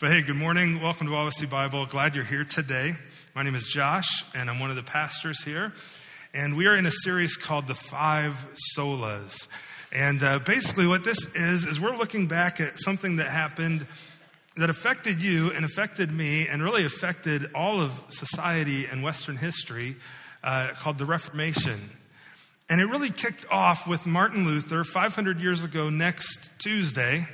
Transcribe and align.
But 0.00 0.12
hey, 0.12 0.22
good 0.22 0.36
morning. 0.36 0.80
Welcome 0.80 1.08
to 1.08 1.14
Odyssey 1.16 1.46
Bible. 1.46 1.84
Glad 1.84 2.14
you're 2.14 2.24
here 2.24 2.44
today. 2.44 2.94
My 3.34 3.42
name 3.42 3.56
is 3.56 3.66
Josh, 3.66 4.24
and 4.32 4.48
I'm 4.48 4.60
one 4.60 4.70
of 4.70 4.76
the 4.76 4.84
pastors 4.84 5.42
here. 5.42 5.72
And 6.32 6.56
we 6.56 6.68
are 6.68 6.76
in 6.76 6.86
a 6.86 6.90
series 6.92 7.36
called 7.36 7.66
The 7.66 7.74
Five 7.74 8.46
Solas. 8.76 9.48
And 9.90 10.22
uh, 10.22 10.38
basically, 10.38 10.86
what 10.86 11.02
this 11.02 11.26
is, 11.34 11.64
is 11.64 11.80
we're 11.80 11.96
looking 11.96 12.28
back 12.28 12.60
at 12.60 12.78
something 12.78 13.16
that 13.16 13.26
happened 13.26 13.88
that 14.56 14.70
affected 14.70 15.20
you 15.20 15.50
and 15.50 15.64
affected 15.64 16.12
me 16.12 16.46
and 16.46 16.62
really 16.62 16.84
affected 16.84 17.50
all 17.52 17.80
of 17.80 17.90
society 18.10 18.86
and 18.86 19.02
Western 19.02 19.36
history 19.36 19.96
uh, 20.44 20.74
called 20.78 20.98
the 20.98 21.06
Reformation. 21.06 21.90
And 22.70 22.80
it 22.80 22.84
really 22.84 23.10
kicked 23.10 23.50
off 23.50 23.88
with 23.88 24.06
Martin 24.06 24.44
Luther 24.44 24.84
500 24.84 25.40
years 25.40 25.64
ago 25.64 25.90
next 25.90 26.50
Tuesday 26.60 27.26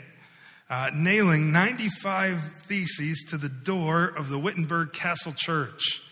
uh, 0.71 0.91
nailing 0.95 1.53
95 1.53 2.41
theses 2.61 3.25
to 3.29 3.37
the 3.37 3.49
door 3.49 4.05
of 4.07 4.29
the 4.29 4.39
Wittenberg 4.39 4.93
Castle 4.93 5.35
Church. 5.37 6.03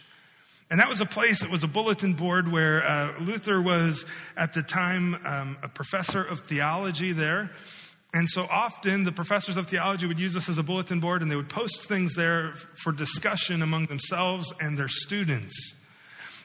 And 0.71 0.81
that 0.81 0.89
was 0.89 1.01
a 1.01 1.07
place, 1.07 1.41
that 1.41 1.51
was 1.51 1.63
a 1.63 1.69
bulletin 1.69 2.15
board 2.15 2.51
where 2.51 2.83
uh, 2.83 3.21
Luther 3.21 3.61
was 3.61 4.05
at 4.37 4.55
the 4.55 4.63
time 4.63 5.15
um, 5.25 5.59
a 5.63 5.69
professor 5.69 6.23
of 6.23 6.41
theology 6.41 7.13
there. 7.13 7.51
And 8.15 8.29
so 8.29 8.43
often 8.51 9.05
the 9.05 9.13
professors 9.13 9.57
of 9.57 9.67
theology 9.67 10.07
would 10.07 10.21
use 10.21 10.35
this 10.35 10.49
as 10.49 10.59
a 10.59 10.63
bulletin 10.63 11.01
board 11.01 11.23
and 11.23 11.31
they 11.31 11.37
would 11.37 11.49
post 11.49 11.85
things 11.85 12.15
there 12.15 12.55
for 12.75 12.93
discussion 12.93 13.63
among 13.63 13.87
themselves 13.87 14.53
and 14.61 14.79
their 14.79 14.89
students. 14.89 15.75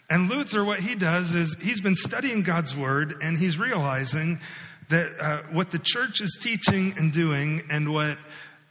And 0.09 0.29
Luther, 0.29 0.63
what 0.63 0.79
he 0.79 0.95
does 0.95 1.35
is 1.35 1.55
he's 1.59 1.81
been 1.81 1.97
studying 1.97 2.41
God's 2.41 2.75
word 2.75 3.15
and 3.21 3.37
he's 3.37 3.57
realizing 3.57 4.39
that 4.89 5.11
uh, 5.19 5.37
what 5.51 5.71
the 5.71 5.79
church 5.79 6.21
is 6.21 6.37
teaching 6.41 6.93
and 6.97 7.11
doing 7.11 7.63
and 7.69 7.91
what 7.91 8.17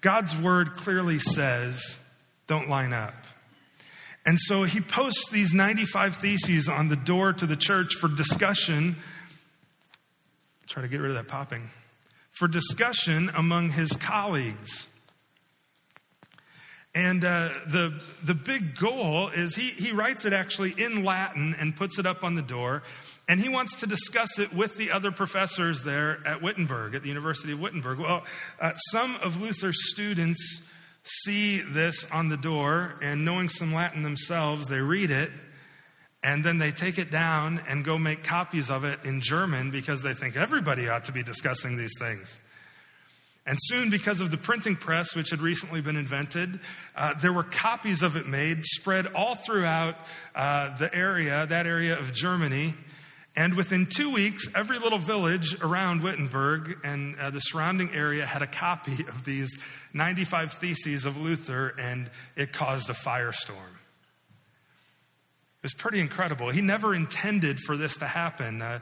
God's 0.01 0.37
word 0.37 0.73
clearly 0.73 1.19
says 1.19 1.99
don't 2.47 2.69
line 2.69 2.93
up. 2.93 3.15
And 4.25 4.39
so 4.41 4.65
he 4.65 4.81
posts 4.81 5.31
these 5.31 5.55
95 5.55 6.17
theses 6.17 6.69
on 6.69 6.89
the 6.89 6.97
door 6.97 7.33
to 7.33 7.47
the 7.47 7.57
church 7.57 7.95
for 7.95 8.09
discussion. 8.09 8.97
Try 10.67 10.83
to 10.83 10.89
get 10.89 11.01
rid 11.01 11.11
of 11.11 11.17
that 11.17 11.29
popping. 11.29 11.71
For 12.33 12.49
discussion 12.49 13.31
among 13.35 13.71
his 13.71 13.93
colleagues. 13.93 14.89
And 16.97 17.27
uh, 17.27 17.51
the, 17.67 18.01
the 18.25 18.33
big 18.33 18.75
goal 18.75 19.29
is 19.29 19.55
he, 19.55 19.69
he 19.69 19.93
writes 19.93 20.25
it 20.25 20.33
actually 20.33 20.71
in 20.71 21.05
Latin 21.05 21.55
and 21.61 21.77
puts 21.77 21.99
it 21.99 22.07
up 22.07 22.25
on 22.25 22.37
the 22.37 22.43
door. 22.43 22.83
And 23.29 23.39
he 23.39 23.51
wants 23.51 23.77
to 23.81 23.87
discuss 23.87 24.39
it 24.39 24.55
with 24.55 24.77
the 24.77 24.91
other 24.93 25.13
professors 25.13 25.83
there 25.83 26.27
at 26.27 26.41
Wittenberg, 26.41 26.95
at 26.95 27.03
the 27.03 27.09
University 27.09 27.53
of 27.53 27.61
Wittenberg. 27.61 27.99
Well, 27.99 28.25
uh, 28.59 28.73
some 28.93 29.17
of 29.17 29.39
Luther's 29.43 29.91
students 29.91 30.63
see 31.05 31.61
this 31.61 32.07
on 32.11 32.31
the 32.31 32.37
door, 32.39 32.95
and 33.03 33.27
knowing 33.27 33.51
some 33.51 33.75
Latin 33.75 34.03
themselves, 34.03 34.67
they 34.67 34.81
read 34.81 35.11
it, 35.11 35.31
and 36.23 36.43
then 36.43 36.57
they 36.57 36.73
take 36.73 36.99
it 36.99 37.11
down 37.11 37.61
and 37.69 37.85
go 37.85 37.99
make 37.99 38.25
copies 38.25 38.71
of 38.71 38.85
it 38.85 39.01
in 39.05 39.21
German 39.21 39.71
because 39.71 40.03
they 40.03 40.15
think 40.15 40.35
everybody 40.35 40.89
ought 40.89 41.05
to 41.05 41.13
be 41.13 41.23
discussing 41.23 41.77
these 41.77 41.93
things. 41.99 42.41
And 43.47 43.59
soon, 43.63 43.91
because 43.91 44.21
of 44.21 44.33
the 44.33 44.37
printing 44.37 44.75
press, 44.75 45.15
which 45.15 45.31
had 45.31 45.41
recently 45.41 45.81
been 45.81 45.97
invented, 45.97 46.59
uh, 46.97 47.15
there 47.15 47.33
were 47.33 47.45
copies 47.45 48.03
of 48.03 48.17
it 48.17 48.27
made, 48.27 48.65
spread 48.65 49.07
all 49.07 49.37
throughout 49.37 49.97
uh, 50.35 50.77
the 50.79 50.93
area, 50.93 51.47
that 51.47 51.65
area 51.65 51.97
of 51.97 52.13
Germany. 52.13 52.75
And 53.37 53.55
within 53.55 53.87
two 53.87 54.11
weeks, 54.11 54.49
every 54.53 54.81
little 54.81 54.99
village 54.99 55.63
around 55.63 56.03
Wittenberg 56.03 56.79
and 56.83 57.17
uh, 57.19 57.31
the 57.31 57.39
surrounding 57.39 57.95
area 57.95 58.27
had 58.27 58.43
a 58.43 58.49
copy 58.49 59.05
of 59.09 59.25
these 59.25 59.57
95 59.95 60.55
Theses 60.55 61.05
of 61.05 61.17
Luther, 61.17 61.73
and 61.79 62.11
it 62.35 62.53
caused 62.53 62.91
a 62.91 62.95
firestorm. 62.95 63.77
It 65.59 65.63
was 65.63 65.75
pretty 65.75 66.01
incredible. 66.01 66.51
He 66.51 66.63
never 66.63 66.95
intended 66.95 67.61
for 67.61 67.77
this 67.77 67.97
to 67.99 68.07
happen. 68.07 68.61
Uh, 68.61 68.81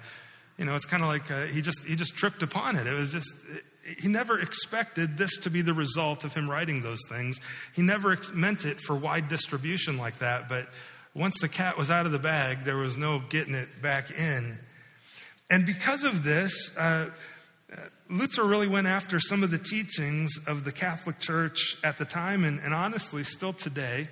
you 0.57 0.65
know, 0.65 0.75
it's 0.75 0.87
kind 0.87 1.03
of 1.03 1.09
like 1.09 1.31
uh, 1.31 1.47
he 1.47 1.61
just 1.61 1.85
he 1.85 1.97
just 1.97 2.15
tripped 2.15 2.43
upon 2.43 2.77
it. 2.77 2.87
It 2.87 2.95
was 2.95 3.11
just 3.11 3.35
it, 3.51 3.65
he 3.99 4.09
never 4.09 4.39
expected 4.39 5.19
this 5.19 5.37
to 5.39 5.51
be 5.51 5.63
the 5.63 5.75
result 5.75 6.25
of 6.25 6.35
him 6.35 6.49
writing 6.49 6.83
those 6.83 7.01
things. 7.09 7.41
He 7.75 7.83
never 7.83 8.19
meant 8.33 8.65
it 8.65 8.81
for 8.81 8.97
wide 8.97 9.29
distribution 9.29 9.99
like 9.99 10.19
that, 10.19 10.49
but 10.49 10.69
once 11.15 11.41
the 11.41 11.49
cat 11.49 11.79
was 11.79 11.91
out 11.91 12.07
of 12.07 12.13
the 12.13 12.19
bag, 12.19 12.65
there 12.65 12.77
was 12.77 12.97
no 12.97 13.21
getting 13.29 13.55
it 13.55 13.83
back 13.83 14.11
in. 14.11 14.59
And 15.51 15.67
because 15.67 16.05
of 16.05 16.25
this, 16.25 16.77
uh, 16.77 17.11
uh, 17.73 17.77
Luther 18.09 18.45
really 18.45 18.67
went 18.67 18.87
after 18.87 19.21
some 19.21 19.43
of 19.43 19.51
the 19.51 19.59
teachings 19.59 20.39
of 20.47 20.65
the 20.65 20.73
Catholic 20.73 21.19
Church 21.19 21.77
at 21.85 21.99
the 21.99 22.05
time, 22.05 22.45
and, 22.45 22.61
and 22.61 22.75
honestly, 22.75 23.23
still 23.23 23.53
today, 23.53 24.09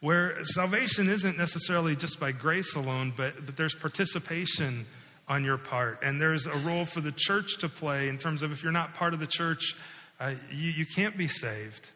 where 0.00 0.42
salvation 0.44 1.08
isn't 1.08 1.36
necessarily 1.36 1.94
just 1.94 2.18
by 2.18 2.32
grace 2.32 2.74
alone, 2.74 3.12
but, 3.16 3.44
but 3.44 3.56
there's 3.56 3.74
participation 3.74 4.86
on 5.30 5.44
your 5.44 5.56
part. 5.56 6.00
And 6.02 6.20
there's 6.20 6.44
a 6.46 6.56
role 6.56 6.84
for 6.84 7.00
the 7.00 7.12
church 7.12 7.58
to 7.58 7.68
play 7.68 8.08
in 8.08 8.18
terms 8.18 8.42
of 8.42 8.52
if 8.52 8.64
you're 8.64 8.72
not 8.72 8.94
part 8.94 9.14
of 9.14 9.20
the 9.20 9.28
church, 9.28 9.76
uh, 10.18 10.34
you, 10.50 10.70
you 10.70 10.84
can't 10.84 11.16
be 11.16 11.28
saved. 11.28 11.88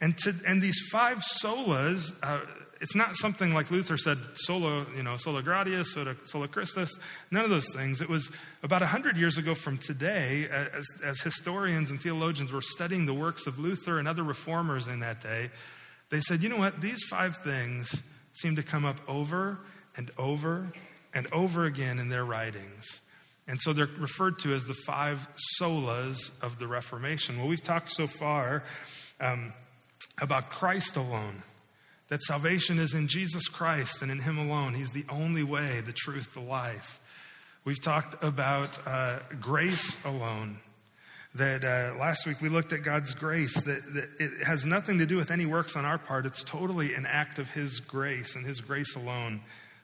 And, 0.00 0.16
to, 0.18 0.34
and 0.48 0.60
these 0.60 0.80
five 0.90 1.18
solas, 1.18 2.12
uh, 2.22 2.40
it's 2.80 2.94
not 2.94 3.14
something 3.14 3.52
like 3.52 3.70
Luther 3.70 3.98
said, 3.98 4.18
solo, 4.34 4.86
you 4.96 5.02
know, 5.02 5.16
sola 5.16 5.42
gratia, 5.42 5.84
sola, 5.84 6.16
sola 6.24 6.48
Christus, 6.48 6.90
none 7.30 7.44
of 7.44 7.50
those 7.50 7.68
things. 7.72 8.00
It 8.00 8.08
was 8.08 8.30
about 8.62 8.80
100 8.80 9.18
years 9.18 9.36
ago 9.36 9.54
from 9.54 9.76
today, 9.76 10.48
as, 10.50 10.86
as 11.04 11.20
historians 11.20 11.90
and 11.90 12.00
theologians 12.00 12.52
were 12.52 12.62
studying 12.62 13.04
the 13.04 13.14
works 13.14 13.46
of 13.46 13.58
Luther 13.58 13.98
and 13.98 14.08
other 14.08 14.24
reformers 14.24 14.88
in 14.88 15.00
that 15.00 15.22
day, 15.22 15.50
they 16.08 16.20
said, 16.20 16.42
you 16.42 16.48
know 16.48 16.56
what, 16.56 16.80
these 16.80 17.04
five 17.04 17.36
things 17.36 18.02
seem 18.32 18.56
to 18.56 18.62
come 18.62 18.86
up 18.86 19.00
over 19.06 19.58
and 19.96 20.10
over 20.16 20.72
and 21.14 21.26
over 21.32 21.64
again 21.64 21.98
in 21.98 22.08
their 22.08 22.24
writings. 22.24 23.00
And 23.46 23.60
so 23.60 23.72
they're 23.72 23.88
referred 23.98 24.38
to 24.40 24.52
as 24.52 24.64
the 24.64 24.74
five 24.74 25.26
solas 25.60 26.30
of 26.40 26.58
the 26.58 26.66
Reformation. 26.66 27.38
Well, 27.38 27.48
we've 27.48 27.62
talked 27.62 27.90
so 27.90 28.06
far 28.06 28.62
um, 29.20 29.52
about 30.20 30.50
Christ 30.50 30.96
alone 30.96 31.42
that 32.08 32.22
salvation 32.22 32.78
is 32.78 32.94
in 32.94 33.08
Jesus 33.08 33.48
Christ 33.48 34.02
and 34.02 34.10
in 34.10 34.18
Him 34.18 34.38
alone. 34.38 34.74
He's 34.74 34.90
the 34.90 35.06
only 35.08 35.42
way, 35.42 35.80
the 35.80 35.92
truth, 35.92 36.34
the 36.34 36.40
life. 36.40 37.00
We've 37.64 37.80
talked 37.80 38.22
about 38.22 38.78
uh, 38.86 39.20
grace 39.40 39.96
alone. 40.04 40.58
That 41.34 41.64
uh, 41.64 41.98
last 41.98 42.26
week 42.26 42.42
we 42.42 42.50
looked 42.50 42.74
at 42.74 42.82
God's 42.82 43.14
grace, 43.14 43.54
that, 43.62 43.94
that 43.94 44.08
it 44.18 44.44
has 44.44 44.66
nothing 44.66 44.98
to 44.98 45.06
do 45.06 45.16
with 45.16 45.30
any 45.30 45.46
works 45.46 45.74
on 45.76 45.86
our 45.86 45.96
part. 45.96 46.26
It's 46.26 46.42
totally 46.42 46.92
an 46.92 47.06
act 47.06 47.38
of 47.38 47.48
His 47.48 47.80
grace 47.80 48.36
and 48.36 48.44
His 48.44 48.60
grace 48.60 48.94
alone 48.94 49.40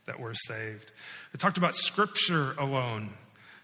that 0.08 0.20
we're 0.20 0.34
saved. 0.34 0.90
We 1.32 1.38
talked 1.38 1.56
about 1.56 1.76
Scripture 1.76 2.52
alone 2.58 3.10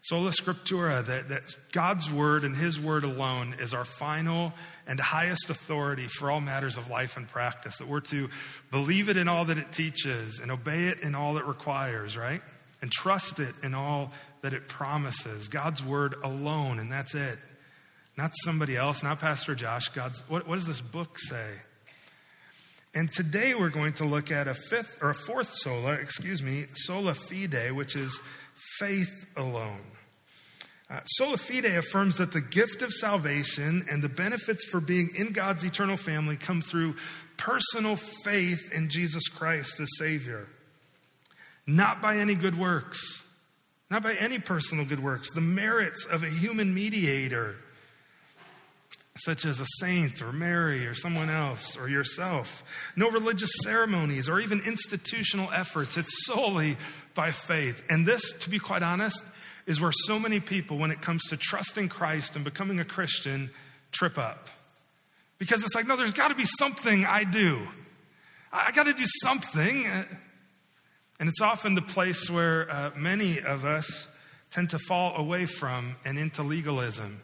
Sola 0.04 0.32
Scriptura, 0.32 1.02
that, 1.06 1.30
that 1.30 1.56
God's 1.72 2.10
Word 2.10 2.44
and 2.44 2.54
His 2.54 2.78
Word 2.78 3.04
alone 3.04 3.56
is 3.58 3.72
our 3.72 3.86
final 3.86 4.52
and 4.86 5.00
highest 5.00 5.48
authority 5.48 6.08
for 6.08 6.30
all 6.30 6.42
matters 6.42 6.76
of 6.76 6.90
life 6.90 7.16
and 7.16 7.26
practice. 7.26 7.78
That 7.78 7.88
we're 7.88 8.00
to 8.00 8.28
believe 8.70 9.08
it 9.08 9.16
in 9.16 9.28
all 9.28 9.46
that 9.46 9.56
it 9.56 9.72
teaches 9.72 10.40
and 10.40 10.52
obey 10.52 10.88
it 10.88 11.00
in 11.00 11.14
all 11.14 11.38
it 11.38 11.46
requires, 11.46 12.18
right? 12.18 12.42
And 12.82 12.92
trust 12.92 13.40
it 13.40 13.54
in 13.62 13.72
all 13.72 14.12
that 14.42 14.52
it 14.52 14.68
promises. 14.68 15.48
God's 15.48 15.82
Word 15.82 16.16
alone, 16.22 16.80
and 16.80 16.92
that's 16.92 17.14
it. 17.14 17.38
Not 18.18 18.34
somebody 18.44 18.76
else, 18.76 19.02
not 19.02 19.20
Pastor 19.20 19.54
Josh. 19.54 19.88
God's, 19.88 20.22
what, 20.28 20.46
what 20.46 20.56
does 20.56 20.66
this 20.66 20.82
book 20.82 21.18
say? 21.18 21.48
And 22.94 23.10
today 23.10 23.54
we're 23.54 23.70
going 23.70 23.94
to 23.94 24.04
look 24.04 24.30
at 24.30 24.46
a 24.46 24.54
fifth 24.54 24.98
or 25.02 25.10
a 25.10 25.14
fourth 25.14 25.52
sola, 25.52 25.94
excuse 25.94 26.40
me, 26.40 26.66
sola 26.74 27.14
fide, 27.14 27.72
which 27.72 27.96
is 27.96 28.20
faith 28.78 29.26
alone. 29.36 29.80
Uh, 30.88 31.00
sola 31.04 31.36
fide 31.36 31.64
affirms 31.64 32.16
that 32.18 32.30
the 32.30 32.40
gift 32.40 32.82
of 32.82 32.92
salvation 32.92 33.84
and 33.90 34.00
the 34.00 34.08
benefits 34.08 34.64
for 34.66 34.78
being 34.78 35.10
in 35.16 35.32
God's 35.32 35.64
eternal 35.64 35.96
family 35.96 36.36
come 36.36 36.60
through 36.60 36.94
personal 37.36 37.96
faith 37.96 38.72
in 38.72 38.88
Jesus 38.88 39.26
Christ 39.26 39.80
as 39.80 39.88
Savior, 39.98 40.46
not 41.66 42.00
by 42.00 42.18
any 42.18 42.36
good 42.36 42.56
works, 42.56 43.24
not 43.90 44.04
by 44.04 44.14
any 44.14 44.38
personal 44.38 44.84
good 44.84 45.02
works, 45.02 45.32
the 45.32 45.40
merits 45.40 46.04
of 46.04 46.22
a 46.22 46.28
human 46.28 46.72
mediator, 46.72 47.56
such 49.18 49.44
as 49.44 49.60
a 49.60 49.66
saint 49.78 50.20
or 50.22 50.32
Mary 50.32 50.86
or 50.86 50.94
someone 50.94 51.30
else 51.30 51.76
or 51.76 51.88
yourself. 51.88 52.64
No 52.96 53.10
religious 53.10 53.50
ceremonies 53.62 54.28
or 54.28 54.40
even 54.40 54.60
institutional 54.66 55.52
efforts. 55.52 55.96
It's 55.96 56.26
solely 56.26 56.76
by 57.14 57.30
faith. 57.30 57.84
And 57.88 58.04
this, 58.04 58.32
to 58.40 58.50
be 58.50 58.58
quite 58.58 58.82
honest, 58.82 59.22
is 59.66 59.80
where 59.80 59.92
so 59.92 60.18
many 60.18 60.40
people, 60.40 60.78
when 60.78 60.90
it 60.90 61.00
comes 61.00 61.22
to 61.28 61.36
trusting 61.36 61.88
Christ 61.88 62.34
and 62.34 62.44
becoming 62.44 62.80
a 62.80 62.84
Christian, 62.84 63.50
trip 63.92 64.18
up. 64.18 64.50
Because 65.38 65.64
it's 65.64 65.76
like, 65.76 65.86
no, 65.86 65.96
there's 65.96 66.12
got 66.12 66.28
to 66.28 66.34
be 66.34 66.46
something 66.58 67.04
I 67.04 67.22
do. 67.22 67.66
I 68.52 68.72
got 68.72 68.86
to 68.86 68.94
do 68.94 69.06
something. 69.22 69.86
And 69.86 71.28
it's 71.28 71.40
often 71.40 71.74
the 71.74 71.82
place 71.82 72.28
where 72.28 72.68
uh, 72.68 72.90
many 72.96 73.40
of 73.40 73.64
us 73.64 74.08
tend 74.50 74.70
to 74.70 74.78
fall 74.78 75.16
away 75.16 75.46
from 75.46 75.94
and 76.04 76.18
into 76.18 76.42
legalism. 76.42 77.20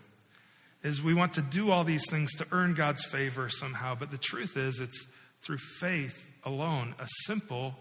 Is 0.82 1.03
we 1.03 1.15
want 1.15 1.35
to 1.35 1.43
do 1.43 1.71
all 1.71 1.85
these 1.85 2.05
things 2.09 2.32
to 2.37 2.47
earn 2.53 2.75
God's 2.75 3.05
favor 3.05 3.49
somehow. 3.49 3.94
But 3.94 4.11
the 4.11 4.19
truth 4.19 4.56
is, 4.56 4.81
it's 4.81 5.06
through 5.43 5.59
faith 5.59 6.25
alone, 6.44 6.94
a 6.99 7.06
simple 7.27 7.75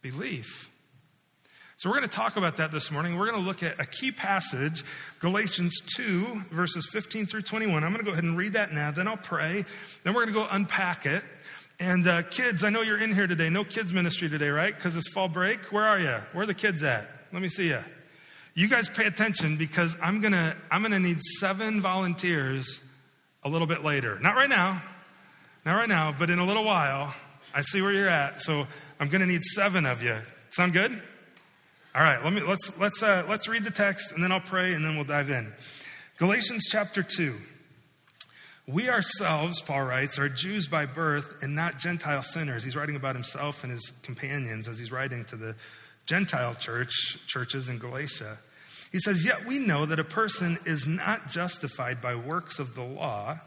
belief. 0.00 0.70
So 1.76 1.90
we're 1.90 1.96
going 1.96 2.08
to 2.08 2.16
talk 2.16 2.36
about 2.36 2.58
that 2.58 2.70
this 2.70 2.92
morning. 2.92 3.18
We're 3.18 3.26
going 3.26 3.42
to 3.42 3.46
look 3.46 3.62
at 3.62 3.80
a 3.80 3.84
key 3.84 4.12
passage, 4.12 4.84
Galatians 5.18 5.80
2, 5.96 6.42
verses 6.52 6.88
15 6.92 7.26
through 7.26 7.42
21. 7.42 7.82
I'm 7.82 7.92
going 7.92 8.04
to 8.04 8.04
go 8.04 8.12
ahead 8.12 8.24
and 8.24 8.36
read 8.36 8.52
that 8.52 8.72
now, 8.72 8.92
then 8.92 9.08
I'll 9.08 9.16
pray. 9.16 9.64
Then 10.04 10.14
we're 10.14 10.24
going 10.26 10.34
to 10.34 10.40
go 10.40 10.46
unpack 10.48 11.06
it. 11.06 11.24
And 11.80 12.06
uh, 12.06 12.22
kids, 12.22 12.62
I 12.62 12.70
know 12.70 12.82
you're 12.82 13.02
in 13.02 13.12
here 13.12 13.26
today. 13.26 13.50
No 13.50 13.64
kids 13.64 13.92
ministry 13.92 14.28
today, 14.28 14.50
right? 14.50 14.72
Because 14.72 14.94
it's 14.94 15.08
fall 15.12 15.26
break. 15.26 15.72
Where 15.72 15.84
are 15.84 15.98
you? 15.98 16.16
Where 16.32 16.44
are 16.44 16.46
the 16.46 16.54
kids 16.54 16.84
at? 16.84 17.08
Let 17.32 17.42
me 17.42 17.48
see 17.48 17.68
you. 17.68 17.80
You 18.54 18.68
guys 18.68 18.88
pay 18.90 19.06
attention 19.06 19.56
because 19.56 19.96
I'm 20.02 20.20
gonna 20.20 20.54
I'm 20.70 20.82
gonna 20.82 21.00
need 21.00 21.20
seven 21.40 21.80
volunteers 21.80 22.80
a 23.42 23.48
little 23.48 23.66
bit 23.66 23.82
later. 23.82 24.18
Not 24.18 24.36
right 24.36 24.48
now, 24.48 24.82
not 25.64 25.74
right 25.74 25.88
now, 25.88 26.14
but 26.16 26.28
in 26.28 26.38
a 26.38 26.44
little 26.44 26.64
while. 26.64 27.14
I 27.54 27.62
see 27.62 27.80
where 27.80 27.92
you're 27.92 28.08
at, 28.08 28.42
so 28.42 28.66
I'm 29.00 29.08
gonna 29.08 29.26
need 29.26 29.42
seven 29.42 29.86
of 29.86 30.02
you. 30.02 30.18
Sound 30.50 30.74
good? 30.74 30.92
All 31.94 32.02
right. 32.02 32.22
Let 32.22 32.32
me 32.34 32.42
let's 32.42 32.70
let's 32.78 33.02
uh, 33.02 33.24
let's 33.26 33.48
read 33.48 33.64
the 33.64 33.70
text 33.70 34.12
and 34.12 34.22
then 34.22 34.30
I'll 34.30 34.40
pray 34.40 34.74
and 34.74 34.84
then 34.84 34.96
we'll 34.96 35.06
dive 35.06 35.30
in. 35.30 35.50
Galatians 36.18 36.66
chapter 36.70 37.02
two. 37.02 37.36
We 38.68 38.90
ourselves, 38.90 39.60
Paul 39.60 39.82
writes, 39.82 40.18
are 40.18 40.28
Jews 40.28 40.68
by 40.68 40.86
birth 40.86 41.42
and 41.42 41.54
not 41.56 41.80
Gentile 41.80 42.22
sinners. 42.22 42.62
He's 42.62 42.76
writing 42.76 42.96
about 42.96 43.16
himself 43.16 43.64
and 43.64 43.72
his 43.72 43.92
companions 44.02 44.68
as 44.68 44.78
he's 44.78 44.92
writing 44.92 45.24
to 45.26 45.36
the 45.36 45.56
Gentile 46.06 46.54
church, 46.54 47.18
churches 47.26 47.68
in 47.68 47.78
Galatia. 47.78 48.38
He 48.90 48.98
says, 48.98 49.24
Yet 49.24 49.46
we 49.46 49.58
know 49.58 49.86
that 49.86 49.98
a 49.98 50.04
person 50.04 50.58
is 50.66 50.86
not 50.86 51.28
justified 51.28 52.00
by 52.00 52.14
works 52.14 52.58
of 52.58 52.74
the 52.74 52.84
law, 52.84 53.38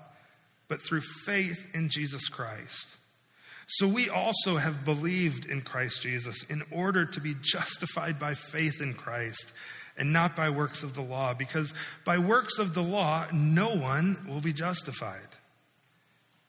but 0.67 0.81
through 0.81 1.01
faith 1.25 1.75
in 1.75 1.89
Jesus 1.89 2.27
Christ. 2.27 2.87
So 3.67 3.87
we 3.87 4.09
also 4.09 4.57
have 4.57 4.85
believed 4.85 5.45
in 5.45 5.61
Christ 5.61 6.01
Jesus 6.01 6.43
in 6.43 6.63
order 6.71 7.05
to 7.05 7.21
be 7.21 7.35
justified 7.41 8.19
by 8.19 8.35
faith 8.35 8.81
in 8.81 8.93
Christ 8.93 9.53
and 9.97 10.11
not 10.11 10.35
by 10.35 10.49
works 10.49 10.83
of 10.83 10.93
the 10.93 11.01
law, 11.01 11.33
because 11.33 11.73
by 12.03 12.17
works 12.17 12.59
of 12.59 12.73
the 12.73 12.83
law, 12.83 13.27
no 13.33 13.75
one 13.75 14.25
will 14.27 14.41
be 14.41 14.53
justified. 14.53 15.27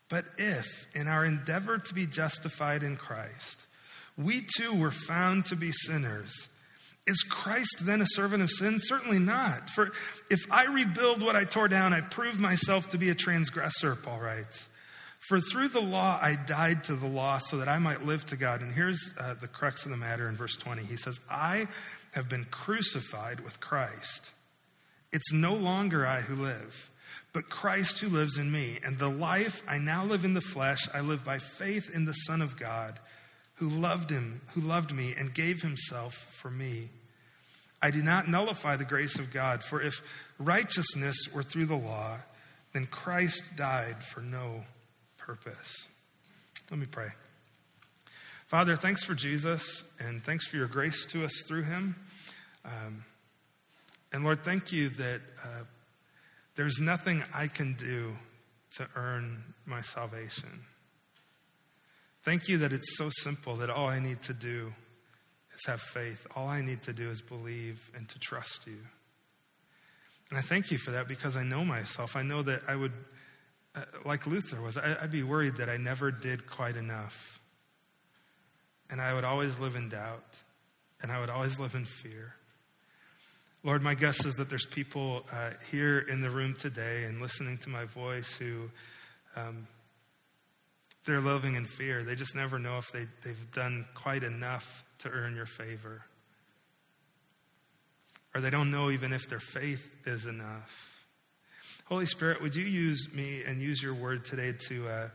But 0.08 0.24
if, 0.36 0.86
in 0.94 1.08
our 1.08 1.24
endeavor 1.24 1.78
to 1.78 1.94
be 1.94 2.06
justified 2.06 2.82
in 2.82 2.96
Christ, 2.96 3.65
we 4.16 4.46
too 4.56 4.74
were 4.74 4.90
found 4.90 5.46
to 5.46 5.56
be 5.56 5.72
sinners. 5.72 6.48
Is 7.06 7.22
Christ 7.22 7.82
then 7.82 8.00
a 8.00 8.06
servant 8.06 8.42
of 8.42 8.50
sin? 8.50 8.78
Certainly 8.80 9.20
not. 9.20 9.70
For 9.70 9.92
if 10.28 10.40
I 10.50 10.64
rebuild 10.64 11.22
what 11.22 11.36
I 11.36 11.44
tore 11.44 11.68
down, 11.68 11.92
I 11.92 12.00
prove 12.00 12.40
myself 12.40 12.90
to 12.90 12.98
be 12.98 13.10
a 13.10 13.14
transgressor, 13.14 13.94
Paul 13.94 14.20
writes. 14.20 14.66
For 15.28 15.40
through 15.40 15.68
the 15.68 15.80
law 15.80 16.18
I 16.20 16.34
died 16.34 16.84
to 16.84 16.96
the 16.96 17.06
law 17.06 17.38
so 17.38 17.58
that 17.58 17.68
I 17.68 17.78
might 17.78 18.04
live 18.04 18.26
to 18.26 18.36
God. 18.36 18.60
And 18.60 18.72
here's 18.72 19.12
uh, 19.18 19.34
the 19.34 19.48
crux 19.48 19.84
of 19.84 19.90
the 19.90 19.96
matter 19.96 20.28
in 20.28 20.36
verse 20.36 20.56
20. 20.56 20.82
He 20.82 20.96
says, 20.96 21.18
I 21.30 21.68
have 22.12 22.28
been 22.28 22.44
crucified 22.50 23.40
with 23.40 23.60
Christ. 23.60 24.30
It's 25.12 25.32
no 25.32 25.54
longer 25.54 26.06
I 26.06 26.20
who 26.20 26.34
live, 26.34 26.90
but 27.32 27.48
Christ 27.48 28.00
who 28.00 28.08
lives 28.08 28.36
in 28.36 28.50
me. 28.50 28.78
And 28.84 28.98
the 28.98 29.08
life 29.08 29.62
I 29.68 29.78
now 29.78 30.04
live 30.04 30.24
in 30.24 30.34
the 30.34 30.40
flesh, 30.40 30.88
I 30.92 31.00
live 31.00 31.24
by 31.24 31.38
faith 31.38 31.94
in 31.94 32.04
the 32.04 32.12
Son 32.12 32.42
of 32.42 32.58
God 32.58 32.98
who 33.56 33.68
loved 33.68 34.10
him, 34.10 34.40
who 34.54 34.60
loved 34.60 34.94
me 34.94 35.14
and 35.18 35.34
gave 35.34 35.62
himself 35.62 36.14
for 36.14 36.50
me. 36.50 36.88
I 37.82 37.90
do 37.90 38.02
not 38.02 38.28
nullify 38.28 38.76
the 38.76 38.84
grace 38.84 39.16
of 39.18 39.32
God, 39.32 39.62
for 39.62 39.80
if 39.80 40.02
righteousness 40.38 41.16
were 41.32 41.42
through 41.42 41.66
the 41.66 41.76
law, 41.76 42.18
then 42.72 42.86
Christ 42.86 43.42
died 43.56 44.02
for 44.02 44.20
no 44.20 44.64
purpose. 45.18 45.88
Let 46.70 46.78
me 46.80 46.86
pray. 46.86 47.08
Father, 48.46 48.76
thanks 48.76 49.04
for 49.04 49.14
Jesus, 49.14 49.82
and 49.98 50.22
thanks 50.22 50.46
for 50.46 50.56
your 50.56 50.68
grace 50.68 51.04
to 51.06 51.24
us 51.24 51.42
through 51.48 51.64
him. 51.64 51.96
Um, 52.64 53.04
and 54.12 54.24
Lord, 54.24 54.44
thank 54.44 54.72
you 54.72 54.88
that 54.90 55.20
uh, 55.42 55.64
there's 56.54 56.78
nothing 56.78 57.24
I 57.34 57.48
can 57.48 57.74
do 57.74 58.16
to 58.76 58.86
earn 58.94 59.42
my 59.64 59.82
salvation. 59.82 60.64
Thank 62.26 62.48
you 62.48 62.58
that 62.58 62.72
it's 62.72 62.96
so 62.96 63.08
simple 63.22 63.54
that 63.58 63.70
all 63.70 63.86
I 63.86 64.00
need 64.00 64.20
to 64.22 64.34
do 64.34 64.74
is 65.54 65.64
have 65.66 65.80
faith. 65.80 66.26
All 66.34 66.48
I 66.48 66.60
need 66.60 66.82
to 66.82 66.92
do 66.92 67.08
is 67.08 67.20
believe 67.20 67.88
and 67.94 68.08
to 68.08 68.18
trust 68.18 68.66
you. 68.66 68.78
And 70.30 70.36
I 70.36 70.42
thank 70.42 70.72
you 70.72 70.76
for 70.76 70.90
that 70.90 71.06
because 71.06 71.36
I 71.36 71.44
know 71.44 71.64
myself. 71.64 72.16
I 72.16 72.22
know 72.22 72.42
that 72.42 72.62
I 72.66 72.74
would, 72.74 72.90
uh, 73.76 73.82
like 74.04 74.26
Luther 74.26 74.60
was, 74.60 74.76
I'd 74.76 75.12
be 75.12 75.22
worried 75.22 75.58
that 75.58 75.68
I 75.68 75.76
never 75.76 76.10
did 76.10 76.50
quite 76.50 76.76
enough. 76.76 77.40
And 78.90 79.00
I 79.00 79.14
would 79.14 79.22
always 79.24 79.56
live 79.60 79.76
in 79.76 79.88
doubt. 79.88 80.24
And 81.02 81.12
I 81.12 81.20
would 81.20 81.30
always 81.30 81.60
live 81.60 81.76
in 81.76 81.84
fear. 81.84 82.34
Lord, 83.62 83.84
my 83.84 83.94
guess 83.94 84.26
is 84.26 84.34
that 84.34 84.48
there's 84.48 84.66
people 84.66 85.24
uh, 85.30 85.50
here 85.70 86.00
in 86.00 86.22
the 86.22 86.30
room 86.30 86.56
today 86.58 87.04
and 87.04 87.22
listening 87.22 87.58
to 87.58 87.68
my 87.68 87.84
voice 87.84 88.36
who 88.36 88.68
um, 89.36 89.68
they're 91.06 91.20
living 91.20 91.54
in 91.54 91.64
fear. 91.64 92.02
They 92.02 92.14
just 92.14 92.34
never 92.34 92.58
know 92.58 92.78
if 92.78 92.90
they, 92.92 93.06
they've 93.24 93.52
done 93.52 93.86
quite 93.94 94.24
enough 94.24 94.84
to 94.98 95.08
earn 95.08 95.36
your 95.36 95.46
favor. 95.46 96.02
Or 98.34 98.40
they 98.40 98.50
don't 98.50 98.70
know 98.70 98.90
even 98.90 99.12
if 99.12 99.28
their 99.28 99.40
faith 99.40 99.88
is 100.04 100.26
enough. 100.26 101.06
Holy 101.86 102.06
Spirit, 102.06 102.42
would 102.42 102.56
you 102.56 102.64
use 102.64 103.08
me 103.14 103.42
and 103.46 103.60
use 103.60 103.80
your 103.80 103.94
word 103.94 104.24
today 104.24 104.52
to 104.68 104.88
uh, 104.88 105.08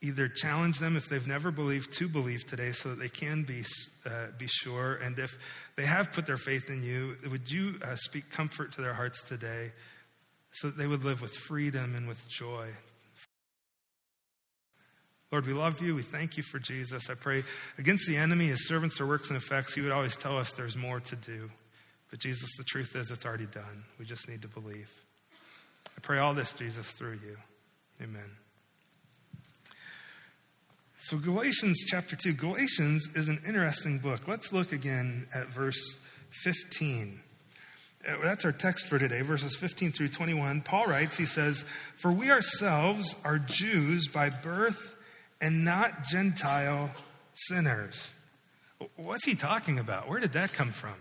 either 0.00 0.28
challenge 0.28 0.78
them 0.78 0.96
if 0.96 1.08
they've 1.08 1.26
never 1.26 1.50
believed 1.50 1.92
to 1.98 2.08
believe 2.08 2.46
today 2.46 2.72
so 2.72 2.88
that 2.88 2.98
they 2.98 3.10
can 3.10 3.42
be, 3.42 3.62
uh, 4.06 4.28
be 4.38 4.46
sure? 4.48 4.94
And 4.94 5.18
if 5.18 5.38
they 5.76 5.84
have 5.84 6.12
put 6.12 6.26
their 6.26 6.38
faith 6.38 6.70
in 6.70 6.82
you, 6.82 7.16
would 7.30 7.50
you 7.50 7.74
uh, 7.84 7.96
speak 7.96 8.30
comfort 8.30 8.72
to 8.72 8.80
their 8.80 8.94
hearts 8.94 9.22
today 9.22 9.72
so 10.52 10.68
that 10.68 10.78
they 10.78 10.86
would 10.86 11.04
live 11.04 11.20
with 11.20 11.34
freedom 11.34 11.94
and 11.94 12.08
with 12.08 12.26
joy? 12.26 12.68
Lord, 15.32 15.46
we 15.46 15.52
love 15.52 15.80
you. 15.80 15.94
We 15.94 16.02
thank 16.02 16.36
you 16.36 16.42
for 16.44 16.58
Jesus. 16.58 17.10
I 17.10 17.14
pray 17.14 17.42
against 17.78 18.06
the 18.06 18.16
enemy, 18.16 18.46
his 18.46 18.68
servants, 18.68 18.98
their 18.98 19.06
works 19.06 19.28
and 19.28 19.36
effects, 19.36 19.74
he 19.74 19.80
would 19.80 19.92
always 19.92 20.16
tell 20.16 20.38
us 20.38 20.52
there's 20.52 20.76
more 20.76 21.00
to 21.00 21.16
do. 21.16 21.50
But 22.10 22.20
Jesus, 22.20 22.48
the 22.56 22.64
truth 22.64 22.94
is 22.94 23.10
it's 23.10 23.26
already 23.26 23.46
done. 23.46 23.84
We 23.98 24.04
just 24.04 24.28
need 24.28 24.42
to 24.42 24.48
believe. 24.48 24.90
I 25.96 26.00
pray 26.00 26.18
all 26.18 26.34
this, 26.34 26.52
Jesus, 26.52 26.90
through 26.92 27.18
you. 27.24 27.36
Amen. 28.00 28.30
So, 30.98 31.18
Galatians 31.18 31.84
chapter 31.86 32.16
2. 32.16 32.32
Galatians 32.34 33.08
is 33.14 33.28
an 33.28 33.40
interesting 33.46 33.98
book. 33.98 34.28
Let's 34.28 34.52
look 34.52 34.72
again 34.72 35.26
at 35.34 35.46
verse 35.46 35.96
15. 36.42 37.20
Uh, 38.06 38.16
that's 38.22 38.44
our 38.44 38.52
text 38.52 38.86
for 38.86 38.98
today, 38.98 39.22
verses 39.22 39.56
15 39.56 39.92
through 39.92 40.08
21. 40.08 40.62
Paul 40.62 40.86
writes, 40.86 41.16
he 41.16 41.24
says, 41.24 41.64
For 41.96 42.12
we 42.12 42.30
ourselves 42.30 43.14
are 43.24 43.38
Jews 43.38 44.08
by 44.08 44.30
birth 44.30 44.95
and 45.40 45.64
not 45.64 46.04
Gentile 46.04 46.90
sinners. 47.34 48.12
What's 48.96 49.24
he 49.24 49.34
talking 49.34 49.78
about? 49.78 50.08
Where 50.08 50.20
did 50.20 50.32
that 50.32 50.52
come 50.52 50.72
from? 50.72 50.94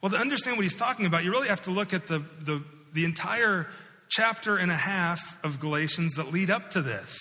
Well, 0.00 0.10
to 0.10 0.16
understand 0.16 0.56
what 0.56 0.64
he's 0.64 0.74
talking 0.74 1.06
about, 1.06 1.24
you 1.24 1.30
really 1.30 1.48
have 1.48 1.62
to 1.62 1.70
look 1.70 1.92
at 1.92 2.06
the, 2.06 2.20
the, 2.40 2.62
the 2.94 3.04
entire 3.04 3.66
chapter 4.08 4.56
and 4.56 4.70
a 4.70 4.76
half 4.76 5.38
of 5.44 5.60
Galatians 5.60 6.14
that 6.14 6.32
lead 6.32 6.50
up 6.50 6.70
to 6.72 6.82
this. 6.82 7.16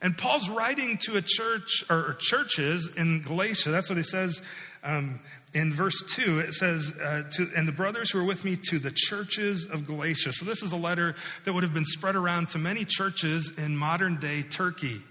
And 0.00 0.16
Paul's 0.16 0.48
writing 0.48 0.98
to 1.06 1.16
a 1.16 1.22
church 1.22 1.84
or, 1.90 2.16
churches 2.20 2.88
in 2.96 3.22
Galatia. 3.22 3.70
That's 3.70 3.88
what 3.88 3.98
he 3.98 4.04
says 4.04 4.40
um, 4.84 5.18
in 5.54 5.74
verse 5.74 6.00
2. 6.14 6.38
It 6.38 6.54
says, 6.54 6.92
uh, 7.02 7.24
to, 7.32 7.50
And 7.56 7.66
the 7.66 7.72
brothers 7.72 8.12
who 8.12 8.20
are 8.20 8.24
with 8.24 8.44
me 8.44 8.56
to 8.70 8.78
the 8.78 8.92
churches 8.94 9.66
of 9.66 9.86
Galatia. 9.86 10.32
So 10.32 10.44
this 10.44 10.62
is 10.62 10.70
a 10.70 10.76
letter 10.76 11.16
that 11.44 11.52
would 11.52 11.64
have 11.64 11.74
been 11.74 11.84
spread 11.84 12.14
around 12.14 12.50
to 12.50 12.58
many 12.58 12.84
churches 12.84 13.52
in 13.58 13.76
modern 13.76 14.20
day 14.20 14.42
Turkey. 14.42 15.02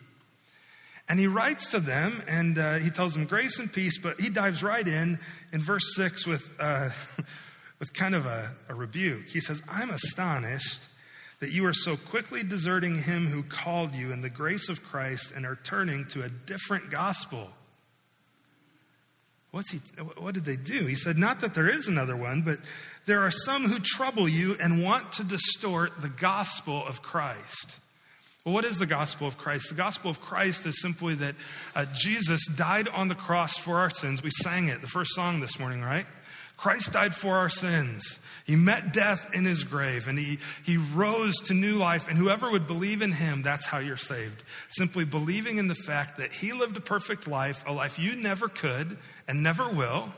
And 1.10 1.20
he 1.20 1.28
writes 1.28 1.72
to 1.72 1.80
them 1.80 2.22
and 2.28 2.58
uh, 2.58 2.76
he 2.76 2.90
tells 2.90 3.14
them 3.14 3.26
grace 3.26 3.60
and 3.60 3.72
peace, 3.72 3.98
but 3.98 4.20
he 4.20 4.30
dives 4.30 4.62
right 4.62 4.86
in 4.86 5.20
in 5.54 5.62
verse 5.62 5.96
6 5.96 6.28
with, 6.28 6.44
uh, 6.60 6.90
with 7.80 7.94
kind 7.94 8.14
of 8.14 8.26
a, 8.26 8.54
a 8.68 8.76
rebuke. 8.76 9.28
He 9.30 9.40
says, 9.40 9.62
I'm 9.70 9.90
astonished 9.90 10.88
that 11.40 11.52
you 11.52 11.66
are 11.66 11.74
so 11.74 11.96
quickly 11.96 12.44
deserting 12.44 12.96
him 12.96 13.28
who 13.28 13.44
called 13.44 13.94
you 13.94 14.12
in 14.12 14.22
the 14.22 14.30
grace 14.30 14.70
of 14.70 14.84
Christ 14.84 15.32
and 15.36 15.46
are 15.46 15.60
turning 15.64 16.06
to 16.08 16.24
a 16.24 16.30
different 16.30 16.90
gospel. 16.90 17.50
What's 19.52 19.72
he, 19.72 19.80
what 20.18 20.34
did 20.34 20.46
they 20.46 20.58
do? 20.58 20.86
He 20.86 20.96
said, 20.96 21.18
Not 21.18 21.40
that 21.40 21.54
there 21.54 21.70
is 21.70 21.88
another 21.88 22.18
one, 22.18 22.42
but 22.42 22.60
there 23.06 23.22
are 23.22 23.32
some 23.32 23.66
who 23.66 23.80
trouble 23.80 24.28
you 24.28 24.58
and 24.60 24.84
want 24.84 25.14
to 25.14 25.24
distort 25.24 26.02
the 26.02 26.10
gospel 26.10 26.86
of 26.86 27.02
Christ. 27.02 27.78
Well, 28.48 28.54
what 28.54 28.64
is 28.64 28.78
the 28.78 28.86
gospel 28.86 29.28
of 29.28 29.38
Christ? 29.38 29.68
The 29.68 29.76
gospel 29.76 30.10
of 30.10 30.22
Christ 30.22 30.66
is 30.66 30.82
simply 30.82 31.16
that 31.16 31.36
uh, 31.76 31.84
Jesus 31.94 32.48
died 32.48 32.88
on 32.88 33.10
the 33.10 33.14
cross 33.14 33.58
for 33.58 33.80
our 33.80 33.90
sins. 33.90 34.24
We 34.24 34.30
sang 34.30 34.70
it, 34.70 34.80
the 34.80 34.88
first 34.88 35.14
song 35.14 35.42
this 35.42 35.60
morning, 35.60 35.82
right? 35.82 36.06
Christ 36.56 36.94
died 36.94 37.14
for 37.14 37.36
our 37.36 37.50
sins. 37.50 38.20
He 38.46 38.56
met 38.56 38.94
death 38.94 39.32
in 39.34 39.44
his 39.44 39.66
grave 39.66 40.08
and 40.08 40.18
he, 40.18 40.40
he 40.64 40.78
rose 40.78 41.36
to 41.48 41.54
new 41.54 41.76
life. 41.76 42.08
And 42.08 42.18
whoever 42.18 42.50
would 42.50 42.68
believe 42.68 43.02
in 43.02 43.12
him, 43.12 43.42
that's 43.42 43.66
how 43.66 43.80
you're 43.80 43.98
saved. 43.98 44.46
Simply 44.70 45.04
believing 45.04 45.58
in 45.58 45.68
the 45.68 45.76
fact 45.76 46.18
that 46.20 46.32
he 46.32 46.54
lived 46.54 46.78
a 46.78 46.82
perfect 46.82 47.28
life, 47.28 47.62
a 47.68 47.74
life 47.74 48.00
you 48.00 48.16
never 48.16 48.48
could 48.48 48.98
and 49.28 49.44
never 49.44 49.68
will. 49.68 50.14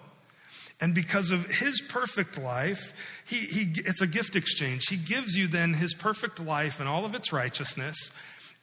And 0.82 0.96
because 0.96 1.32
of 1.32 1.46
his 1.46 1.82
perfect 1.82 2.38
life, 2.38 2.94
he, 3.26 3.38
he, 3.38 3.82
it's 3.82 4.02
a 4.02 4.08
gift 4.08 4.36
exchange. 4.36 4.88
He 4.88 4.96
gives 4.96 5.36
you 5.36 5.48
then 5.48 5.74
his 5.74 5.94
perfect 5.94 6.40
life 6.40 6.80
and 6.80 6.88
all 6.88 7.06
of 7.06 7.16
its 7.16 7.34
righteousness. 7.34 8.12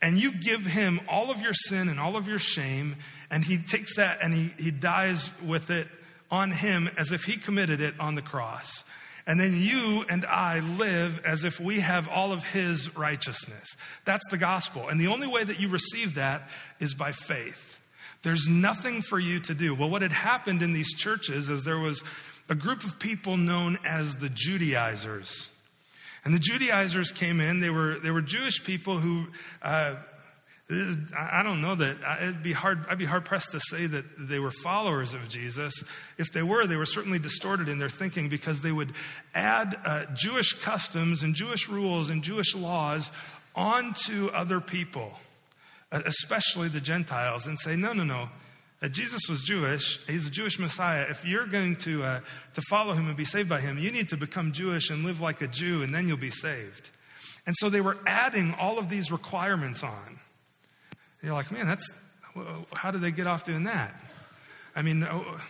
And 0.00 0.16
you 0.18 0.32
give 0.32 0.64
him 0.64 1.00
all 1.08 1.30
of 1.30 1.40
your 1.40 1.52
sin 1.52 1.88
and 1.88 2.00
all 2.00 2.16
of 2.16 2.26
your 2.26 2.38
shame. 2.38 2.96
And 3.30 3.44
he 3.44 3.58
takes 3.58 3.96
that 3.96 4.18
and 4.23 4.32
he, 4.32 4.52
he 4.58 4.70
dies 4.70 5.30
with 5.44 5.70
it 5.70 5.88
on 6.30 6.50
him 6.50 6.88
as 6.96 7.12
if 7.12 7.25
he 7.25 7.37
committed 7.37 7.80
it 7.80 7.94
on 8.00 8.14
the 8.14 8.23
cross. 8.23 8.85
And 9.26 9.40
then 9.40 9.61
you 9.61 10.04
and 10.08 10.25
I 10.25 10.61
live 10.61 11.20
as 11.25 11.44
if 11.44 11.58
we 11.58 11.80
have 11.80 12.08
all 12.08 12.32
of 12.32 12.44
his 12.44 12.96
righteousness. 12.96 13.76
That's 14.04 14.26
the 14.30 14.38
gospel. 14.38 14.88
And 14.88 15.00
the 15.00 15.08
only 15.08 15.26
way 15.26 15.42
that 15.42 15.58
you 15.58 15.68
receive 15.68 16.14
that 16.14 16.49
is 16.78 16.94
by 16.94 17.12
faith. 17.12 17.78
There's 18.22 18.48
nothing 18.48 19.02
for 19.02 19.18
you 19.18 19.40
to 19.40 19.54
do. 19.54 19.75
Well, 19.75 19.90
what 19.90 20.02
had 20.02 20.12
happened 20.12 20.62
in 20.62 20.72
these 20.72 20.94
churches 20.94 21.48
is 21.48 21.64
there 21.64 21.78
was 21.78 22.02
a 22.48 22.54
group 22.54 22.84
of 22.84 22.98
people 22.98 23.36
known 23.36 23.78
as 23.84 24.16
the 24.16 24.28
Judaizers. 24.28 25.48
And 26.25 26.34
the 26.34 26.38
Judaizers 26.40 27.12
came 27.12 27.40
in. 27.40 27.60
They 27.60 27.70
were, 27.70 27.98
they 27.98 28.10
were 28.10 28.22
Jewish 28.22 28.64
people 28.64 28.98
who 28.98 29.26
uh, 29.62 29.94
I 30.68 31.44
don't 31.44 31.60
know 31.60 31.76
that 31.76 31.96
it'd 32.20 32.42
be 32.42 32.52
hard. 32.52 32.86
I'd 32.88 32.98
be 32.98 33.04
hard 33.04 33.25
pressed 33.25 33.52
to 33.52 33.60
say 33.60 33.86
that 33.86 34.04
they 34.18 34.40
were 34.40 34.50
followers 34.50 35.14
of 35.14 35.28
Jesus. 35.28 35.72
If 36.18 36.32
they 36.32 36.42
were, 36.42 36.66
they 36.66 36.76
were 36.76 36.86
certainly 36.86 37.20
distorted 37.20 37.68
in 37.68 37.78
their 37.78 37.88
thinking 37.88 38.28
because 38.28 38.62
they 38.62 38.72
would 38.72 38.92
add 39.32 39.78
uh, 39.84 40.06
Jewish 40.14 40.54
customs 40.54 41.22
and 41.22 41.36
Jewish 41.36 41.68
rules 41.68 42.10
and 42.10 42.20
Jewish 42.20 42.56
laws 42.56 43.12
onto 43.54 44.26
other 44.28 44.60
people, 44.60 45.12
especially 45.93 46.69
the 46.69 46.81
Gentiles, 46.81 47.47
and 47.47 47.59
say, 47.59 47.76
"No, 47.76 47.93
no, 47.93 48.05
no. 48.05 48.28
Uh, 48.83 48.88
Jesus 48.88 49.23
was 49.28 49.43
Jewish. 49.43 49.99
He's 50.07 50.26
a 50.26 50.31
Jewish 50.31 50.59
Messiah. 50.59 51.07
If 51.09 51.25
you're 51.25 51.47
going 51.47 51.76
to 51.76 52.02
uh, 52.02 52.21
to 52.55 52.62
follow 52.69 52.93
him 52.93 53.09
and 53.09 53.16
be 53.16 53.25
saved 53.25 53.49
by 53.49 53.61
him, 53.61 53.78
you 53.78 53.90
need 53.90 54.11
to 54.11 54.16
become 54.16 54.52
Jewish 54.52 54.90
and 54.90 55.05
live 55.05 55.21
like 55.21 55.43
a 55.43 55.49
Jew, 55.49 55.83
and 55.83 55.95
then 55.95 56.09
you'll 56.09 56.16
be 56.16 56.31
saved." 56.31 56.90
And 57.47 57.55
so 57.59 57.71
they 57.71 57.81
were 57.81 57.97
adding 58.07 58.55
all 58.55 58.78
of 58.78 58.88
these 58.88 59.12
requirements 59.12 59.85
on. 59.85 60.19
You're 61.23 61.33
like, 61.33 61.50
man, 61.52 61.66
that's, 61.66 61.93
how 62.73 62.90
did 62.90 63.00
they 63.00 63.12
get 63.12 63.26
off 63.26 63.45
doing 63.45 63.64
that? 63.64 63.95
I 64.75 64.83
mean, 64.83 65.05
oh, 65.05 65.40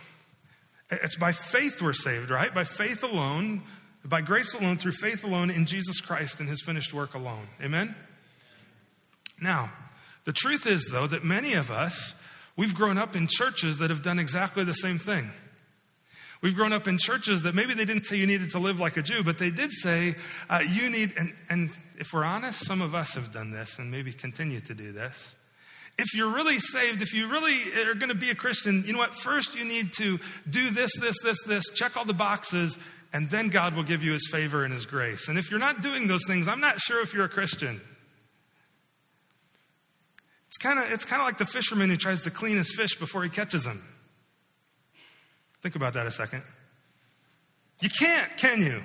it's 0.89 1.17
by 1.17 1.31
faith 1.31 1.81
we're 1.81 1.93
saved, 1.93 2.29
right? 2.29 2.53
By 2.53 2.63
faith 2.63 3.03
alone, 3.03 3.63
by 4.05 4.21
grace 4.21 4.53
alone, 4.53 4.77
through 4.77 4.93
faith 4.93 5.23
alone 5.23 5.49
in 5.49 5.65
Jesus 5.65 5.99
Christ 5.99 6.39
and 6.39 6.47
his 6.47 6.61
finished 6.61 6.93
work 6.93 7.15
alone. 7.15 7.47
Amen? 7.61 7.95
Now, 9.41 9.71
the 10.27 10.33
truth 10.33 10.67
is, 10.67 10.85
though, 10.91 11.07
that 11.07 11.23
many 11.23 11.53
of 11.53 11.71
us, 11.71 12.13
we've 12.57 12.75
grown 12.75 12.97
up 12.97 13.15
in 13.15 13.27
churches 13.27 13.77
that 13.77 13.89
have 13.89 14.03
done 14.03 14.19
exactly 14.19 14.65
the 14.65 14.73
same 14.73 14.99
thing. 14.99 15.31
We've 16.41 16.53
grown 16.53 16.73
up 16.73 16.85
in 16.85 16.97
churches 16.99 17.43
that 17.43 17.55
maybe 17.55 17.73
they 17.73 17.85
didn't 17.85 18.03
say 18.03 18.17
you 18.17 18.27
needed 18.27 18.49
to 18.49 18.59
live 18.59 18.77
like 18.77 18.97
a 18.97 19.01
Jew, 19.01 19.23
but 19.23 19.37
they 19.37 19.51
did 19.51 19.71
say 19.71 20.15
uh, 20.49 20.59
you 20.59 20.89
need, 20.89 21.13
and, 21.17 21.33
and 21.49 21.69
if 21.97 22.11
we're 22.11 22.25
honest, 22.25 22.65
some 22.65 22.81
of 22.81 22.93
us 22.93 23.13
have 23.13 23.31
done 23.31 23.51
this 23.51 23.79
and 23.79 23.89
maybe 23.89 24.11
continue 24.11 24.59
to 24.59 24.75
do 24.75 24.91
this 24.91 25.33
if 25.97 26.13
you're 26.13 26.31
really 26.31 26.59
saved, 26.59 27.01
if 27.01 27.13
you 27.13 27.27
really 27.27 27.73
are 27.81 27.95
going 27.95 28.09
to 28.09 28.15
be 28.15 28.29
a 28.29 28.35
Christian, 28.35 28.83
you 28.85 28.93
know 28.93 28.99
what? 28.99 29.15
First, 29.15 29.55
you 29.55 29.65
need 29.65 29.93
to 29.93 30.19
do 30.47 30.69
this, 30.69 30.91
this, 30.99 31.15
this, 31.23 31.41
this, 31.43 31.69
check 31.73 31.97
all 31.97 32.05
the 32.05 32.13
boxes, 32.13 32.77
and 33.13 33.29
then 33.29 33.49
God 33.49 33.75
will 33.75 33.83
give 33.83 34.03
you 34.03 34.13
his 34.13 34.29
favor 34.31 34.63
and 34.63 34.71
his 34.71 34.85
grace. 34.85 35.27
And 35.27 35.39
if 35.39 35.49
you're 35.49 35.59
not 35.59 35.81
doing 35.81 36.07
those 36.07 36.23
things, 36.27 36.47
I'm 36.47 36.59
not 36.59 36.79
sure 36.79 37.01
if 37.01 37.13
you're 37.13 37.25
a 37.25 37.29
Christian. 37.29 37.81
It's 40.57 40.63
kind 40.63 40.79
of 40.79 40.91
it's 40.91 41.05
kind 41.05 41.21
of 41.21 41.27
like 41.27 41.37
the 41.37 41.45
fisherman 41.45 41.91
who 41.91 41.97
tries 41.97 42.23
to 42.23 42.31
clean 42.31 42.57
his 42.57 42.73
fish 42.75 42.97
before 42.97 43.21
he 43.21 43.29
catches 43.29 43.63
them. 43.63 43.83
Think 45.61 45.75
about 45.75 45.93
that 45.93 46.07
a 46.07 46.11
second. 46.11 46.41
You 47.79 47.91
can't, 47.91 48.35
can 48.37 48.63
you? 48.63 48.81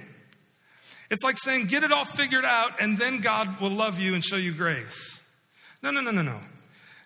It's 1.11 1.25
like 1.25 1.39
saying, 1.39 1.69
get 1.69 1.83
it 1.83 1.91
all 1.91 2.05
figured 2.05 2.45
out, 2.45 2.73
and 2.83 2.99
then 2.99 3.21
God 3.23 3.59
will 3.59 3.71
love 3.71 3.99
you 3.99 4.13
and 4.13 4.23
show 4.23 4.37
you 4.37 4.53
grace. 4.53 5.19
No, 5.83 5.91
no, 5.91 6.03
no, 6.03 6.11
no, 6.11 6.21
no. 6.21 6.41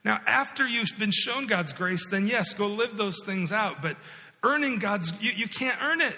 Now, 0.05 0.21
after 0.27 0.67
you've 0.67 0.91
been 0.99 1.13
shown 1.13 1.47
God's 1.47 1.73
grace, 1.73 2.05
then 2.11 2.27
yes, 2.27 2.53
go 2.53 2.67
live 2.67 2.97
those 2.97 3.19
things 3.25 3.53
out. 3.53 3.83
But 3.83 3.97
earning 4.43 4.81
God's, 4.81 5.13
you, 5.21 5.31
you 5.31 5.47
can't 5.47 5.81
earn 5.81 6.01
it. 6.01 6.17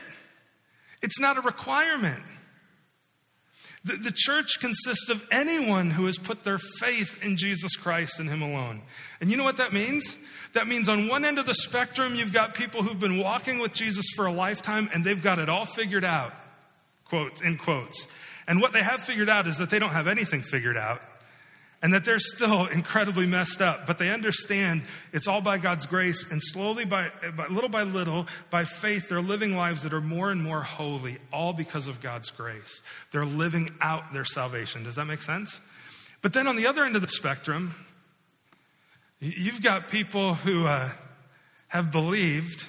It's 1.02 1.20
not 1.20 1.36
a 1.36 1.42
requirement. 1.42 2.22
The, 3.84 3.96
the 3.96 4.12
church 4.14 4.60
consists 4.60 5.08
of 5.08 5.22
anyone 5.30 5.90
who 5.90 6.06
has 6.06 6.18
put 6.18 6.44
their 6.44 6.58
faith 6.58 7.22
in 7.22 7.36
Jesus 7.36 7.76
Christ 7.76 8.18
and 8.18 8.28
Him 8.28 8.42
alone. 8.42 8.82
And 9.20 9.30
you 9.30 9.36
know 9.36 9.44
what 9.44 9.58
that 9.58 9.72
means? 9.72 10.18
That 10.54 10.66
means 10.66 10.88
on 10.88 11.08
one 11.08 11.24
end 11.24 11.38
of 11.38 11.46
the 11.46 11.54
spectrum, 11.54 12.14
you've 12.14 12.32
got 12.32 12.54
people 12.54 12.82
who've 12.82 12.98
been 12.98 13.18
walking 13.18 13.58
with 13.58 13.72
Jesus 13.72 14.06
for 14.16 14.26
a 14.26 14.32
lifetime 14.32 14.88
and 14.92 15.04
they've 15.04 15.22
got 15.22 15.38
it 15.38 15.48
all 15.48 15.64
figured 15.64 16.04
out. 16.04 16.32
Quote, 17.04 17.40
in 17.42 17.56
quotes. 17.56 18.06
And 18.46 18.60
what 18.60 18.72
they 18.72 18.82
have 18.82 19.02
figured 19.02 19.28
out 19.28 19.46
is 19.46 19.58
that 19.58 19.70
they 19.70 19.78
don't 19.78 19.90
have 19.90 20.08
anything 20.08 20.42
figured 20.42 20.76
out 20.76 21.02
and 21.82 21.94
that 21.94 22.04
they're 22.04 22.18
still 22.18 22.66
incredibly 22.72 23.26
messed 23.26 23.62
up, 23.62 23.86
but 23.86 23.98
they 23.98 24.10
understand 24.10 24.82
it's 25.12 25.28
all 25.28 25.40
by 25.40 25.58
God's 25.58 25.86
grace, 25.86 26.30
and 26.30 26.42
slowly, 26.42 26.84
by, 26.84 27.10
by, 27.36 27.46
little 27.48 27.70
by 27.70 27.82
little, 27.82 28.26
by 28.50 28.64
faith, 28.64 29.08
they're 29.08 29.22
living 29.22 29.56
lives 29.56 29.82
that 29.82 29.94
are 29.94 30.00
more 30.00 30.30
and 30.30 30.42
more 30.42 30.62
holy, 30.62 31.18
all 31.32 31.52
because 31.52 31.88
of 31.88 32.00
God's 32.00 32.30
grace. 32.30 32.82
They're 33.12 33.24
living 33.24 33.70
out 33.80 34.12
their 34.12 34.24
salvation. 34.24 34.84
Does 34.84 34.96
that 34.96 35.06
make 35.06 35.22
sense? 35.22 35.60
But 36.20 36.32
then 36.32 36.48
on 36.48 36.56
the 36.56 36.66
other 36.66 36.84
end 36.84 36.96
of 36.96 37.02
the 37.02 37.08
spectrum, 37.08 37.74
you've 39.20 39.62
got 39.62 39.88
people 39.88 40.34
who 40.34 40.66
uh, 40.66 40.90
have 41.68 41.92
believed, 41.92 42.66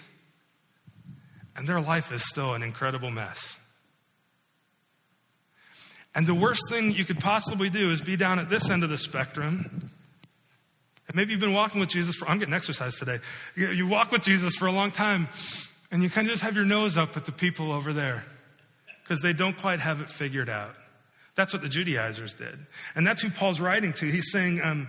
and 1.55 1.67
their 1.67 1.81
life 1.81 2.11
is 2.11 2.23
still 2.23 2.53
an 2.53 2.61
incredible 2.61 3.09
mess. 3.09 3.57
And 6.15 6.25
the 6.25 6.35
worst 6.35 6.61
thing 6.69 6.91
you 6.91 7.05
could 7.05 7.19
possibly 7.19 7.69
do 7.69 7.91
is 7.91 8.01
be 8.01 8.15
down 8.15 8.39
at 8.39 8.49
this 8.49 8.69
end 8.69 8.83
of 8.83 8.89
the 8.89 8.97
spectrum. 8.97 9.91
And 11.07 11.15
maybe 11.15 11.31
you've 11.31 11.39
been 11.39 11.53
walking 11.53 11.79
with 11.79 11.89
Jesus 11.89 12.15
for, 12.15 12.27
I'm 12.27 12.39
getting 12.39 12.53
exercise 12.53 12.95
today. 12.97 13.19
You, 13.55 13.69
you 13.69 13.87
walk 13.87 14.11
with 14.11 14.21
Jesus 14.21 14.55
for 14.55 14.67
a 14.67 14.71
long 14.71 14.91
time 14.91 15.27
and 15.91 16.03
you 16.03 16.09
kind 16.09 16.27
of 16.27 16.31
just 16.31 16.43
have 16.43 16.55
your 16.55 16.65
nose 16.65 16.97
up 16.97 17.17
at 17.17 17.25
the 17.25 17.31
people 17.31 17.71
over 17.71 17.93
there 17.93 18.23
because 19.03 19.21
they 19.21 19.33
don't 19.33 19.57
quite 19.57 19.79
have 19.79 20.01
it 20.01 20.09
figured 20.09 20.49
out. 20.49 20.75
That's 21.35 21.53
what 21.53 21.61
the 21.61 21.69
Judaizers 21.69 22.33
did. 22.33 22.59
And 22.95 23.07
that's 23.07 23.21
who 23.21 23.29
Paul's 23.29 23.59
writing 23.59 23.93
to. 23.93 24.05
He's 24.05 24.31
saying, 24.31 24.61
um, 24.61 24.87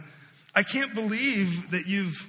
I 0.55 0.63
can't 0.63 0.95
believe 0.95 1.71
that 1.71 1.87
you've 1.87 2.27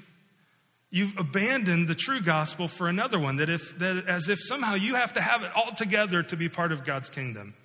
you've 0.90 1.18
abandoned 1.18 1.88
the 1.88 1.96
true 1.96 2.22
gospel 2.22 2.68
for 2.68 2.88
another 2.88 3.18
one 3.18 3.38
that 3.38 3.50
if 3.50 3.78
that 3.80 4.06
as 4.08 4.30
if 4.30 4.40
somehow 4.42 4.76
you 4.76 4.96
have 4.96 5.14
to 5.14 5.22
have 5.22 5.42
it 5.44 5.52
all 5.56 5.74
together 5.74 6.22
to 6.22 6.38
be 6.38 6.50
part 6.50 6.72
of 6.72 6.86
God's 6.86 7.10
kingdom. 7.10 7.56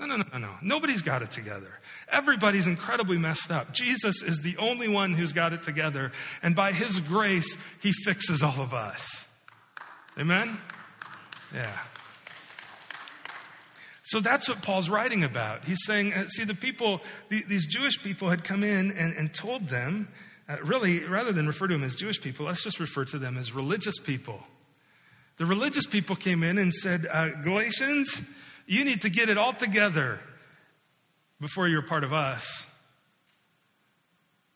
No, 0.00 0.06
no, 0.06 0.16
no, 0.32 0.38
no. 0.38 0.54
Nobody's 0.62 1.02
got 1.02 1.20
it 1.20 1.30
together. 1.30 1.78
Everybody's 2.08 2.66
incredibly 2.66 3.18
messed 3.18 3.50
up. 3.50 3.72
Jesus 3.74 4.22
is 4.22 4.40
the 4.40 4.56
only 4.56 4.88
one 4.88 5.12
who's 5.12 5.32
got 5.32 5.52
it 5.52 5.62
together. 5.62 6.10
And 6.42 6.56
by 6.56 6.72
his 6.72 7.00
grace, 7.00 7.56
he 7.82 7.92
fixes 7.92 8.42
all 8.42 8.60
of 8.60 8.72
us. 8.72 9.26
Amen? 10.18 10.58
Yeah. 11.54 11.78
So 14.04 14.20
that's 14.20 14.48
what 14.48 14.62
Paul's 14.62 14.88
writing 14.88 15.22
about. 15.22 15.66
He's 15.66 15.84
saying, 15.84 16.14
uh, 16.14 16.26
see, 16.28 16.44
the 16.44 16.54
people, 16.54 17.02
the, 17.28 17.44
these 17.46 17.66
Jewish 17.66 18.02
people 18.02 18.30
had 18.30 18.42
come 18.42 18.64
in 18.64 18.90
and, 18.92 19.14
and 19.14 19.32
told 19.32 19.68
them, 19.68 20.08
uh, 20.48 20.56
really, 20.64 21.04
rather 21.04 21.30
than 21.30 21.46
refer 21.46 21.68
to 21.68 21.74
them 21.74 21.84
as 21.84 21.94
Jewish 21.94 22.20
people, 22.20 22.46
let's 22.46 22.64
just 22.64 22.80
refer 22.80 23.04
to 23.04 23.18
them 23.18 23.36
as 23.36 23.52
religious 23.52 23.98
people. 23.98 24.40
The 25.36 25.46
religious 25.46 25.86
people 25.86 26.16
came 26.16 26.42
in 26.42 26.58
and 26.58 26.74
said, 26.74 27.06
uh, 27.10 27.30
Galatians, 27.42 28.22
you 28.70 28.84
need 28.84 29.02
to 29.02 29.10
get 29.10 29.28
it 29.28 29.36
all 29.36 29.52
together 29.52 30.20
before 31.40 31.66
you're 31.66 31.82
part 31.82 32.04
of 32.04 32.12
us. 32.12 32.68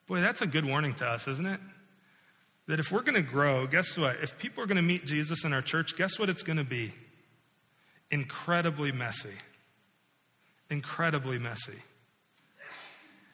Boy, 0.07 0.21
that's 0.21 0.41
a 0.41 0.47
good 0.47 0.65
warning 0.65 0.95
to 0.95 1.05
us, 1.05 1.27
isn't 1.27 1.45
it? 1.45 1.59
That 2.69 2.79
if 2.79 2.93
we're 2.93 3.03
going 3.03 3.17
to 3.17 3.23
grow, 3.23 3.67
guess 3.67 3.99
what? 3.99 4.19
If 4.23 4.39
people 4.39 4.63
are 4.63 4.69
going 4.69 4.77
to 4.77 4.83
meet 4.83 5.05
Jesus 5.05 5.45
in 5.45 5.53
our 5.53 5.63
church, 5.63 5.97
guess 5.97 6.17
what 6.17 6.29
it's 6.29 6.45
going 6.45 6.59
to 6.59 6.65
be? 6.65 6.93
Incredibly 8.09 8.93
messy. 8.93 9.35
Incredibly 10.71 11.41
messy. 11.41 11.83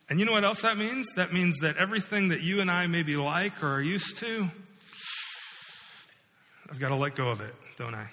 And 0.08 0.18
you 0.18 0.25
know 0.25 0.32
what 0.32 0.44
else 0.44 0.62
that 0.62 0.78
means? 0.78 1.12
That 1.16 1.30
means 1.30 1.58
that 1.58 1.76
everything 1.76 2.30
that 2.30 2.40
you 2.40 2.62
and 2.62 2.70
I 2.70 2.87
maybe 2.87 3.16
like 3.16 3.62
or 3.62 3.75
are 3.75 3.82
used 3.82 4.16
to, 4.18 4.50
I've 6.70 6.80
got 6.80 6.88
to 6.88 6.96
let 6.96 7.16
go 7.16 7.28
of 7.28 7.42
it, 7.42 7.54
don't 7.76 7.94
I? 7.94 8.08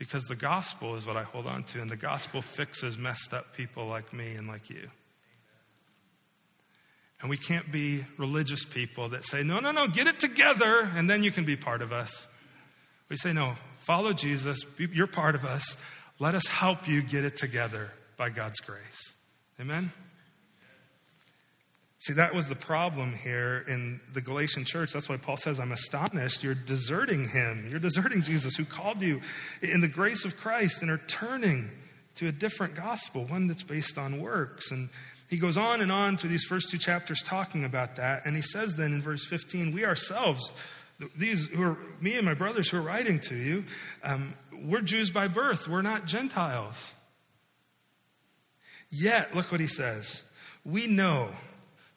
Because 0.00 0.24
the 0.24 0.34
gospel 0.34 0.96
is 0.96 1.06
what 1.06 1.18
I 1.18 1.24
hold 1.24 1.46
on 1.46 1.62
to, 1.64 1.82
and 1.82 1.90
the 1.90 1.94
gospel 1.94 2.40
fixes 2.40 2.96
messed 2.96 3.34
up 3.34 3.54
people 3.54 3.86
like 3.86 4.14
me 4.14 4.32
and 4.34 4.48
like 4.48 4.70
you. 4.70 4.88
And 7.20 7.28
we 7.28 7.36
can't 7.36 7.70
be 7.70 8.06
religious 8.16 8.64
people 8.64 9.10
that 9.10 9.26
say, 9.26 9.42
no, 9.42 9.58
no, 9.58 9.72
no, 9.72 9.88
get 9.88 10.06
it 10.06 10.18
together, 10.18 10.90
and 10.96 11.08
then 11.08 11.22
you 11.22 11.30
can 11.30 11.44
be 11.44 11.54
part 11.54 11.82
of 11.82 11.92
us. 11.92 12.28
We 13.10 13.18
say, 13.18 13.34
no, 13.34 13.56
follow 13.80 14.14
Jesus. 14.14 14.64
You're 14.78 15.06
part 15.06 15.34
of 15.34 15.44
us. 15.44 15.76
Let 16.18 16.34
us 16.34 16.46
help 16.46 16.88
you 16.88 17.02
get 17.02 17.26
it 17.26 17.36
together 17.36 17.90
by 18.16 18.30
God's 18.30 18.60
grace. 18.60 19.12
Amen? 19.60 19.92
See, 22.00 22.14
that 22.14 22.34
was 22.34 22.48
the 22.48 22.56
problem 22.56 23.12
here 23.12 23.62
in 23.68 24.00
the 24.14 24.22
Galatian 24.22 24.64
church. 24.64 24.90
That's 24.90 25.06
why 25.06 25.18
Paul 25.18 25.36
says, 25.36 25.60
I'm 25.60 25.70
astonished. 25.70 26.42
You're 26.42 26.54
deserting 26.54 27.28
him. 27.28 27.68
You're 27.70 27.78
deserting 27.78 28.22
Jesus, 28.22 28.56
who 28.56 28.64
called 28.64 29.02
you 29.02 29.20
in 29.60 29.82
the 29.82 29.88
grace 29.88 30.24
of 30.24 30.38
Christ, 30.38 30.80
and 30.80 30.90
are 30.90 31.02
turning 31.08 31.70
to 32.14 32.28
a 32.28 32.32
different 32.32 32.74
gospel, 32.74 33.26
one 33.26 33.48
that's 33.48 33.62
based 33.62 33.98
on 33.98 34.18
works. 34.18 34.70
And 34.70 34.88
he 35.28 35.36
goes 35.36 35.58
on 35.58 35.82
and 35.82 35.92
on 35.92 36.16
through 36.16 36.30
these 36.30 36.44
first 36.44 36.70
two 36.70 36.78
chapters 36.78 37.22
talking 37.22 37.66
about 37.66 37.96
that. 37.96 38.24
And 38.24 38.34
he 38.34 38.40
says 38.40 38.76
then 38.76 38.94
in 38.94 39.02
verse 39.02 39.26
15, 39.26 39.72
We 39.72 39.84
ourselves, 39.84 40.54
these 41.14 41.48
who 41.48 41.62
are 41.62 41.76
me 42.00 42.16
and 42.16 42.24
my 42.24 42.34
brothers 42.34 42.70
who 42.70 42.78
are 42.78 42.82
writing 42.82 43.20
to 43.20 43.34
you, 43.34 43.64
um, 44.02 44.32
we're 44.54 44.80
Jews 44.80 45.10
by 45.10 45.28
birth, 45.28 45.68
we're 45.68 45.82
not 45.82 46.06
Gentiles. 46.06 46.94
Yet, 48.88 49.36
look 49.36 49.52
what 49.52 49.60
he 49.60 49.66
says. 49.66 50.22
We 50.64 50.86
know 50.86 51.28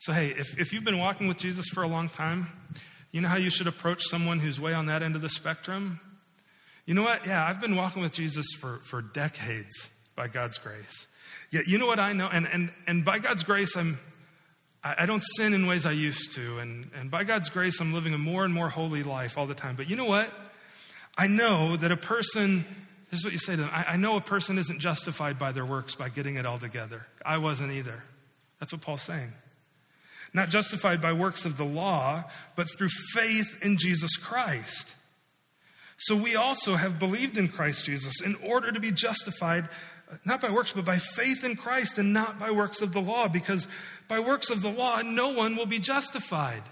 so, 0.03 0.12
hey, 0.12 0.33
if, 0.38 0.60
if 0.60 0.74
you've 0.74 0.83
been 0.83 0.98
walking 0.98 1.29
with 1.29 1.38
Jesus 1.38 1.69
for 1.69 1.81
a 1.81 1.88
long 1.88 2.10
time, 2.10 2.50
you 3.13 3.22
know 3.22 3.29
how 3.29 3.38
you 3.38 3.50
should 3.50 3.67
approach 3.67 4.03
someone 4.03 4.38
who's 4.38 4.60
way 4.60 4.74
on 4.74 4.88
that 4.88 5.01
end 5.01 5.15
of 5.15 5.22
the 5.22 5.29
spectrum? 5.29 6.01
You 6.86 6.93
know 6.93 7.03
what? 7.03 7.25
Yeah, 7.25 7.41
I've 7.41 7.62
been 7.62 7.77
walking 7.77 8.01
with 8.01 8.12
Jesus 8.12 8.45
for, 8.60 8.81
for 8.83 9.01
decades 9.01 9.89
by 10.13 10.27
God's 10.27 10.57
grace. 10.57 11.07
Yet, 11.51 11.67
you 11.67 11.77
know 11.77 11.86
what 11.86 12.00
I 12.00 12.12
know? 12.12 12.27
And, 12.27 12.45
and, 12.51 12.69
and 12.86 13.05
by 13.05 13.19
God's 13.19 13.43
grace, 13.43 13.77
I'm, 13.77 13.98
I, 14.83 15.05
don't 15.05 15.24
sin 15.38 15.53
in 15.53 15.67
ways 15.67 15.86
I 15.86 15.93
used 15.93 16.33
to. 16.33 16.60
And, 16.60 16.91
and 17.00 17.10
by 17.10 17.24
God's 17.24 17.48
grace, 17.48 17.79
I'm 17.79 17.93
living 17.93 18.13
a 18.13 18.17
more 18.17 18.43
and 18.43 18.53
more 18.53 18.67
holy 18.67 19.03
life 19.03 19.38
all 19.38 19.48
the 19.48 19.55
time. 19.55 19.77
But 19.77 19.89
you 19.89 19.95
know 19.95 20.03
what? 20.03 20.33
I 21.17 21.27
know 21.27 21.77
that 21.77 21.93
a 21.93 21.98
person, 21.98 22.65
this 23.10 23.22
is 23.22 23.25
what 23.25 23.31
you 23.31 23.39
say 23.39 23.55
to 23.55 23.62
them 23.62 23.69
I, 23.72 23.86
I 23.91 23.95
know 23.95 24.17
a 24.17 24.22
person 24.22 24.57
isn't 24.57 24.79
justified 24.79 25.39
by 25.39 25.53
their 25.53 25.65
works 25.65 25.95
by 25.95 26.10
getting 26.10 26.36
it 26.36 26.45
all 26.45 26.60
together. 26.60 27.07
I 27.25 27.38
wasn't 27.38 27.72
either. 27.72 28.03
That's 28.60 28.74
what 28.74 28.81
Paul's 28.81 29.01
saying 29.01 29.31
not 30.33 30.49
justified 30.49 31.01
by 31.01 31.13
works 31.13 31.45
of 31.45 31.57
the 31.57 31.65
law, 31.65 32.23
but 32.55 32.67
through 32.75 32.89
faith 33.13 33.63
in 33.63 33.77
Jesus 33.77 34.17
Christ. 34.17 34.93
So 35.97 36.15
we 36.15 36.35
also 36.35 36.75
have 36.75 36.99
believed 36.99 37.37
in 37.37 37.47
Christ 37.47 37.85
Jesus 37.85 38.19
in 38.21 38.35
order 38.43 38.71
to 38.71 38.79
be 38.79 38.91
justified, 38.91 39.69
uh, 40.11 40.15
not 40.25 40.41
by 40.41 40.51
works, 40.51 40.71
but 40.71 40.85
by 40.85 40.97
faith 40.97 41.43
in 41.43 41.55
Christ 41.55 41.97
and 41.97 42.13
not 42.13 42.39
by 42.39 42.51
works 42.51 42.81
of 42.81 42.91
the 42.91 43.01
law, 43.01 43.27
because 43.27 43.67
by 44.07 44.19
works 44.19 44.49
of 44.49 44.61
the 44.61 44.71
law, 44.71 45.01
no 45.01 45.29
one 45.29 45.55
will 45.55 45.67
be 45.67 45.79
justified. 45.79 46.63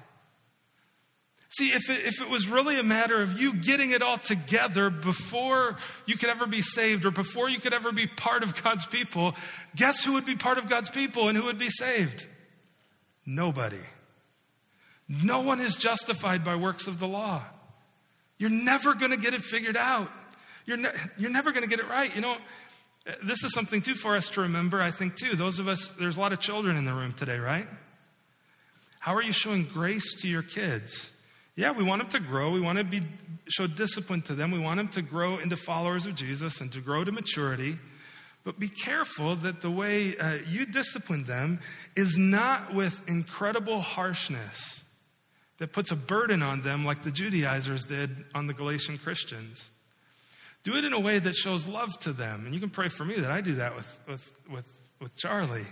See, 1.49 1.67
if 1.67 1.89
it, 1.89 2.05
if 2.05 2.21
it 2.21 2.29
was 2.29 2.47
really 2.47 2.79
a 2.79 2.83
matter 2.83 3.21
of 3.21 3.39
you 3.39 3.53
getting 3.53 3.91
it 3.91 4.01
all 4.01 4.17
together 4.17 4.89
before 4.89 5.75
you 6.05 6.17
could 6.17 6.29
ever 6.29 6.47
be 6.47 6.61
saved 6.61 7.05
or 7.05 7.11
before 7.11 7.49
you 7.49 7.59
could 7.59 7.73
ever 7.73 7.91
be 7.91 8.07
part 8.07 8.43
of 8.43 8.63
God's 8.63 8.85
people, 8.85 9.35
guess 9.75 10.03
who 10.03 10.13
would 10.13 10.25
be 10.25 10.35
part 10.35 10.57
of 10.57 10.69
God's 10.69 10.89
people 10.89 11.27
and 11.27 11.37
who 11.37 11.45
would 11.45 11.59
be 11.59 11.69
saved? 11.69 12.25
Nobody. 13.25 13.79
No 15.07 15.41
one 15.41 15.59
is 15.59 15.75
justified 15.75 16.43
by 16.43 16.55
works 16.55 16.87
of 16.87 16.99
the 16.99 17.07
law. 17.07 17.43
You're 18.37 18.49
never 18.49 18.93
going 18.93 19.11
to 19.11 19.17
get 19.17 19.33
it 19.33 19.41
figured 19.41 19.77
out. 19.77 20.09
You're, 20.65 20.77
ne- 20.77 20.93
you're 21.17 21.31
never 21.31 21.51
going 21.51 21.63
to 21.63 21.69
get 21.69 21.79
it 21.79 21.87
right. 21.87 22.13
You 22.15 22.21
know, 22.21 22.37
this 23.23 23.43
is 23.43 23.53
something 23.53 23.81
too 23.81 23.95
for 23.95 24.15
us 24.15 24.29
to 24.29 24.41
remember, 24.41 24.81
I 24.81 24.91
think, 24.91 25.15
too. 25.15 25.35
Those 25.35 25.59
of 25.59 25.67
us, 25.67 25.89
there's 25.99 26.17
a 26.17 26.19
lot 26.19 26.33
of 26.33 26.39
children 26.39 26.77
in 26.77 26.85
the 26.85 26.93
room 26.93 27.13
today, 27.13 27.37
right? 27.37 27.67
How 28.99 29.15
are 29.15 29.21
you 29.21 29.33
showing 29.33 29.65
grace 29.65 30.21
to 30.21 30.27
your 30.27 30.43
kids? 30.43 31.11
Yeah, 31.55 31.71
we 31.71 31.83
want 31.83 32.01
them 32.01 32.21
to 32.21 32.27
grow. 32.27 32.51
We 32.51 32.61
want 32.61 32.77
to 32.77 32.83
be, 32.83 33.01
show 33.47 33.67
discipline 33.67 34.21
to 34.23 34.35
them. 34.35 34.51
We 34.51 34.59
want 34.59 34.77
them 34.77 34.87
to 34.89 35.01
grow 35.01 35.37
into 35.37 35.57
followers 35.57 36.05
of 36.05 36.15
Jesus 36.15 36.61
and 36.61 36.71
to 36.71 36.81
grow 36.81 37.03
to 37.03 37.11
maturity. 37.11 37.77
But 38.43 38.59
be 38.59 38.69
careful 38.69 39.35
that 39.37 39.61
the 39.61 39.69
way 39.69 40.17
uh, 40.17 40.39
you 40.47 40.65
discipline 40.65 41.25
them 41.25 41.59
is 41.95 42.17
not 42.17 42.73
with 42.73 43.07
incredible 43.07 43.81
harshness 43.81 44.83
that 45.59 45.73
puts 45.73 45.91
a 45.91 45.95
burden 45.95 46.41
on 46.41 46.61
them 46.61 46.85
like 46.85 47.03
the 47.03 47.11
Judaizers 47.11 47.85
did 47.85 48.09
on 48.33 48.47
the 48.47 48.53
Galatian 48.53 48.97
Christians. 48.97 49.69
Do 50.63 50.75
it 50.75 50.83
in 50.83 50.93
a 50.93 50.99
way 50.99 51.19
that 51.19 51.35
shows 51.35 51.67
love 51.67 51.91
to 51.99 52.13
them. 52.13 52.45
And 52.45 52.53
you 52.55 52.59
can 52.59 52.71
pray 52.71 52.87
for 52.87 53.05
me 53.05 53.19
that 53.19 53.31
I 53.31 53.41
do 53.41 53.53
that 53.53 53.75
with, 53.75 53.99
with, 54.07 54.31
with, 54.49 54.65
with 54.99 55.15
Charlie. 55.15 55.67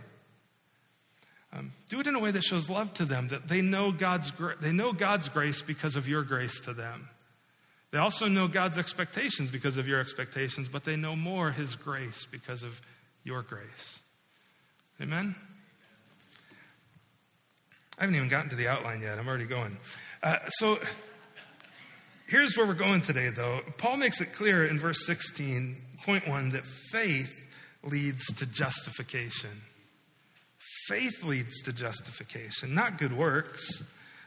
Um, 1.51 1.73
do 1.89 1.99
it 1.99 2.05
in 2.05 2.13
a 2.13 2.19
way 2.19 2.29
that 2.29 2.43
shows 2.43 2.69
love 2.69 2.93
to 2.95 3.05
them, 3.05 3.29
that 3.29 3.47
they 3.47 3.61
know, 3.61 3.91
God's, 3.91 4.31
they 4.61 4.71
know 4.71 4.93
God's 4.93 5.27
grace 5.29 5.63
because 5.63 5.95
of 5.95 6.07
your 6.07 6.21
grace 6.21 6.59
to 6.61 6.73
them. 6.73 7.09
They 7.91 7.97
also 7.97 8.27
know 8.27 8.47
God's 8.47 8.77
expectations 8.77 9.49
because 9.49 9.77
of 9.77 9.87
your 9.87 9.99
expectations, 9.99 10.67
but 10.67 10.83
they 10.83 10.95
know 10.95 11.15
more 11.15 11.51
His 11.51 11.75
grace 11.75 12.27
because 12.31 12.63
of 12.63 12.79
your 13.23 13.41
grace. 13.41 14.01
Amen? 15.01 15.35
I 17.97 18.03
haven't 18.03 18.15
even 18.15 18.29
gotten 18.29 18.49
to 18.51 18.55
the 18.55 18.67
outline 18.67 19.01
yet. 19.01 19.17
I'm 19.17 19.27
already 19.27 19.45
going. 19.45 19.77
Uh, 20.21 20.37
so 20.49 20.79
here's 22.27 22.55
where 22.55 22.65
we're 22.65 22.73
going 22.73 23.01
today, 23.01 23.29
though. 23.29 23.61
Paul 23.77 23.97
makes 23.97 24.21
it 24.21 24.33
clear 24.33 24.65
in 24.65 24.79
verse 24.79 25.05
16, 25.05 25.75
point 26.05 26.27
one, 26.27 26.51
that 26.51 26.65
faith 26.91 27.35
leads 27.83 28.25
to 28.37 28.45
justification. 28.45 29.49
Faith 30.87 31.23
leads 31.23 31.61
to 31.63 31.73
justification, 31.73 32.73
not 32.73 32.97
good 32.97 33.15
works. 33.15 33.83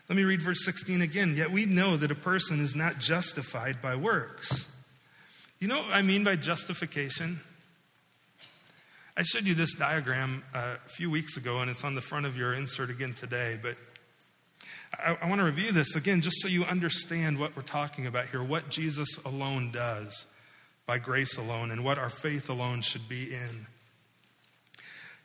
Let 0.08 0.16
me 0.16 0.24
read 0.24 0.42
verse 0.42 0.64
16 0.64 1.00
again. 1.00 1.34
Yet 1.36 1.52
we 1.52 1.64
know 1.64 1.96
that 1.96 2.10
a 2.10 2.16
person 2.16 2.60
is 2.60 2.74
not 2.74 2.98
justified 2.98 3.80
by 3.80 3.96
works. 3.96 4.68
You 5.58 5.68
know 5.68 5.78
what 5.78 5.92
I 5.92 6.02
mean 6.02 6.24
by 6.24 6.36
justification? 6.36 7.40
I 9.16 9.22
showed 9.22 9.46
you 9.46 9.54
this 9.54 9.74
diagram 9.74 10.42
uh, 10.54 10.76
a 10.84 10.88
few 10.88 11.10
weeks 11.10 11.36
ago, 11.36 11.60
and 11.60 11.70
it's 11.70 11.84
on 11.84 11.94
the 11.94 12.00
front 12.00 12.26
of 12.26 12.36
your 12.36 12.52
insert 12.52 12.90
again 12.90 13.14
today. 13.14 13.58
But 13.62 13.76
I, 14.98 15.16
I 15.22 15.28
want 15.28 15.40
to 15.40 15.44
review 15.44 15.70
this 15.70 15.94
again 15.94 16.20
just 16.20 16.40
so 16.40 16.48
you 16.48 16.64
understand 16.64 17.38
what 17.38 17.54
we're 17.54 17.62
talking 17.62 18.06
about 18.06 18.28
here, 18.28 18.42
what 18.42 18.70
Jesus 18.70 19.08
alone 19.24 19.70
does 19.70 20.26
by 20.86 20.98
grace 20.98 21.36
alone, 21.36 21.70
and 21.70 21.84
what 21.84 21.98
our 21.98 22.08
faith 22.08 22.50
alone 22.50 22.80
should 22.80 23.08
be 23.08 23.32
in. 23.32 23.66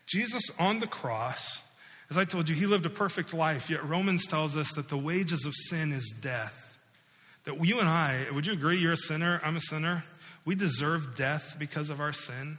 Jesus 0.06 0.44
on 0.60 0.80
the 0.80 0.88
cross 0.88 1.62
as 2.10 2.18
I 2.18 2.26
told 2.26 2.48
you, 2.48 2.56
he 2.56 2.66
lived 2.66 2.86
a 2.86 2.90
perfect 2.90 3.34
life, 3.34 3.70
yet 3.70 3.88
Romans 3.88 4.26
tells 4.26 4.56
us 4.56 4.72
that 4.74 4.88
the 4.88 4.98
wages 4.98 5.46
of 5.46 5.54
sin 5.54 5.92
is 5.92 6.14
death. 6.22 6.78
That 7.44 7.64
you 7.66 7.80
and 7.80 7.90
I, 7.90 8.28
would 8.34 8.46
you 8.46 8.54
agree 8.54 8.78
you're 8.78 8.94
a 8.94 8.98
sinner? 8.98 9.42
I'm 9.44 9.58
a 9.58 9.62
sinner. 9.62 10.06
We 10.46 10.56
deserve 10.56 11.16
death 11.16 11.58
because 11.60 11.90
of 11.90 12.00
our 12.00 12.14
sin. 12.14 12.58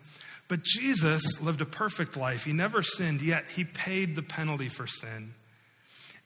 But 0.49 0.63
Jesus 0.63 1.41
lived 1.41 1.61
a 1.61 1.67
perfect 1.67 2.17
life. 2.17 2.45
He 2.45 2.53
never 2.53 2.83
sinned, 2.83 3.23
yet 3.23 3.51
he 3.51 3.65
paid 3.65 4.17
the 4.17 4.23
penalty 4.23 4.69
for 4.69 4.87
sin. 4.87 5.35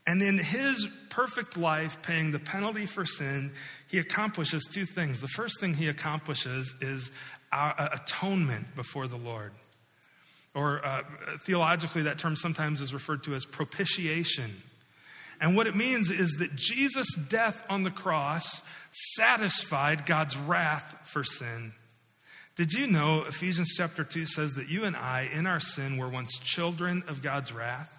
And 0.06 0.22
in 0.22 0.38
his 0.38 0.88
perfect 1.10 1.56
life, 1.56 2.02
paying 2.02 2.32
the 2.32 2.40
penalty 2.40 2.86
for 2.86 3.04
sin, 3.04 3.52
he 3.88 3.98
accomplishes 3.98 4.64
two 4.64 4.84
things. 4.84 5.20
The 5.20 5.28
first 5.28 5.60
thing 5.60 5.74
he 5.74 5.88
accomplishes 5.88 6.74
is 6.80 7.10
uh, 7.52 7.88
atonement 7.92 8.74
before 8.74 9.06
the 9.06 9.16
Lord. 9.16 9.52
Or 10.54 10.84
uh, 10.84 11.02
theologically, 11.44 12.02
that 12.02 12.18
term 12.18 12.36
sometimes 12.36 12.80
is 12.80 12.92
referred 12.92 13.24
to 13.24 13.34
as 13.34 13.44
propitiation. 13.44 14.62
And 15.40 15.56
what 15.56 15.66
it 15.66 15.74
means 15.74 16.10
is 16.10 16.32
that 16.38 16.54
Jesus' 16.54 17.14
death 17.14 17.64
on 17.68 17.82
the 17.82 17.90
cross 17.90 18.62
satisfied 19.16 20.06
God's 20.06 20.36
wrath 20.36 20.96
for 21.04 21.24
sin. 21.24 21.72
Did 22.54 22.72
you 22.74 22.86
know 22.86 23.24
Ephesians 23.24 23.72
chapter 23.76 24.04
2 24.04 24.26
says 24.26 24.52
that 24.54 24.68
you 24.68 24.84
and 24.84 24.94
I, 24.94 25.28
in 25.32 25.46
our 25.46 25.58
sin, 25.58 25.96
were 25.96 26.08
once 26.08 26.38
children 26.38 27.02
of 27.08 27.22
God's 27.22 27.52
wrath? 27.52 27.90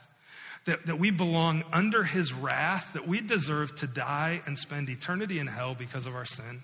That, 0.65 0.85
that 0.85 0.99
we 0.99 1.11
belong 1.11 1.65
under 1.73 2.05
his 2.05 2.31
wrath, 2.31 2.93
that 2.93 3.05
we 3.05 3.19
deserve 3.19 3.75
to 3.77 3.87
die 3.87 4.41
and 4.45 4.57
spend 4.57 4.87
eternity 4.87 5.39
in 5.39 5.47
hell 5.47 5.75
because 5.75 6.05
of 6.05 6.15
our 6.15 6.23
sin? 6.23 6.63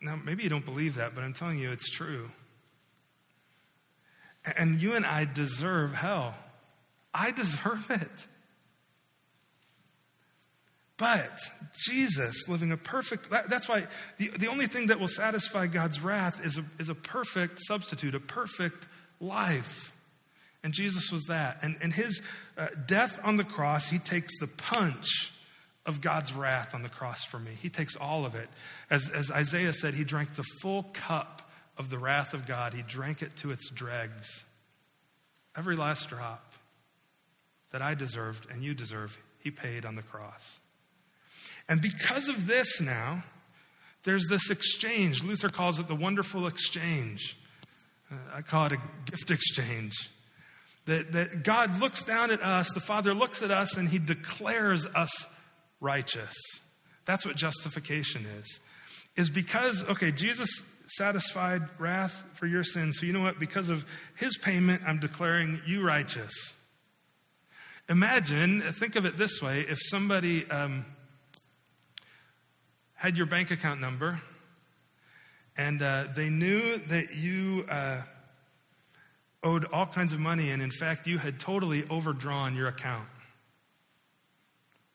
Now, 0.00 0.16
maybe 0.16 0.42
you 0.42 0.48
don't 0.48 0.64
believe 0.64 0.96
that, 0.96 1.14
but 1.14 1.22
I'm 1.22 1.34
telling 1.34 1.58
you 1.58 1.70
it's 1.70 1.88
true. 1.88 2.30
And 4.56 4.80
you 4.80 4.94
and 4.94 5.04
I 5.04 5.24
deserve 5.24 5.92
hell. 5.92 6.34
I 7.12 7.30
deserve 7.30 7.90
it. 7.90 8.26
But 10.98 11.38
Jesus 11.86 12.48
living 12.48 12.72
a 12.72 12.76
perfect, 12.76 13.30
that, 13.30 13.50
that's 13.50 13.68
why 13.68 13.86
the, 14.18 14.28
the 14.28 14.48
only 14.48 14.66
thing 14.66 14.86
that 14.86 14.98
will 14.98 15.08
satisfy 15.08 15.66
God's 15.66 16.00
wrath 16.00 16.44
is 16.44 16.56
a, 16.56 16.64
is 16.78 16.88
a 16.88 16.94
perfect 16.94 17.58
substitute, 17.66 18.14
a 18.14 18.20
perfect 18.20 18.86
life. 19.20 19.92
And 20.62 20.72
Jesus 20.72 21.12
was 21.12 21.24
that. 21.24 21.58
And 21.62 21.76
in 21.82 21.90
his 21.90 22.22
uh, 22.56 22.68
death 22.86 23.20
on 23.22 23.36
the 23.36 23.44
cross, 23.44 23.88
he 23.88 23.98
takes 23.98 24.38
the 24.40 24.46
punch 24.46 25.32
of 25.84 26.00
God's 26.00 26.32
wrath 26.32 26.74
on 26.74 26.82
the 26.82 26.88
cross 26.88 27.24
for 27.24 27.38
me. 27.38 27.52
He 27.60 27.68
takes 27.68 27.94
all 27.94 28.24
of 28.24 28.34
it. 28.34 28.48
As, 28.90 29.08
as 29.10 29.30
Isaiah 29.30 29.72
said, 29.72 29.94
he 29.94 30.02
drank 30.02 30.34
the 30.34 30.44
full 30.60 30.84
cup 30.94 31.45
of 31.78 31.90
the 31.90 31.98
wrath 31.98 32.34
of 32.34 32.46
God. 32.46 32.74
He 32.74 32.82
drank 32.82 33.22
it 33.22 33.36
to 33.36 33.50
its 33.50 33.70
dregs. 33.70 34.44
Every 35.56 35.76
last 35.76 36.08
drop 36.08 36.52
that 37.70 37.82
I 37.82 37.94
deserved 37.94 38.46
and 38.50 38.62
you 38.62 38.74
deserve, 38.74 39.18
he 39.38 39.50
paid 39.50 39.84
on 39.84 39.96
the 39.96 40.02
cross. 40.02 40.60
And 41.68 41.80
because 41.80 42.28
of 42.28 42.46
this 42.46 42.80
now, 42.80 43.24
there's 44.04 44.26
this 44.28 44.50
exchange. 44.50 45.22
Luther 45.22 45.48
calls 45.48 45.78
it 45.78 45.88
the 45.88 45.94
wonderful 45.94 46.46
exchange. 46.46 47.36
Uh, 48.10 48.14
I 48.36 48.42
call 48.42 48.66
it 48.66 48.72
a 48.72 48.78
gift 49.04 49.30
exchange. 49.30 50.10
That, 50.84 51.12
that 51.12 51.42
God 51.42 51.80
looks 51.80 52.04
down 52.04 52.30
at 52.30 52.40
us, 52.40 52.70
the 52.70 52.78
Father 52.78 53.12
looks 53.12 53.42
at 53.42 53.50
us, 53.50 53.76
and 53.76 53.88
He 53.88 53.98
declares 53.98 54.86
us 54.86 55.26
righteous. 55.80 56.34
That's 57.04 57.26
what 57.26 57.34
justification 57.34 58.24
is. 58.38 58.60
Is 59.16 59.30
because, 59.30 59.82
okay, 59.84 60.12
Jesus 60.12 60.62
satisfied 60.86 61.62
wrath 61.78 62.24
for 62.34 62.46
your 62.46 62.64
sins. 62.64 62.98
So 62.98 63.06
you 63.06 63.12
know 63.12 63.22
what? 63.22 63.38
Because 63.38 63.70
of 63.70 63.84
His 64.16 64.36
payment, 64.38 64.82
I'm 64.86 65.00
declaring 65.00 65.60
you 65.66 65.86
righteous. 65.86 66.32
Imagine, 67.88 68.62
think 68.72 68.96
of 68.96 69.04
it 69.04 69.16
this 69.16 69.40
way 69.40 69.60
if 69.60 69.78
somebody 69.80 70.48
um, 70.50 70.84
had 72.94 73.16
your 73.16 73.26
bank 73.26 73.50
account 73.50 73.80
number 73.80 74.20
and 75.56 75.80
uh, 75.80 76.04
they 76.14 76.28
knew 76.28 76.78
that 76.78 77.14
you 77.14 77.64
uh, 77.68 78.02
owed 79.42 79.64
all 79.72 79.86
kinds 79.86 80.12
of 80.12 80.20
money, 80.20 80.50
and 80.50 80.60
in 80.60 80.70
fact, 80.70 81.06
you 81.06 81.18
had 81.18 81.40
totally 81.40 81.84
overdrawn 81.88 82.54
your 82.54 82.68
account 82.68 83.08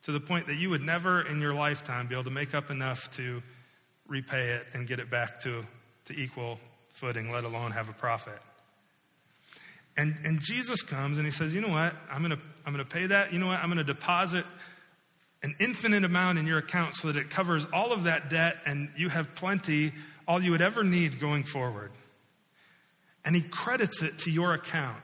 to 0.04 0.12
the 0.12 0.20
point 0.20 0.48
that 0.48 0.56
you 0.56 0.70
would 0.70 0.82
never 0.82 1.22
in 1.22 1.42
your 1.42 1.54
lifetime 1.54 2.08
be 2.08 2.16
able 2.16 2.24
to 2.24 2.32
make 2.32 2.54
up 2.54 2.70
enough 2.70 3.10
to 3.12 3.42
repay 4.08 4.50
it 4.50 4.66
and 4.74 4.88
get 4.88 5.00
it 5.00 5.10
back 5.10 5.42
to, 5.42 5.66
to 6.06 6.14
equal 6.14 6.60
footing, 6.94 7.32
let 7.32 7.44
alone 7.44 7.72
have 7.72 7.90
a 7.90 7.94
profit. 7.94 8.40
And, 9.98 10.16
and 10.24 10.40
Jesus 10.40 10.82
comes 10.82 11.18
and 11.18 11.26
he 11.26 11.32
says, 11.32 11.54
You 11.54 11.62
know 11.62 11.70
what? 11.70 11.94
I'm 12.10 12.20
going 12.20 12.32
to 12.32 12.40
I'm 12.66 12.74
going 12.74 12.86
to 12.86 12.92
pay 12.92 13.08
that. 13.08 13.34
You 13.34 13.40
know 13.40 13.48
what? 13.48 13.60
I'm 13.60 13.68
going 13.68 13.78
to 13.78 13.84
deposit 13.84 14.46
an 15.44 15.56
infinite 15.60 16.04
amount 16.04 16.38
in 16.38 16.46
your 16.46 16.60
account 16.60 16.96
so 16.96 17.12
that 17.12 17.18
it 17.18 17.30
covers 17.30 17.66
all 17.74 17.92
of 17.92 18.04
that 18.04 18.30
debt 18.30 18.58
and 18.66 18.90
you 18.96 19.10
have 19.10 19.34
plenty, 19.34 19.92
all 20.28 20.42
you 20.42 20.52
would 20.52 20.62
ever 20.62 20.84
need 20.84 21.20
going 21.20 21.44
forward. 21.44 21.92
And 23.26 23.36
he 23.36 23.42
credits 23.42 24.04
it 24.04 24.20
to 24.20 24.32
your 24.32 24.54
account. 24.54 25.02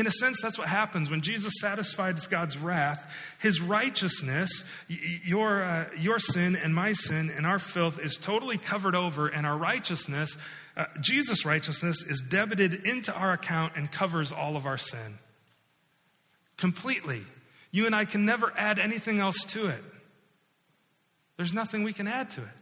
In 0.00 0.06
a 0.06 0.10
sense, 0.10 0.40
that's 0.40 0.56
what 0.56 0.66
happens 0.66 1.10
when 1.10 1.20
Jesus 1.20 1.52
satisfies 1.60 2.26
God's 2.26 2.56
wrath. 2.56 3.14
His 3.38 3.60
righteousness, 3.60 4.64
your, 4.88 5.62
uh, 5.62 5.90
your 5.98 6.18
sin 6.18 6.56
and 6.56 6.74
my 6.74 6.94
sin 6.94 7.28
and 7.28 7.44
our 7.44 7.58
filth 7.58 7.98
is 7.98 8.16
totally 8.16 8.56
covered 8.56 8.94
over, 8.94 9.28
and 9.28 9.46
our 9.46 9.58
righteousness, 9.58 10.38
uh, 10.74 10.86
Jesus' 11.02 11.44
righteousness, 11.44 12.02
is 12.02 12.22
debited 12.22 12.86
into 12.86 13.12
our 13.12 13.34
account 13.34 13.74
and 13.76 13.92
covers 13.92 14.32
all 14.32 14.56
of 14.56 14.64
our 14.64 14.78
sin 14.78 15.18
completely. 16.56 17.20
You 17.70 17.84
and 17.84 17.94
I 17.94 18.06
can 18.06 18.24
never 18.24 18.50
add 18.56 18.78
anything 18.78 19.20
else 19.20 19.44
to 19.48 19.66
it. 19.66 19.84
There's 21.36 21.52
nothing 21.52 21.82
we 21.82 21.92
can 21.92 22.08
add 22.08 22.30
to 22.30 22.40
it. 22.40 22.59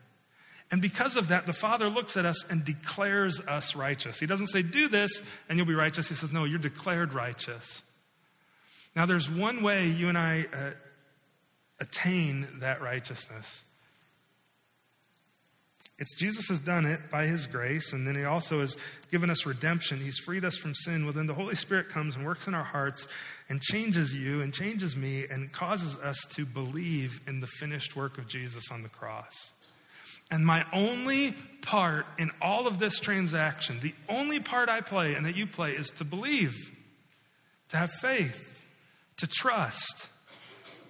And 0.70 0.82
because 0.82 1.16
of 1.16 1.28
that, 1.28 1.46
the 1.46 1.52
Father 1.52 1.88
looks 1.88 2.16
at 2.16 2.26
us 2.26 2.44
and 2.50 2.64
declares 2.64 3.40
us 3.40 3.74
righteous. 3.74 4.18
He 4.18 4.26
doesn't 4.26 4.48
say, 4.48 4.62
Do 4.62 4.88
this 4.88 5.22
and 5.48 5.58
you'll 5.58 5.66
be 5.66 5.74
righteous. 5.74 6.08
He 6.08 6.14
says, 6.14 6.30
No, 6.30 6.44
you're 6.44 6.58
declared 6.58 7.14
righteous. 7.14 7.82
Now, 8.94 9.06
there's 9.06 9.30
one 9.30 9.62
way 9.62 9.86
you 9.86 10.08
and 10.08 10.18
I 10.18 10.46
uh, 10.52 10.70
attain 11.80 12.46
that 12.60 12.82
righteousness. 12.82 13.62
It's 15.98 16.14
Jesus 16.14 16.48
has 16.48 16.60
done 16.60 16.84
it 16.86 17.10
by 17.10 17.26
his 17.26 17.48
grace, 17.48 17.92
and 17.92 18.06
then 18.06 18.14
he 18.14 18.24
also 18.24 18.60
has 18.60 18.76
given 19.10 19.30
us 19.30 19.46
redemption. 19.46 19.98
He's 19.98 20.18
freed 20.18 20.44
us 20.44 20.56
from 20.56 20.72
sin. 20.74 21.04
Well, 21.04 21.12
then 21.12 21.26
the 21.26 21.34
Holy 21.34 21.56
Spirit 21.56 21.88
comes 21.88 22.14
and 22.14 22.24
works 22.24 22.46
in 22.46 22.54
our 22.54 22.64
hearts 22.64 23.08
and 23.48 23.60
changes 23.60 24.14
you 24.14 24.40
and 24.40 24.54
changes 24.54 24.94
me 24.94 25.24
and 25.28 25.50
causes 25.50 25.98
us 25.98 26.16
to 26.30 26.46
believe 26.46 27.20
in 27.26 27.40
the 27.40 27.48
finished 27.48 27.96
work 27.96 28.16
of 28.16 28.28
Jesus 28.28 28.70
on 28.70 28.82
the 28.82 28.88
cross. 28.88 29.50
And 30.30 30.44
my 30.44 30.64
only 30.72 31.34
part 31.62 32.06
in 32.18 32.30
all 32.40 32.66
of 32.66 32.78
this 32.78 33.00
transaction, 33.00 33.80
the 33.80 33.94
only 34.08 34.40
part 34.40 34.68
I 34.68 34.80
play 34.80 35.14
and 35.14 35.24
that 35.26 35.36
you 35.36 35.46
play 35.46 35.72
is 35.72 35.90
to 35.98 36.04
believe, 36.04 36.54
to 37.70 37.76
have 37.76 37.90
faith, 37.90 38.66
to 39.18 39.26
trust. 39.26 40.08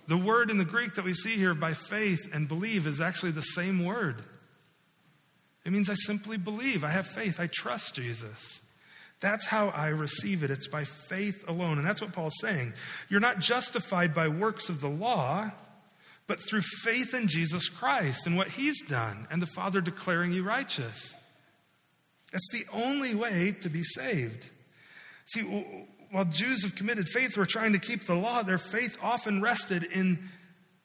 The 0.07 0.17
word 0.17 0.51
in 0.51 0.59
the 0.59 0.65
Greek 0.65 0.95
that 0.95 1.05
we 1.05 1.15
see 1.15 1.37
here 1.37 1.55
by 1.55 1.75
faith 1.75 2.29
and 2.33 2.49
believe 2.49 2.87
is 2.87 3.01
actually 3.01 3.33
the 3.33 3.43
same 3.43 3.85
word. 3.85 4.23
It 5.65 5.73
means 5.73 5.91
I 5.91 5.95
simply 5.95 6.39
believe. 6.39 6.83
I 6.83 6.91
have 6.91 7.07
faith. 7.07 7.39
I 7.39 7.47
trust 7.47 7.95
Jesus. 7.95 8.61
That's 9.21 9.47
how 9.47 9.69
I 9.69 9.89
receive 9.89 10.43
it. 10.43 10.51
It's 10.51 10.69
by 10.69 10.85
faith 10.85 11.45
alone. 11.49 11.79
And 11.79 11.87
that's 11.87 12.01
what 12.01 12.13
Paul's 12.13 12.39
saying. 12.41 12.73
You're 13.09 13.21
not 13.21 13.41
justified 13.41 14.15
by 14.15 14.29
works 14.29 14.69
of 14.69 14.81
the 14.81 14.89
law, 14.89 15.51
but 16.29 16.39
through 16.39 16.61
faith 16.61 17.15
in 17.15 17.27
Jesus 17.27 17.69
Christ 17.69 18.27
and 18.27 18.37
what 18.37 18.51
he's 18.51 18.81
done, 18.83 19.27
and 19.31 19.43
the 19.43 19.47
Father 19.47 19.81
declaring 19.81 20.31
you 20.31 20.45
righteous. 20.45 21.17
That's 22.31 22.49
the 22.53 22.67
only 22.73 23.15
way 23.15 23.57
to 23.63 23.71
be 23.71 23.83
saved. 23.83 24.51
See, 25.27 25.43
while 26.11 26.27
Jews 26.27 26.63
have 26.63 26.75
committed 26.75 27.09
faith, 27.09 27.37
were 27.37 27.47
trying 27.47 27.73
to 27.73 27.79
keep 27.79 28.07
the 28.07 28.15
law, 28.15 28.43
their 28.43 28.59
faith 28.59 28.97
often 29.03 29.41
rested 29.41 29.85
in 29.85 30.19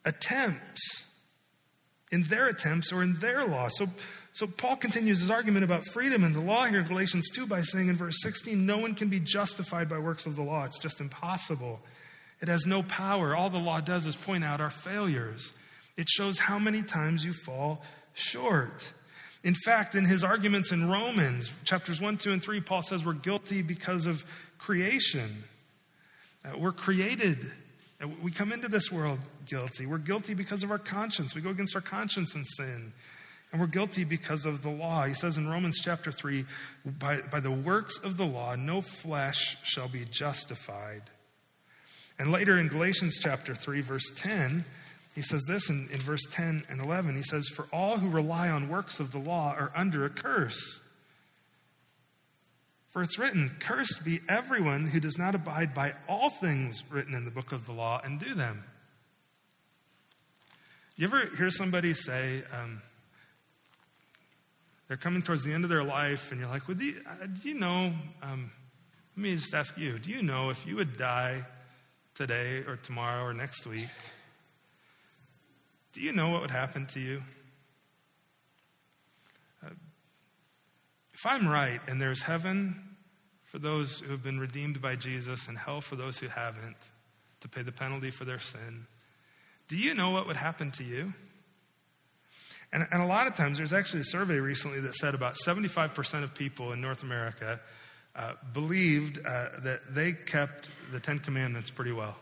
attempts, 0.05 1.03
in 2.11 2.23
their 2.23 2.47
attempts 2.47 2.93
or 2.93 3.03
in 3.03 3.15
their 3.15 3.45
law. 3.45 3.67
So, 3.67 3.87
so 4.33 4.47
Paul 4.47 4.77
continues 4.77 5.19
his 5.19 5.29
argument 5.29 5.65
about 5.65 5.85
freedom 5.87 6.23
in 6.23 6.31
the 6.31 6.41
law 6.41 6.65
here 6.65 6.79
in 6.79 6.87
Galatians 6.87 7.29
2 7.31 7.47
by 7.47 7.61
saying 7.61 7.89
in 7.89 7.97
verse 7.97 8.15
16, 8.21 8.65
no 8.65 8.77
one 8.77 8.95
can 8.95 9.09
be 9.09 9.19
justified 9.19 9.89
by 9.89 9.99
works 9.99 10.25
of 10.25 10.37
the 10.37 10.41
law. 10.41 10.63
It's 10.63 10.79
just 10.79 11.01
impossible. 11.01 11.81
It 12.43 12.49
has 12.49 12.65
no 12.65 12.83
power. 12.83 13.33
All 13.33 13.49
the 13.49 13.57
law 13.57 13.79
does 13.79 14.05
is 14.05 14.17
point 14.17 14.43
out 14.43 14.59
our 14.59 14.69
failures. 14.69 15.53
It 15.95 16.09
shows 16.09 16.37
how 16.37 16.59
many 16.59 16.83
times 16.83 17.23
you 17.23 17.31
fall 17.31 17.81
short. 18.13 18.83
In 19.45 19.55
fact, 19.55 19.95
in 19.95 20.03
his 20.03 20.25
arguments 20.25 20.73
in 20.73 20.89
Romans, 20.89 21.49
chapters 21.63 22.01
1, 22.01 22.17
2, 22.17 22.33
and 22.33 22.43
3, 22.43 22.59
Paul 22.59 22.81
says 22.81 23.05
we're 23.05 23.13
guilty 23.13 23.61
because 23.61 24.05
of 24.05 24.25
creation. 24.57 25.45
Uh, 26.43 26.57
we're 26.57 26.73
created. 26.73 27.49
We 28.21 28.31
come 28.31 28.51
into 28.51 28.67
this 28.67 28.91
world 28.91 29.19
guilty. 29.45 29.85
We're 29.85 29.97
guilty 29.97 30.33
because 30.33 30.63
of 30.63 30.71
our 30.71 30.77
conscience. 30.77 31.33
We 31.33 31.39
go 31.39 31.51
against 31.51 31.77
our 31.77 31.81
conscience 31.81 32.35
and 32.35 32.45
sin. 32.45 32.91
And 33.53 33.61
we're 33.61 33.67
guilty 33.67 34.03
because 34.03 34.45
of 34.45 34.63
the 34.63 34.69
law. 34.69 35.05
He 35.05 35.13
says 35.13 35.37
in 35.37 35.47
Romans 35.47 35.79
chapter 35.81 36.11
3 36.11 36.43
by, 36.99 37.21
by 37.21 37.39
the 37.39 37.51
works 37.51 37.99
of 37.99 38.17
the 38.17 38.25
law, 38.25 38.55
no 38.55 38.81
flesh 38.81 39.55
shall 39.63 39.87
be 39.87 40.03
justified. 40.11 41.03
And 42.19 42.31
later 42.31 42.57
in 42.57 42.67
Galatians 42.67 43.17
chapter 43.21 43.55
3, 43.55 43.81
verse 43.81 44.11
10, 44.15 44.65
he 45.15 45.21
says 45.21 45.43
this 45.47 45.69
in, 45.69 45.87
in 45.91 45.99
verse 45.99 46.23
10 46.31 46.65
and 46.69 46.81
11. 46.81 47.15
He 47.15 47.23
says, 47.23 47.47
For 47.49 47.67
all 47.71 47.97
who 47.97 48.09
rely 48.09 48.49
on 48.49 48.69
works 48.69 48.99
of 48.99 49.11
the 49.11 49.19
law 49.19 49.53
are 49.57 49.71
under 49.75 50.05
a 50.05 50.09
curse. 50.09 50.79
For 52.89 53.01
it's 53.01 53.17
written, 53.17 53.55
Cursed 53.59 54.05
be 54.05 54.19
everyone 54.29 54.85
who 54.85 54.99
does 54.99 55.17
not 55.17 55.33
abide 55.33 55.73
by 55.73 55.93
all 56.07 56.29
things 56.29 56.83
written 56.89 57.15
in 57.15 57.25
the 57.25 57.31
book 57.31 57.51
of 57.51 57.65
the 57.65 57.73
law 57.73 57.99
and 58.03 58.19
do 58.19 58.35
them. 58.35 58.63
You 60.95 61.07
ever 61.07 61.25
hear 61.35 61.49
somebody 61.49 61.93
say, 61.93 62.43
um, 62.51 62.81
they're 64.87 64.97
coming 64.97 65.23
towards 65.23 65.43
the 65.43 65.53
end 65.53 65.63
of 65.63 65.71
their 65.71 65.83
life, 65.83 66.31
and 66.31 66.39
you're 66.39 66.49
like, 66.49 66.67
well, 66.67 66.77
do, 66.77 66.85
you, 66.85 67.01
uh, 67.07 67.25
do 67.25 67.49
you 67.49 67.55
know? 67.55 67.93
Um, 68.21 68.51
let 69.15 69.23
me 69.23 69.35
just 69.35 69.53
ask 69.53 69.77
you 69.77 69.99
do 69.99 70.09
you 70.09 70.23
know 70.23 70.49
if 70.49 70.65
you 70.65 70.75
would 70.75 70.97
die 70.97 71.45
today 72.15 72.63
or 72.67 72.77
tomorrow 72.77 73.23
or 73.23 73.33
next 73.33 73.65
week, 73.65 73.89
do 75.93 76.01
you 76.01 76.11
know 76.11 76.29
what 76.29 76.41
would 76.41 76.51
happen 76.51 76.85
to 76.87 76.99
you? 76.99 77.21
Uh, 79.65 79.69
if 81.13 81.25
I'm 81.25 81.47
right 81.47 81.79
and 81.87 82.01
there's 82.01 82.23
heaven 82.23 82.95
for 83.43 83.59
those 83.59 83.99
who 83.99 84.11
have 84.11 84.23
been 84.23 84.39
redeemed 84.39 84.81
by 84.81 84.95
Jesus 84.95 85.47
and 85.47 85.57
hell 85.57 85.81
for 85.81 85.95
those 85.95 86.17
who 86.17 86.27
haven't 86.27 86.77
to 87.41 87.47
pay 87.47 87.61
the 87.61 87.71
penalty 87.71 88.09
for 88.09 88.25
their 88.25 88.39
sin, 88.39 88.87
do 89.67 89.77
you 89.77 89.93
know 89.93 90.09
what 90.09 90.27
would 90.27 90.37
happen 90.37 90.71
to 90.71 90.83
you? 90.83 91.13
And, 92.71 92.87
and 92.91 93.03
a 93.03 93.05
lot 93.05 93.27
of 93.27 93.35
times, 93.35 93.59
there's 93.59 93.71
actually 93.71 94.01
a 94.01 94.05
survey 94.05 94.39
recently 94.39 94.79
that 94.79 94.95
said 94.95 95.13
about 95.13 95.35
75% 95.45 96.23
of 96.23 96.33
people 96.33 96.73
in 96.73 96.81
North 96.81 97.03
America 97.03 97.59
uh, 98.15 98.33
believed 98.53 99.19
uh, 99.19 99.47
that 99.63 99.81
they 99.93 100.13
kept 100.13 100.69
the 100.91 100.99
Ten 100.99 101.19
Commandments 101.19 101.69
pretty 101.69 101.91
well. 101.91 102.15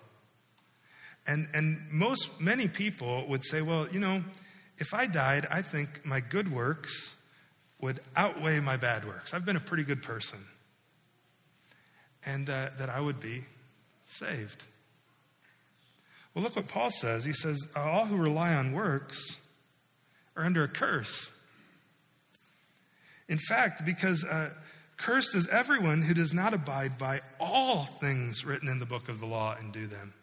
And, 1.28 1.48
and 1.54 1.82
most, 1.92 2.40
many 2.40 2.68
people 2.68 3.28
would 3.28 3.44
say, 3.46 3.62
well, 3.62 3.88
you 3.92 4.00
know, 4.00 4.24
if 4.78 4.94
I 4.94 5.06
died, 5.06 5.48
I 5.52 5.62
think 5.62 6.06
my 6.06 6.20
good 6.20 6.52
works 6.52 7.14
would 7.82 8.00
outweigh 8.16 8.60
my 8.60 8.78
bad 8.78 9.06
works. 9.06 9.34
I've 9.34 9.46
been 9.46 9.56
a 9.56 9.62
pretty 9.62 9.84
good 9.84 10.02
person. 10.02 10.40
And 12.26 12.50
uh, 12.50 12.70
that 12.78 12.90
I 12.90 13.00
would 13.00 13.20
be 13.20 13.46
saved. 14.06 14.66
Well, 16.34 16.44
look 16.44 16.56
what 16.56 16.68
Paul 16.68 16.92
says. 16.92 17.26
He 17.26 17.34
says, 17.34 17.60
All 17.76 18.06
who 18.06 18.16
rely 18.16 18.54
on 18.54 18.72
works 18.72 19.20
are 20.36 20.46
under 20.46 20.64
a 20.64 20.68
curse. 20.68 21.32
In 23.28 23.38
fact, 23.38 23.86
because 23.86 24.24
uh, 24.24 24.52
cursed 25.02 25.34
is 25.34 25.48
everyone 25.48 26.04
who 26.04 26.14
does 26.14 26.34
not 26.34 26.54
abide 26.54 26.98
by 26.98 27.22
all 27.40 27.86
things 27.86 28.46
written 28.46 28.70
in 28.70 28.80
the 28.80 28.86
book 28.86 29.10
of 29.10 29.20
the 29.20 29.26
law 29.26 29.56
and 29.60 29.72
do 29.74 29.88
them. 29.88 30.14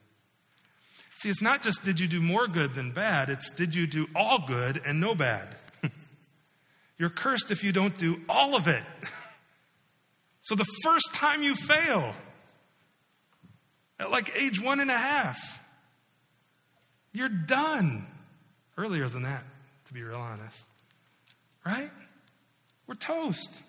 See, 1.19 1.29
it's 1.29 1.43
not 1.43 1.63
just 1.63 1.83
did 1.83 1.99
you 1.99 2.07
do 2.07 2.21
more 2.21 2.47
good 2.47 2.75
than 2.75 2.93
bad, 2.93 3.29
it's 3.29 3.51
did 3.51 3.75
you 3.75 3.89
do 3.89 4.07
all 4.15 4.45
good 4.47 4.81
and 4.87 5.01
no 5.01 5.17
bad. 5.17 5.57
You're 6.99 7.11
cursed 7.11 7.51
if 7.51 7.65
you 7.65 7.73
don't 7.73 7.97
do 7.99 8.21
all 8.29 8.55
of 8.55 8.69
it. 8.69 8.85
so 10.43 10.55
the 10.55 10.67
first 10.85 11.13
time 11.13 11.43
you 11.43 11.57
fail, 11.57 12.15
at 13.99 14.13
like 14.13 14.31
age 14.41 14.63
one 14.63 14.79
and 14.79 14.91
a 14.91 14.99
half, 14.99 15.39
you're 17.13 17.29
done. 17.29 18.07
Earlier 18.77 19.09
than 19.09 19.23
that, 19.23 19.43
to 19.89 19.93
be 19.93 20.05
real 20.05 20.21
honest. 20.21 20.63
Right? 21.67 21.91
We're 22.87 22.95
toast. 22.95 23.63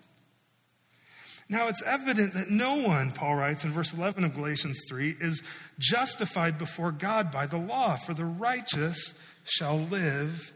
Now 1.50 1.66
it's 1.66 1.82
evident 1.82 2.34
that 2.34 2.48
no 2.48 2.76
one, 2.76 3.10
Paul 3.10 3.34
writes 3.34 3.64
in 3.64 3.72
verse 3.72 3.92
11 3.92 4.22
of 4.22 4.34
Galatians 4.34 4.80
3, 4.88 5.16
is 5.20 5.42
justified 5.80 6.58
before 6.58 6.92
God 6.92 7.32
by 7.32 7.46
the 7.46 7.58
law, 7.58 7.96
for 7.96 8.14
the 8.14 8.24
righteous 8.24 9.12
shall 9.42 9.80
live 9.80 10.52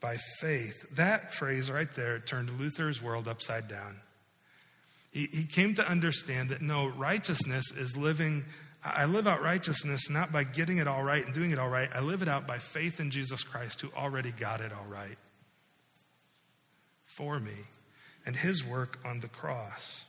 by 0.00 0.18
faith. 0.40 0.86
That 0.96 1.32
phrase 1.32 1.70
right 1.70 1.92
there 1.94 2.18
turned 2.18 2.60
Luther's 2.60 3.00
world 3.00 3.26
upside 3.26 3.68
down. 3.68 4.00
He, 5.10 5.28
he 5.32 5.44
came 5.44 5.76
to 5.76 5.88
understand 5.88 6.50
that 6.50 6.60
no, 6.60 6.88
righteousness 6.88 7.72
is 7.74 7.96
living. 7.96 8.44
I 8.84 9.06
live 9.06 9.26
out 9.26 9.40
righteousness 9.40 10.10
not 10.10 10.30
by 10.30 10.44
getting 10.44 10.76
it 10.76 10.86
all 10.86 11.02
right 11.02 11.24
and 11.24 11.32
doing 11.32 11.52
it 11.52 11.58
all 11.58 11.70
right. 11.70 11.88
I 11.94 12.00
live 12.00 12.20
it 12.20 12.28
out 12.28 12.46
by 12.46 12.58
faith 12.58 13.00
in 13.00 13.10
Jesus 13.10 13.42
Christ 13.42 13.80
who 13.80 13.88
already 13.96 14.30
got 14.30 14.60
it 14.60 14.72
all 14.74 14.86
right 14.86 15.16
for 17.06 17.38
me 17.40 17.56
and 18.26 18.36
his 18.36 18.62
work 18.62 18.98
on 19.06 19.20
the 19.20 19.28
cross. 19.28 20.04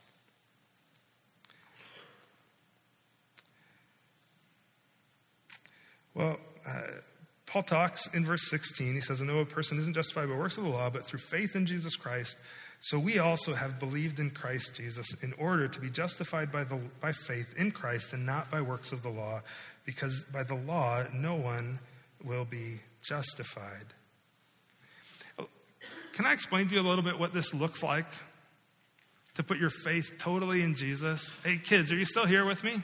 Well, 6.16 6.40
uh, 6.66 6.80
Paul 7.44 7.62
talks 7.62 8.06
in 8.14 8.24
verse 8.24 8.48
16. 8.48 8.94
He 8.94 9.00
says, 9.02 9.20
I 9.20 9.26
know 9.26 9.40
a 9.40 9.44
person 9.44 9.78
isn't 9.78 9.92
justified 9.92 10.30
by 10.30 10.34
works 10.34 10.56
of 10.56 10.64
the 10.64 10.70
law, 10.70 10.88
but 10.88 11.04
through 11.04 11.18
faith 11.18 11.54
in 11.54 11.66
Jesus 11.66 11.94
Christ. 11.94 12.38
So 12.80 12.98
we 12.98 13.18
also 13.18 13.52
have 13.52 13.78
believed 13.78 14.18
in 14.18 14.30
Christ 14.30 14.76
Jesus 14.76 15.06
in 15.22 15.34
order 15.34 15.68
to 15.68 15.78
be 15.78 15.90
justified 15.90 16.50
by, 16.50 16.64
the, 16.64 16.80
by 17.02 17.12
faith 17.12 17.54
in 17.58 17.70
Christ 17.70 18.14
and 18.14 18.24
not 18.24 18.50
by 18.50 18.62
works 18.62 18.92
of 18.92 19.02
the 19.02 19.10
law, 19.10 19.42
because 19.84 20.24
by 20.32 20.42
the 20.42 20.54
law 20.54 21.04
no 21.12 21.34
one 21.34 21.80
will 22.24 22.46
be 22.46 22.80
justified. 23.06 23.84
Can 26.14 26.24
I 26.24 26.32
explain 26.32 26.66
to 26.68 26.74
you 26.74 26.80
a 26.80 26.88
little 26.88 27.04
bit 27.04 27.18
what 27.18 27.34
this 27.34 27.52
looks 27.52 27.82
like? 27.82 28.06
To 29.34 29.42
put 29.42 29.58
your 29.58 29.68
faith 29.68 30.14
totally 30.18 30.62
in 30.62 30.76
Jesus? 30.76 31.30
Hey, 31.44 31.58
kids, 31.58 31.92
are 31.92 31.96
you 31.96 32.06
still 32.06 32.24
here 32.24 32.46
with 32.46 32.64
me? 32.64 32.82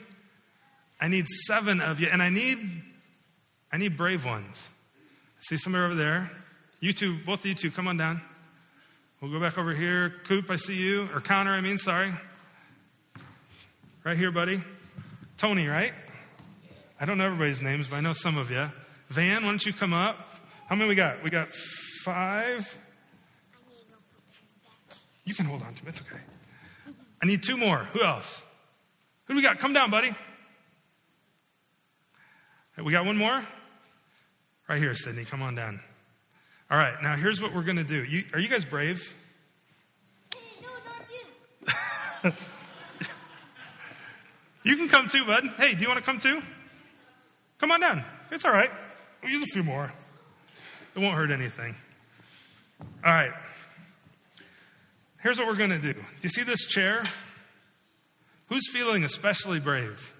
I 1.01 1.07
need 1.07 1.25
seven 1.47 1.81
of 1.81 1.99
you, 1.99 2.07
and 2.11 2.21
I 2.21 2.29
need 2.29 2.59
I 3.73 3.77
need 3.77 3.97
brave 3.97 4.23
ones. 4.23 4.69
See 5.39 5.57
somebody 5.57 5.83
over 5.83 5.95
there? 5.95 6.31
You 6.79 6.93
two, 6.93 7.17
both 7.25 7.39
of 7.39 7.47
you 7.47 7.55
two, 7.55 7.71
come 7.71 7.87
on 7.87 7.97
down. 7.97 8.21
We'll 9.19 9.31
go 9.31 9.39
back 9.39 9.57
over 9.57 9.73
here. 9.73 10.13
Coop, 10.25 10.51
I 10.51 10.57
see 10.57 10.75
you. 10.75 11.09
Or 11.11 11.19
Connor, 11.19 11.53
I 11.53 11.61
mean, 11.61 11.79
sorry. 11.79 12.13
Right 14.03 14.15
here, 14.15 14.31
buddy. 14.31 14.61
Tony, 15.39 15.67
right? 15.67 15.91
I 16.99 17.05
don't 17.05 17.17
know 17.17 17.25
everybody's 17.25 17.63
names, 17.63 17.87
but 17.87 17.95
I 17.95 18.01
know 18.01 18.13
some 18.13 18.37
of 18.37 18.51
you. 18.51 18.69
Van, 19.07 19.43
why 19.43 19.49
don't 19.49 19.65
you 19.65 19.73
come 19.73 19.91
up? 19.91 20.17
How 20.67 20.75
many 20.75 20.87
we 20.87 20.95
got? 20.95 21.23
We 21.23 21.31
got 21.31 21.51
five. 22.03 22.71
You 25.25 25.33
can 25.33 25.47
hold 25.47 25.63
on 25.63 25.73
to 25.73 25.85
it. 25.85 25.89
It's 25.89 26.01
okay. 26.01 26.21
I 27.23 27.25
need 27.25 27.41
two 27.41 27.57
more. 27.57 27.87
Who 27.93 28.03
else? 28.03 28.43
Who 29.25 29.33
do 29.33 29.37
we 29.37 29.41
got? 29.41 29.57
Come 29.57 29.73
down, 29.73 29.89
buddy. 29.89 30.13
We 32.77 32.91
got 32.91 33.05
one 33.05 33.17
more? 33.17 33.43
Right 34.67 34.79
here, 34.79 34.93
Sydney. 34.93 35.25
Come 35.25 35.41
on 35.41 35.55
down. 35.55 35.79
All 36.71 36.77
right, 36.77 36.95
now 37.03 37.15
here's 37.15 37.41
what 37.41 37.53
we're 37.53 37.63
going 37.63 37.77
to 37.77 37.83
do. 37.83 38.03
You, 38.03 38.23
are 38.33 38.39
you 38.39 38.47
guys 38.47 38.65
brave? 38.65 39.15
No, 40.61 40.69
not 42.23 42.33
you. 44.63 44.71
you 44.71 44.77
can 44.77 44.87
come 44.87 45.09
too, 45.09 45.25
bud. 45.25 45.43
Hey, 45.57 45.73
do 45.73 45.81
you 45.81 45.87
want 45.87 45.99
to 45.99 46.05
come 46.05 46.19
too? 46.19 46.41
Come 47.59 47.71
on 47.71 47.81
down. 47.81 48.03
It's 48.31 48.45
all 48.45 48.51
right. 48.51 48.71
We'll 49.21 49.31
use 49.31 49.43
a 49.43 49.53
few 49.53 49.63
more. 49.63 49.93
It 50.95 50.99
won't 50.99 51.15
hurt 51.15 51.31
anything. 51.31 51.75
All 53.05 53.11
right. 53.11 53.31
Here's 55.21 55.37
what 55.37 55.47
we're 55.47 55.55
going 55.55 55.69
to 55.69 55.79
do. 55.79 55.93
Do 55.93 56.01
you 56.21 56.29
see 56.29 56.43
this 56.43 56.65
chair? 56.65 57.03
Who's 58.47 58.69
feeling 58.71 59.03
especially 59.03 59.59
brave? 59.59 60.12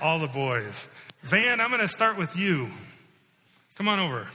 All 0.00 0.18
the 0.18 0.28
boys. 0.28 0.88
Van, 1.22 1.60
I'm 1.60 1.70
going 1.70 1.80
to 1.80 1.88
start 1.88 2.16
with 2.16 2.36
you. 2.36 2.70
Come 3.76 3.88
on 3.88 3.98
over. 3.98 4.26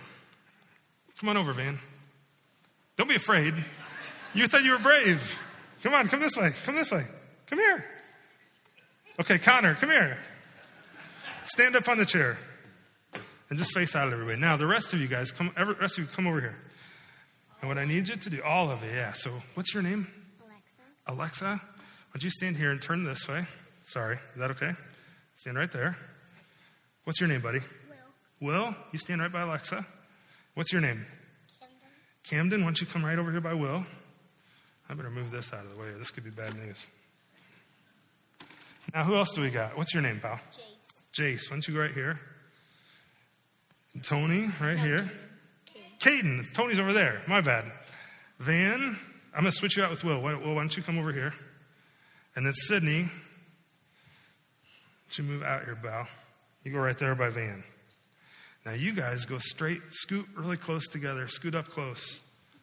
Come 1.19 1.29
on 1.29 1.37
over, 1.37 1.53
Van. 1.53 1.79
Don't 2.97 3.07
be 3.07 3.15
afraid. 3.15 3.53
You 4.33 4.47
thought 4.47 4.63
you 4.63 4.71
were 4.71 4.79
brave. 4.79 5.39
Come 5.83 5.93
on, 5.93 6.07
come 6.07 6.19
this 6.19 6.35
way. 6.35 6.51
Come 6.65 6.75
this 6.75 6.91
way. 6.91 7.05
Come 7.47 7.59
here. 7.59 7.85
Okay, 9.19 9.37
Connor, 9.37 9.75
come 9.75 9.89
here. 9.89 10.17
Stand 11.45 11.75
up 11.75 11.87
on 11.89 11.97
the 11.97 12.05
chair 12.05 12.37
and 13.49 13.59
just 13.59 13.73
face 13.73 13.95
out 13.95 14.07
at 14.07 14.13
everybody. 14.13 14.39
Now, 14.39 14.57
the 14.57 14.67
rest 14.67 14.93
of 14.93 15.01
you 15.01 15.07
guys, 15.07 15.31
come. 15.31 15.51
Every, 15.57 15.75
rest 15.75 15.97
of 15.97 16.05
you, 16.05 16.09
come 16.11 16.27
over 16.27 16.39
here. 16.39 16.57
And 17.61 17.67
what 17.67 17.77
I 17.77 17.85
need 17.85 18.07
you 18.07 18.15
to 18.15 18.29
do, 18.29 18.41
all 18.43 18.71
of 18.71 18.81
it, 18.83 18.93
yeah. 18.95 19.13
So, 19.13 19.31
what's 19.53 19.73
your 19.73 19.83
name? 19.83 20.07
Alexa. 21.07 21.45
Alexa. 21.45 21.45
Why 21.45 21.59
don't 22.13 22.23
you 22.23 22.29
stand 22.29 22.57
here 22.57 22.71
and 22.71 22.81
turn 22.81 23.03
this 23.03 23.27
way? 23.27 23.45
Sorry, 23.85 24.15
is 24.15 24.39
that 24.39 24.51
okay? 24.51 24.73
Stand 25.41 25.57
right 25.57 25.71
there. 25.71 25.97
What's 27.03 27.19
your 27.19 27.27
name, 27.27 27.41
buddy? 27.41 27.61
Will. 28.39 28.53
Will, 28.53 28.75
you 28.91 28.99
stand 28.99 29.21
right 29.21 29.31
by 29.31 29.41
Alexa. 29.41 29.83
What's 30.53 30.71
your 30.71 30.81
name? 30.81 31.03
Camden. 31.59 31.79
Camden, 32.23 32.61
why 32.61 32.67
don't 32.67 32.79
you 32.79 32.85
come 32.85 33.03
right 33.03 33.17
over 33.17 33.31
here 33.31 33.41
by 33.41 33.55
Will? 33.55 33.83
I 34.87 34.93
better 34.93 35.09
move 35.09 35.31
this 35.31 35.51
out 35.51 35.65
of 35.65 35.71
the 35.71 35.77
way, 35.77 35.87
or 35.87 35.97
this 35.97 36.11
could 36.11 36.23
be 36.23 36.29
bad 36.29 36.55
news. 36.55 36.85
Now, 38.93 39.03
who 39.03 39.15
else 39.15 39.31
do 39.31 39.41
we 39.41 39.49
got? 39.49 39.75
What's 39.75 39.95
your 39.95 40.03
name, 40.03 40.19
pal? 40.19 40.39
Jace. 41.11 41.39
Jace, 41.39 41.49
why 41.49 41.55
don't 41.55 41.67
you 41.67 41.73
go 41.73 41.79
right 41.79 41.89
here? 41.89 42.19
Tony, 44.03 44.51
right 44.61 44.77
here. 44.77 45.11
Kaden. 45.99 46.43
Caden, 46.43 46.53
Tony's 46.53 46.79
over 46.79 46.93
there. 46.93 47.23
My 47.27 47.41
bad. 47.41 47.65
Van, 48.37 48.95
I'm 49.33 49.41
going 49.41 49.51
to 49.51 49.57
switch 49.57 49.75
you 49.75 49.81
out 49.81 49.89
with 49.89 50.03
Will. 50.03 50.21
Will, 50.21 50.37
why 50.37 50.53
don't 50.53 50.77
you 50.77 50.83
come 50.83 50.99
over 50.99 51.11
here? 51.11 51.33
And 52.35 52.45
then 52.45 52.53
Sydney, 52.53 53.09
you 55.17 55.23
move 55.23 55.43
out 55.43 55.65
here, 55.65 55.75
Bow? 55.75 56.07
You 56.63 56.71
go 56.71 56.79
right 56.79 56.97
there 56.97 57.15
by 57.15 57.29
Van. 57.29 57.63
Now 58.65 58.73
you 58.73 58.93
guys 58.93 59.25
go 59.25 59.37
straight, 59.39 59.81
scoot 59.89 60.27
really 60.35 60.57
close 60.57 60.87
together, 60.87 61.27
scoot 61.27 61.55
up 61.55 61.69
close. 61.69 62.19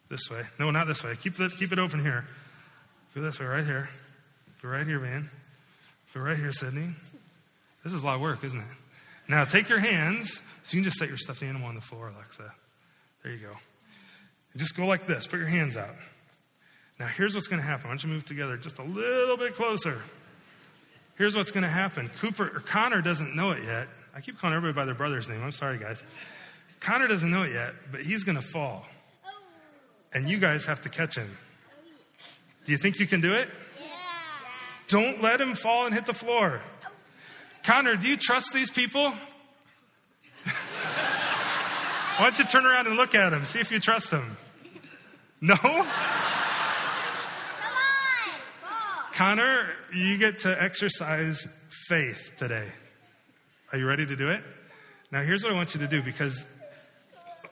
This 0.09 0.31
way. 0.31 0.43
No, 0.59 0.71
not 0.71 0.87
this 0.87 1.05
way. 1.05 1.15
Keep 1.17 1.39
it, 1.39 1.53
keep 1.59 1.71
it 1.73 1.79
open 1.79 2.01
here. 2.01 2.25
Go 3.15 3.21
this 3.21 3.39
way, 3.39 3.47
right 3.47 3.65
here. 3.65 3.91
Go 4.63 4.69
right 4.69 4.87
here, 4.87 4.99
Van. 4.99 5.29
Go 6.15 6.21
right 6.21 6.37
here, 6.37 6.53
Sydney. 6.53 6.95
This 7.85 7.93
is 7.93 8.03
a 8.03 8.07
lot 8.07 8.15
of 8.15 8.23
work, 8.23 8.43
isn't 8.43 8.59
it? 8.59 8.67
Now 9.29 9.45
take 9.45 9.69
your 9.69 9.81
hands, 9.81 10.41
so 10.65 10.77
you 10.77 10.79
can 10.79 10.85
just 10.85 10.97
set 10.97 11.09
your 11.09 11.19
stuffed 11.19 11.43
animal 11.43 11.69
on 11.69 11.75
the 11.75 11.83
floor, 11.83 12.09
Alexa. 12.09 12.55
There 13.23 13.33
you 13.33 13.39
go. 13.39 13.53
Just 14.57 14.75
go 14.75 14.87
like 14.87 15.07
this. 15.07 15.27
Put 15.27 15.41
your 15.41 15.49
hands 15.49 15.77
out. 15.77 15.95
Now 16.99 17.07
here's 17.07 17.35
what's 17.35 17.49
going 17.49 17.61
to 17.61 17.67
happen. 17.67 17.85
Why 17.85 17.91
don't 17.91 18.03
you 18.03 18.09
move 18.09 18.25
together 18.25 18.57
just 18.57 18.79
a 18.79 18.83
little 18.83 19.37
bit 19.37 19.55
closer? 19.55 20.01
Here's 21.19 21.35
what's 21.35 21.51
going 21.51 21.65
to 21.65 21.69
happen. 21.69 22.11
Cooper 22.21 22.45
or 22.45 22.61
Connor 22.61 23.03
doesn't 23.03 23.35
know 23.35 23.51
it 23.51 23.65
yet. 23.65 23.89
I 24.15 24.21
keep 24.21 24.39
calling 24.39 24.55
everybody 24.57 24.75
by 24.75 24.85
their 24.85 24.95
brother's 24.95 25.29
name. 25.29 25.43
I'm 25.43 25.51
sorry, 25.51 25.77
guys. 25.77 26.03
Connor 26.79 27.09
doesn't 27.09 27.29
know 27.31 27.43
it 27.43 27.53
yet, 27.53 27.75
but 27.91 28.03
he's 28.03 28.23
going 28.23 28.37
to 28.37 28.43
fall. 28.43 28.87
And 30.15 30.29
you 30.29 30.39
guys 30.39 30.65
have 30.67 30.81
to 30.83 30.89
catch 30.89 31.17
him. 31.17 31.37
Do 32.65 32.73
you 32.73 32.79
think 32.79 33.01
you 33.01 33.07
can 33.07 33.21
do 33.21 33.35
it? 33.35 33.49
Yeah. 33.81 33.87
Don't 34.87 35.21
let 35.21 35.41
him 35.41 35.55
fall 35.55 35.87
and 35.87 35.95
hit 35.95 36.07
the 36.07 36.15
floor. 36.15 36.63
Connor, 37.65 37.97
do 37.97 38.07
you 38.07 38.17
trust 38.17 38.53
these 38.53 38.71
people? 38.71 39.03
Why 42.17 42.25
don't 42.25 42.39
you 42.39 42.45
turn 42.45 42.65
around 42.65 42.87
and 42.87 42.97
look 42.97 43.17
at 43.17 43.31
them? 43.31 43.45
See 43.45 43.59
if 43.59 43.73
you 43.73 43.81
trust 43.81 44.13
them. 44.13 44.37
No? 45.41 45.57
Connor, 49.19 49.69
you 49.93 50.17
get 50.17 50.39
to 50.41 50.63
exercise 50.63 51.49
faith 51.89 52.31
today. 52.37 52.69
Are 53.73 53.79
you 53.79 53.85
ready 53.85 54.07
to 54.07 54.15
do 54.15 54.31
it? 54.31 54.45
Now 55.11 55.23
here's 55.23 55.43
what 55.43 55.51
I 55.51 55.57
want 55.57 55.75
you 55.75 55.81
to 55.81 55.89
do 55.89 56.01
because 56.03 56.47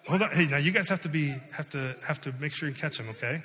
hold 0.06 0.22
on. 0.22 0.30
Hey, 0.30 0.46
now 0.46 0.58
you 0.58 0.70
guys 0.70 0.88
have 0.88 1.00
to 1.00 1.08
be 1.08 1.34
have 1.50 1.68
to 1.70 1.96
have 2.06 2.20
to 2.20 2.32
make 2.38 2.52
sure 2.52 2.68
you 2.68 2.74
catch 2.76 3.00
him, 3.00 3.08
okay? 3.08 3.42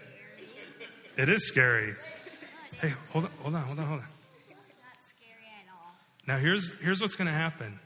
It 1.17 1.29
is 1.29 1.47
scary. 1.47 1.95
Hey, 2.79 2.93
hold 3.09 3.25
on, 3.25 3.31
hold 3.39 3.55
on, 3.55 3.63
hold 3.63 3.79
on, 3.79 3.85
hold 3.87 3.99
on. 4.01 4.07
Now 6.27 6.37
here's 6.37 6.71
here's 6.79 7.01
what's 7.01 7.15
going 7.15 7.25
to 7.25 7.33
happen. 7.33 7.79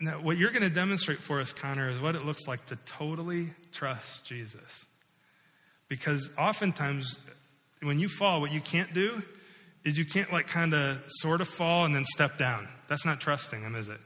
Now 0.00 0.22
what 0.22 0.38
you're 0.38 0.52
going 0.52 0.62
to 0.62 0.70
demonstrate 0.70 1.18
for 1.20 1.38
us, 1.38 1.52
Connor, 1.52 1.90
is 1.90 2.00
what 2.00 2.14
it 2.14 2.24
looks 2.24 2.48
like 2.48 2.64
to 2.66 2.76
totally 2.86 3.50
trust 3.72 4.24
Jesus. 4.24 4.86
Because 5.90 6.30
oftentimes 6.38 7.18
when 7.84 7.98
you 7.98 8.08
fall, 8.08 8.40
what 8.40 8.52
you 8.52 8.60
can't 8.60 8.92
do 8.92 9.22
is 9.84 9.98
you 9.98 10.04
can't 10.04 10.32
like 10.32 10.46
kind 10.46 10.74
of 10.74 11.02
sort 11.08 11.40
of 11.40 11.48
fall 11.48 11.84
and 11.84 11.94
then 11.94 12.04
step 12.04 12.38
down. 12.38 12.68
That's 12.88 13.04
not 13.04 13.20
trusting 13.20 13.60
him, 13.60 13.74
is 13.74 13.88
it? 13.88 14.00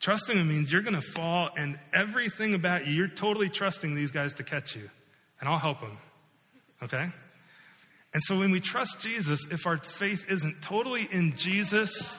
Trusting 0.00 0.36
him 0.36 0.48
means 0.48 0.72
you're 0.72 0.82
going 0.82 1.00
to 1.00 1.12
fall 1.12 1.50
and 1.56 1.78
everything 1.92 2.54
about 2.54 2.86
you, 2.86 2.92
you're 2.92 3.08
totally 3.08 3.48
trusting 3.48 3.94
these 3.94 4.10
guys 4.10 4.34
to 4.34 4.42
catch 4.42 4.76
you. 4.76 4.88
And 5.40 5.48
I'll 5.48 5.58
help 5.58 5.80
them. 5.80 5.96
Okay? 6.82 7.08
And 8.12 8.22
so 8.22 8.38
when 8.38 8.50
we 8.50 8.60
trust 8.60 9.00
Jesus, 9.00 9.46
if 9.50 9.66
our 9.66 9.78
faith 9.78 10.26
isn't 10.30 10.62
totally 10.62 11.08
in 11.10 11.36
Jesus 11.36 12.14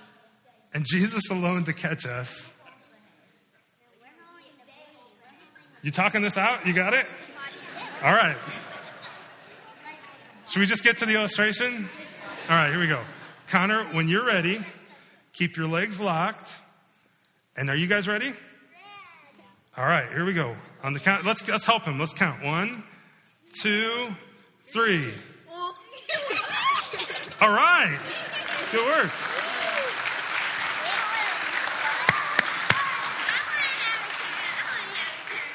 and 0.74 0.86
Jesus 0.86 1.30
alone 1.30 1.64
to 1.66 1.74
catch 1.74 2.06
us, 2.06 2.52
you 5.82 5.92
talking 5.92 6.24
this 6.24 6.36
out? 6.36 6.66
You 6.66 6.74
got 6.74 6.96
it? 6.96 7.06
All 8.04 8.14
right. 8.14 8.36
Should 10.56 10.62
we 10.62 10.68
just 10.68 10.86
get 10.86 11.00
to 11.00 11.06
the 11.06 11.16
illustration? 11.16 11.90
All 12.50 12.56
right, 12.56 12.70
here 12.70 12.80
we 12.80 12.88
go. 12.88 13.02
Connor, 13.50 13.84
when 13.88 14.08
you're 14.08 14.24
ready, 14.24 14.64
keep 15.34 15.58
your 15.58 15.68
legs 15.68 16.00
locked. 16.00 16.50
And 17.58 17.70
are 17.70 17.76
you 17.76 17.88
guys 17.88 18.08
ready? 18.08 18.32
All 19.76 19.86
right, 19.86 20.08
here 20.08 20.24
we 20.24 20.32
go. 20.32 20.56
On 20.82 20.94
the 20.94 21.02
count, 21.02 21.26
let's 21.26 21.46
let's 21.50 21.66
help 21.66 21.84
him. 21.84 22.00
Let's 22.00 22.14
count. 22.14 22.42
One, 22.42 22.86
two, 23.62 24.16
three. 24.68 25.14
All 27.42 27.52
right. 27.52 28.22
Good 28.72 28.86
work. 28.86 29.12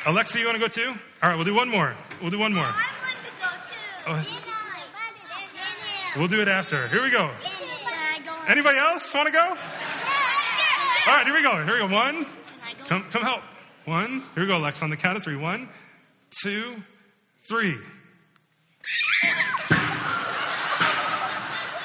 Alexa, 0.04 0.38
you 0.38 0.44
want 0.44 0.56
to 0.56 0.60
go 0.60 0.68
too? 0.68 0.90
All 1.22 1.30
right, 1.30 1.36
we'll 1.36 1.46
do 1.46 1.54
one 1.54 1.70
more. 1.70 1.96
We'll 2.20 2.30
do 2.30 2.38
one 2.38 2.52
more. 2.52 2.70
Oh. 4.06 4.49
We'll 6.16 6.28
do 6.28 6.40
it 6.40 6.48
after. 6.48 6.88
Here 6.88 7.02
we 7.02 7.10
go. 7.10 7.30
Anybody 8.48 8.78
else 8.78 9.14
want 9.14 9.28
to 9.28 9.32
go? 9.32 9.40
All 9.40 9.56
right, 11.06 11.24
here 11.24 11.34
we 11.34 11.42
go. 11.42 11.62
Here 11.62 11.74
we 11.74 11.78
go. 11.78 11.94
One. 11.94 12.26
Come, 12.86 13.04
come 13.10 13.22
help. 13.22 13.42
One. 13.84 14.24
Here 14.34 14.42
we 14.42 14.46
go, 14.46 14.58
Alexa, 14.58 14.82
on 14.82 14.90
the 14.90 14.96
count 14.96 15.16
of 15.16 15.22
three. 15.22 15.36
One, 15.36 15.68
two, 16.42 16.76
three. 17.48 17.76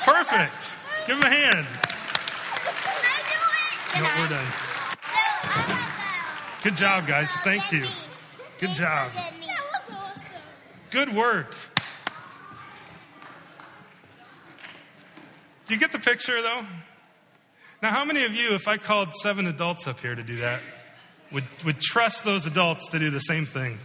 Perfect. 0.03 0.71
Give 1.07 1.17
him 1.17 1.23
a 1.23 1.29
hand. 1.29 1.67
No, 3.95 4.09
we're 4.19 4.29
done. 4.29 4.47
Good 6.63 6.75
job, 6.75 7.05
guys. 7.05 7.29
Thank 7.43 7.71
you. 7.71 7.85
Good 8.59 8.71
job. 8.71 9.11
Good 10.89 11.15
work. 11.15 11.55
Do 15.65 15.73
you 15.73 15.80
get 15.80 15.91
the 15.91 15.99
picture, 15.99 16.41
though? 16.41 16.65
Now, 17.82 17.91
how 17.91 18.06
many 18.06 18.23
of 18.23 18.34
you, 18.34 18.54
if 18.54 18.67
I 18.67 18.78
called 18.78 19.15
seven 19.21 19.47
adults 19.47 19.88
up 19.88 19.99
here 19.99 20.15
to 20.15 20.23
do 20.23 20.38
that, 20.38 20.62
would, 21.32 21.43
would 21.65 21.80
trust 21.80 22.23
those 22.23 22.45
adults 22.45 22.88
to 22.89 22.99
do 22.99 23.10
the 23.10 23.19
same 23.19 23.45
thing? 23.45 23.80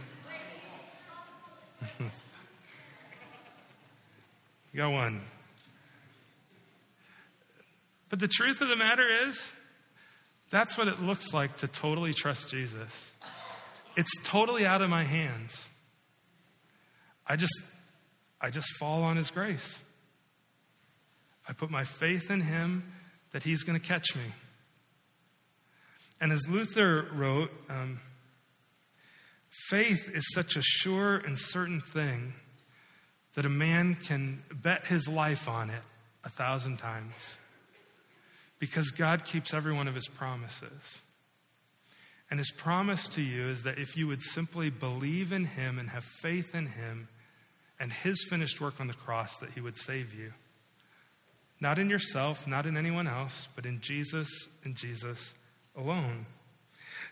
you 1.99 2.09
got 4.77 4.91
one. 4.91 5.21
But 8.09 8.19
the 8.19 8.27
truth 8.27 8.61
of 8.61 8.67
the 8.69 8.75
matter 8.75 9.07
is, 9.27 9.39
that's 10.51 10.77
what 10.77 10.87
it 10.87 11.01
looks 11.01 11.33
like 11.33 11.57
to 11.57 11.67
totally 11.67 12.13
trust 12.13 12.49
Jesus. 12.49 13.11
It's 13.95 14.11
totally 14.23 14.65
out 14.65 14.81
of 14.81 14.89
my 14.89 15.03
hands. 15.03 15.67
I 17.25 17.37
just 17.37 17.53
I 18.39 18.49
just 18.49 18.67
fall 18.77 19.03
on 19.03 19.15
his 19.15 19.31
grace. 19.31 19.81
I 21.51 21.53
put 21.53 21.69
my 21.69 21.83
faith 21.83 22.31
in 22.31 22.39
him 22.39 22.81
that 23.33 23.43
he's 23.43 23.63
going 23.63 23.77
to 23.77 23.85
catch 23.85 24.15
me. 24.15 24.23
And 26.21 26.31
as 26.31 26.47
Luther 26.47 27.09
wrote, 27.13 27.51
um, 27.67 27.99
faith 29.69 30.09
is 30.13 30.31
such 30.33 30.55
a 30.55 30.61
sure 30.61 31.17
and 31.17 31.37
certain 31.37 31.81
thing 31.81 32.31
that 33.35 33.45
a 33.45 33.49
man 33.49 33.95
can 33.95 34.43
bet 34.63 34.85
his 34.85 35.09
life 35.09 35.49
on 35.49 35.69
it 35.69 35.81
a 36.23 36.29
thousand 36.29 36.77
times 36.77 37.37
because 38.57 38.89
God 38.91 39.25
keeps 39.25 39.53
every 39.53 39.73
one 39.73 39.89
of 39.89 39.95
his 39.95 40.07
promises. 40.07 41.01
And 42.29 42.39
his 42.39 42.51
promise 42.51 43.09
to 43.09 43.21
you 43.21 43.49
is 43.49 43.63
that 43.63 43.77
if 43.77 43.97
you 43.97 44.07
would 44.07 44.21
simply 44.21 44.69
believe 44.69 45.33
in 45.33 45.43
him 45.43 45.79
and 45.79 45.89
have 45.89 46.05
faith 46.21 46.55
in 46.55 46.67
him 46.67 47.09
and 47.77 47.91
his 47.91 48.25
finished 48.29 48.61
work 48.61 48.79
on 48.79 48.87
the 48.87 48.93
cross, 48.93 49.35
that 49.39 49.49
he 49.51 49.59
would 49.59 49.75
save 49.75 50.13
you. 50.13 50.31
Not 51.61 51.79
in 51.79 51.89
yourself, 51.89 52.47
not 52.47 52.65
in 52.65 52.75
anyone 52.75 53.07
else, 53.07 53.47
but 53.55 53.65
in 53.65 53.79
Jesus 53.79 54.27
and 54.63 54.75
Jesus 54.75 55.33
alone. 55.77 56.25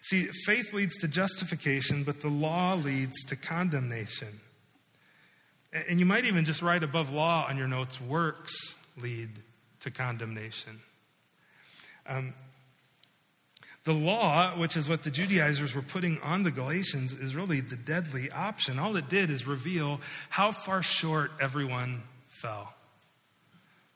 See, 0.02 0.26
faith 0.46 0.74
leads 0.74 0.98
to 0.98 1.08
justification, 1.08 2.04
but 2.04 2.20
the 2.20 2.30
law 2.30 2.74
leads 2.74 3.24
to 3.26 3.36
condemnation. 3.36 4.40
And 5.88 6.00
you 6.00 6.06
might 6.06 6.26
even 6.26 6.46
just 6.46 6.62
write 6.62 6.84
above 6.84 7.12
law 7.12 7.46
on 7.48 7.58
your 7.58 7.68
notes 7.68 8.02
works 8.02 8.54
lead 8.98 9.30
to 9.82 9.92
condemnation. 9.92 10.80
Um, 12.08 12.34
the 13.84 13.94
law, 13.94 14.58
which 14.58 14.76
is 14.76 14.90
what 14.90 15.04
the 15.04 15.12
Judaizers 15.12 15.74
were 15.74 15.82
putting 15.82 16.20
on 16.22 16.44
the 16.44 16.52
Galatians, 16.52 17.14
is 17.14 17.36
really 17.36 17.62
the 17.62 17.78
deadly 17.78 18.32
option. 18.32 18.80
All 18.80 18.96
it 18.98 19.10
did 19.10 19.30
is 19.30 19.48
reveal 19.48 20.02
how 20.30 20.52
far 20.52 20.82
short 20.82 21.32
everyone 21.40 22.04
fell, 22.28 22.74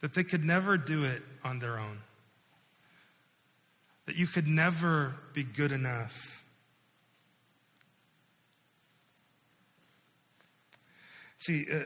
that 0.04 0.13
they 0.13 0.24
could 0.26 0.44
never 0.44 0.76
do 0.76 1.06
it 1.06 1.22
on 1.46 1.60
their 1.60 1.80
own, 1.80 2.00
that 4.06 4.18
you 4.18 4.28
could 4.28 4.46
never 4.46 5.16
be 5.32 5.46
good 5.46 5.72
enough. 5.72 6.44
See, 11.38 11.66
uh, 11.72 11.84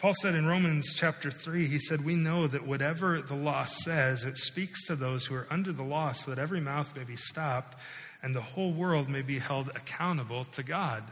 Paul 0.00 0.14
said 0.20 0.34
in 0.34 0.46
Romans 0.46 0.94
chapter 0.96 1.30
3, 1.30 1.68
he 1.68 1.78
said, 1.78 2.04
We 2.04 2.16
know 2.16 2.48
that 2.48 2.66
whatever 2.66 3.22
the 3.22 3.36
law 3.36 3.66
says, 3.66 4.24
it 4.24 4.36
speaks 4.36 4.84
to 4.86 4.96
those 4.96 5.26
who 5.26 5.36
are 5.36 5.46
under 5.48 5.72
the 5.72 5.84
law 5.84 6.10
so 6.10 6.32
that 6.32 6.40
every 6.40 6.60
mouth 6.60 6.96
may 6.96 7.04
be 7.04 7.14
stopped 7.14 7.78
and 8.20 8.34
the 8.34 8.40
whole 8.40 8.72
world 8.72 9.08
may 9.08 9.22
be 9.22 9.38
held 9.38 9.68
accountable 9.68 10.42
to 10.42 10.64
God. 10.64 11.04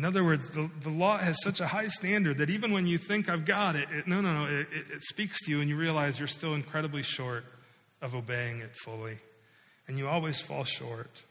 In 0.00 0.06
other 0.06 0.24
words, 0.24 0.48
the, 0.48 0.70
the 0.80 0.88
law 0.88 1.18
has 1.18 1.36
such 1.42 1.60
a 1.60 1.66
high 1.66 1.88
standard 1.88 2.38
that 2.38 2.48
even 2.48 2.72
when 2.72 2.86
you 2.86 2.96
think 2.96 3.28
I've 3.28 3.44
got 3.44 3.76
it, 3.76 3.86
it 3.92 4.08
no, 4.08 4.22
no, 4.22 4.32
no, 4.32 4.44
it, 4.46 4.66
it 4.72 5.04
speaks 5.04 5.44
to 5.44 5.50
you 5.50 5.60
and 5.60 5.68
you 5.68 5.76
realize 5.76 6.18
you're 6.18 6.26
still 6.26 6.54
incredibly 6.54 7.02
short 7.02 7.44
of 8.00 8.14
obeying 8.14 8.60
it 8.60 8.74
fully. 8.82 9.18
And 9.86 9.98
you 9.98 10.08
always 10.08 10.40
fall 10.40 10.64
short. 10.64 11.22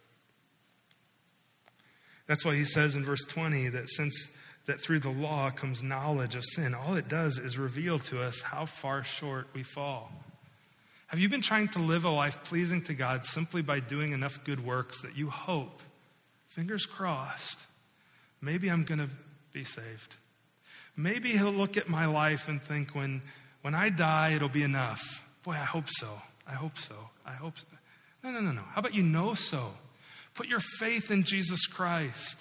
That's 2.28 2.46
why 2.46 2.54
he 2.54 2.64
says 2.64 2.94
in 2.94 3.04
verse 3.04 3.26
20 3.28 3.70
that 3.70 3.90
since 3.90 4.28
that 4.68 4.80
through 4.80 5.00
the 5.00 5.10
law 5.10 5.50
comes 5.50 5.82
knowledge 5.82 6.36
of 6.36 6.44
sin. 6.46 6.76
All 6.76 6.94
it 6.94 7.08
does 7.08 7.40
is 7.40 7.58
reveal 7.58 7.98
to 7.98 8.22
us 8.22 8.40
how 8.44 8.68
far 8.68 9.04
short 9.04 9.48
we 9.56 9.64
fall. 9.64 10.12
Have 11.08 11.18
you 11.18 11.28
been 11.28 11.42
trying 11.42 11.70
to 11.70 11.80
live 11.80 12.06
a 12.06 12.12
life 12.12 12.44
pleasing 12.44 12.84
to 12.84 12.94
God 12.94 13.26
simply 13.26 13.64
by 13.64 13.80
doing 13.80 14.12
enough 14.12 14.44
good 14.44 14.64
works 14.64 15.02
that 15.02 15.18
you 15.18 15.32
hope, 15.32 15.82
fingers 16.50 16.86
crossed, 16.86 17.66
maybe 18.42 18.70
I'm 18.70 18.84
going 18.84 19.00
to 19.00 19.10
be 19.54 19.64
saved? 19.64 20.16
Maybe 20.96 21.30
he'll 21.30 21.50
look 21.50 21.78
at 21.78 21.88
my 21.88 22.06
life 22.06 22.48
and 22.48 22.62
think, 22.62 22.94
when, 22.94 23.22
when 23.62 23.74
I 23.74 23.90
die, 23.90 24.34
it'll 24.36 24.50
be 24.50 24.64
enough. 24.64 25.26
Boy, 25.44 25.54
I 25.54 25.66
hope 25.66 25.88
so. 25.88 26.22
I 26.46 26.54
hope 26.54 26.78
so. 26.78 26.96
I 27.26 27.34
hope 27.34 27.58
so. 27.58 27.66
No, 28.24 28.32
no, 28.32 28.42
no, 28.42 28.52
no. 28.52 28.62
How 28.62 28.80
about 28.80 28.94
you 28.94 29.04
know 29.04 29.34
so? 29.34 29.72
Put 30.34 30.48
your 30.48 30.60
faith 30.60 31.12
in 31.12 31.24
Jesus 31.24 31.68
Christ 31.68 32.38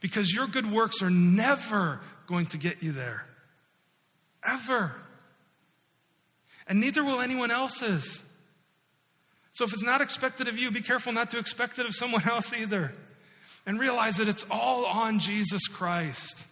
because 0.00 0.32
your 0.32 0.46
good 0.46 0.70
works 0.70 1.02
are 1.02 1.10
never 1.10 2.00
going 2.26 2.46
to 2.46 2.58
get 2.58 2.82
you 2.82 2.92
there. 2.92 3.24
Ever. 4.44 4.92
And 6.66 6.80
neither 6.80 7.04
will 7.04 7.20
anyone 7.20 7.50
else's. 7.50 8.22
So 9.52 9.64
if 9.64 9.72
it's 9.72 9.82
not 9.82 10.00
expected 10.00 10.48
of 10.48 10.56
you, 10.58 10.70
be 10.70 10.80
careful 10.80 11.12
not 11.12 11.30
to 11.30 11.38
expect 11.38 11.78
it 11.78 11.86
of 11.86 11.94
someone 11.94 12.26
else 12.28 12.52
either. 12.52 12.92
And 13.66 13.78
realize 13.78 14.16
that 14.16 14.28
it's 14.28 14.46
all 14.50 14.86
on 14.86 15.18
Jesus 15.18 15.66
Christ. 15.68 16.46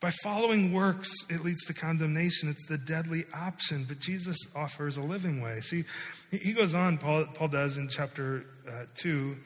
By 0.00 0.10
following 0.22 0.72
works, 0.72 1.10
it 1.30 1.44
leads 1.44 1.64
to 1.66 1.74
condemnation. 1.74 2.48
It's 2.48 2.66
the 2.66 2.76
deadly 2.76 3.24
option, 3.34 3.84
but 3.88 4.00
Jesus 4.00 4.36
offers 4.54 4.96
a 4.96 5.02
living 5.02 5.40
way. 5.40 5.60
See, 5.60 5.84
he 6.30 6.52
goes 6.52 6.74
on, 6.74 6.98
Paul, 6.98 7.26
Paul 7.32 7.48
does 7.48 7.78
in 7.78 7.88
chapter 7.88 8.44
uh, 8.68 8.84
2 8.96 9.36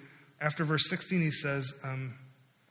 after 0.40 0.64
verse 0.64 0.88
16, 0.88 1.20
he 1.20 1.30
says, 1.30 1.72
um, 1.82 2.14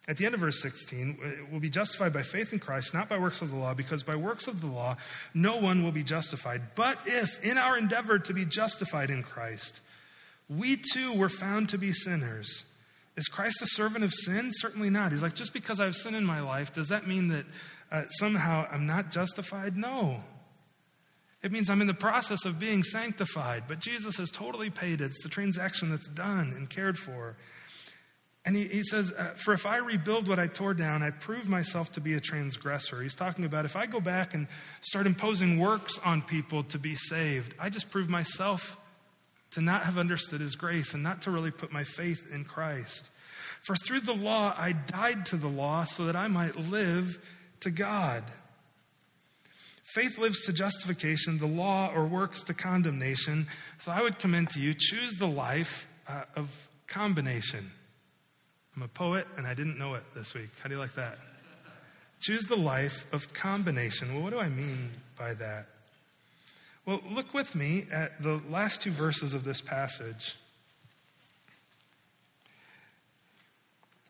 at 0.07 0.15
the 0.15 0.25
end 0.25 0.33
of 0.33 0.39
verse 0.39 0.61
16, 0.61 1.47
will 1.51 1.59
be 1.59 1.69
justified 1.69 2.13
by 2.13 2.23
faith 2.23 2.53
in 2.53 2.59
Christ, 2.59 2.93
not 2.93 3.09
by 3.09 3.17
works 3.17 3.41
of 3.41 3.49
the 3.51 3.57
law, 3.57 3.73
because 3.73 4.03
by 4.03 4.15
works 4.15 4.47
of 4.47 4.61
the 4.61 4.67
law, 4.67 4.95
no 5.33 5.57
one 5.57 5.83
will 5.83 5.91
be 5.91 6.03
justified. 6.03 6.61
But 6.75 6.99
if, 7.05 7.43
in 7.43 7.57
our 7.57 7.77
endeavor 7.77 8.19
to 8.19 8.33
be 8.33 8.45
justified 8.45 9.09
in 9.09 9.21
Christ, 9.21 9.81
we 10.49 10.77
too 10.93 11.13
were 11.13 11.29
found 11.29 11.69
to 11.69 11.77
be 11.77 11.91
sinners, 11.91 12.63
is 13.17 13.27
Christ 13.27 13.61
a 13.61 13.67
servant 13.67 14.03
of 14.03 14.13
sin? 14.13 14.51
Certainly 14.53 14.91
not. 14.91 15.11
He's 15.11 15.23
like, 15.23 15.33
just 15.33 15.53
because 15.53 15.79
I 15.79 15.85
have 15.85 15.95
sin 15.95 16.15
in 16.15 16.23
my 16.23 16.39
life, 16.39 16.73
does 16.73 16.89
that 16.89 17.07
mean 17.07 17.27
that 17.29 17.45
uh, 17.91 18.03
somehow 18.09 18.67
I'm 18.71 18.85
not 18.85 19.11
justified? 19.11 19.75
No. 19.75 20.23
It 21.41 21.51
means 21.51 21.69
I'm 21.69 21.81
in 21.81 21.87
the 21.87 21.93
process 21.93 22.45
of 22.45 22.59
being 22.59 22.83
sanctified, 22.83 23.63
but 23.67 23.79
Jesus 23.79 24.17
has 24.17 24.29
totally 24.29 24.69
paid 24.69 25.01
it. 25.01 25.05
It's 25.05 25.23
the 25.23 25.29
transaction 25.29 25.89
that's 25.89 26.07
done 26.07 26.53
and 26.55 26.69
cared 26.69 26.97
for. 26.97 27.35
And 28.45 28.55
he, 28.55 28.67
he 28.67 28.83
says, 28.83 29.11
uh, 29.11 29.31
For 29.35 29.53
if 29.53 29.65
I 29.65 29.77
rebuild 29.77 30.27
what 30.27 30.39
I 30.39 30.47
tore 30.47 30.73
down, 30.73 31.03
I 31.03 31.09
prove 31.09 31.49
myself 31.49 31.91
to 31.93 32.01
be 32.01 32.13
a 32.13 32.21
transgressor. 32.21 33.01
He's 33.01 33.13
talking 33.13 33.45
about 33.45 33.65
if 33.65 33.75
I 33.75 33.87
go 33.87 33.99
back 33.99 34.33
and 34.33 34.47
start 34.81 35.05
imposing 35.05 35.59
works 35.59 35.99
on 36.05 36.21
people 36.21 36.63
to 36.63 36.79
be 36.79 36.95
saved, 36.95 37.55
I 37.59 37.69
just 37.69 37.89
prove 37.89 38.09
myself 38.09 38.79
to 39.51 39.61
not 39.61 39.83
have 39.83 39.97
understood 39.97 40.41
his 40.41 40.55
grace 40.55 40.93
and 40.93 41.03
not 41.03 41.21
to 41.23 41.31
really 41.31 41.51
put 41.51 41.71
my 41.71 41.83
faith 41.83 42.25
in 42.31 42.43
Christ. 42.43 43.09
For 43.63 43.75
through 43.75 44.01
the 44.01 44.13
law 44.13 44.53
I 44.57 44.73
died 44.73 45.25
to 45.27 45.37
the 45.37 45.47
law 45.47 45.83
so 45.83 46.05
that 46.05 46.15
I 46.15 46.27
might 46.27 46.55
live 46.55 47.19
to 47.61 47.71
God. 47.71 48.23
Faith 49.83 50.17
lives 50.17 50.45
to 50.45 50.53
justification, 50.53 51.37
the 51.37 51.47
law 51.47 51.91
or 51.93 52.05
works 52.05 52.43
to 52.43 52.53
condemnation. 52.53 53.47
So 53.79 53.91
I 53.91 54.01
would 54.01 54.19
commend 54.19 54.49
to 54.49 54.59
you 54.59 54.75
choose 54.77 55.15
the 55.15 55.27
life 55.27 55.87
uh, 56.07 56.23
of 56.35 56.49
combination. 56.87 57.71
I'm 58.75 58.83
a 58.83 58.87
poet 58.87 59.27
and 59.37 59.47
I 59.47 59.53
didn't 59.53 59.79
know 59.79 59.95
it 59.95 60.03
this 60.13 60.33
week. 60.33 60.49
How 60.61 60.69
do 60.69 60.75
you 60.75 60.79
like 60.79 60.93
that? 60.95 61.17
Choose 62.19 62.45
the 62.45 62.57
life 62.57 63.05
of 63.13 63.33
combination. 63.33 64.13
Well, 64.13 64.23
what 64.23 64.33
do 64.33 64.39
I 64.39 64.49
mean 64.49 64.91
by 65.17 65.33
that? 65.35 65.67
Well, 66.87 67.01
look 67.11 67.33
with 67.33 67.53
me 67.53 67.85
at 67.91 68.23
the 68.23 68.41
last 68.49 68.81
two 68.81 68.91
verses 68.91 69.33
of 69.33 69.43
this 69.43 69.59
passage. 69.59 70.37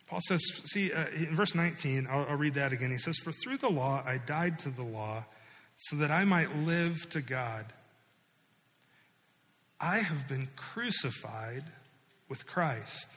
Paul 0.06 0.20
says, 0.28 0.42
see, 0.66 0.94
uh, 0.94 1.08
in 1.08 1.36
verse 1.36 1.56
19, 1.56 2.08
I'll, 2.08 2.28
I'll 2.30 2.36
read 2.36 2.54
that 2.54 2.74
again. 2.74 2.92
He 2.92 3.00
says, 3.00 3.18
For 3.18 3.32
through 3.32 3.58
the 3.58 3.72
law 3.72 4.04
I 4.06 4.20
died 4.20 4.60
to 4.60 4.70
the 4.70 4.84
law 4.84 5.26
so 5.76 5.96
that 5.96 6.12
I 6.12 6.24
might 6.24 6.56
live 6.56 7.10
to 7.10 7.22
God. 7.22 7.66
I 9.82 9.98
have 9.98 10.28
been 10.28 10.48
crucified 10.56 11.64
with 12.30 12.46
Christ. 12.46 13.10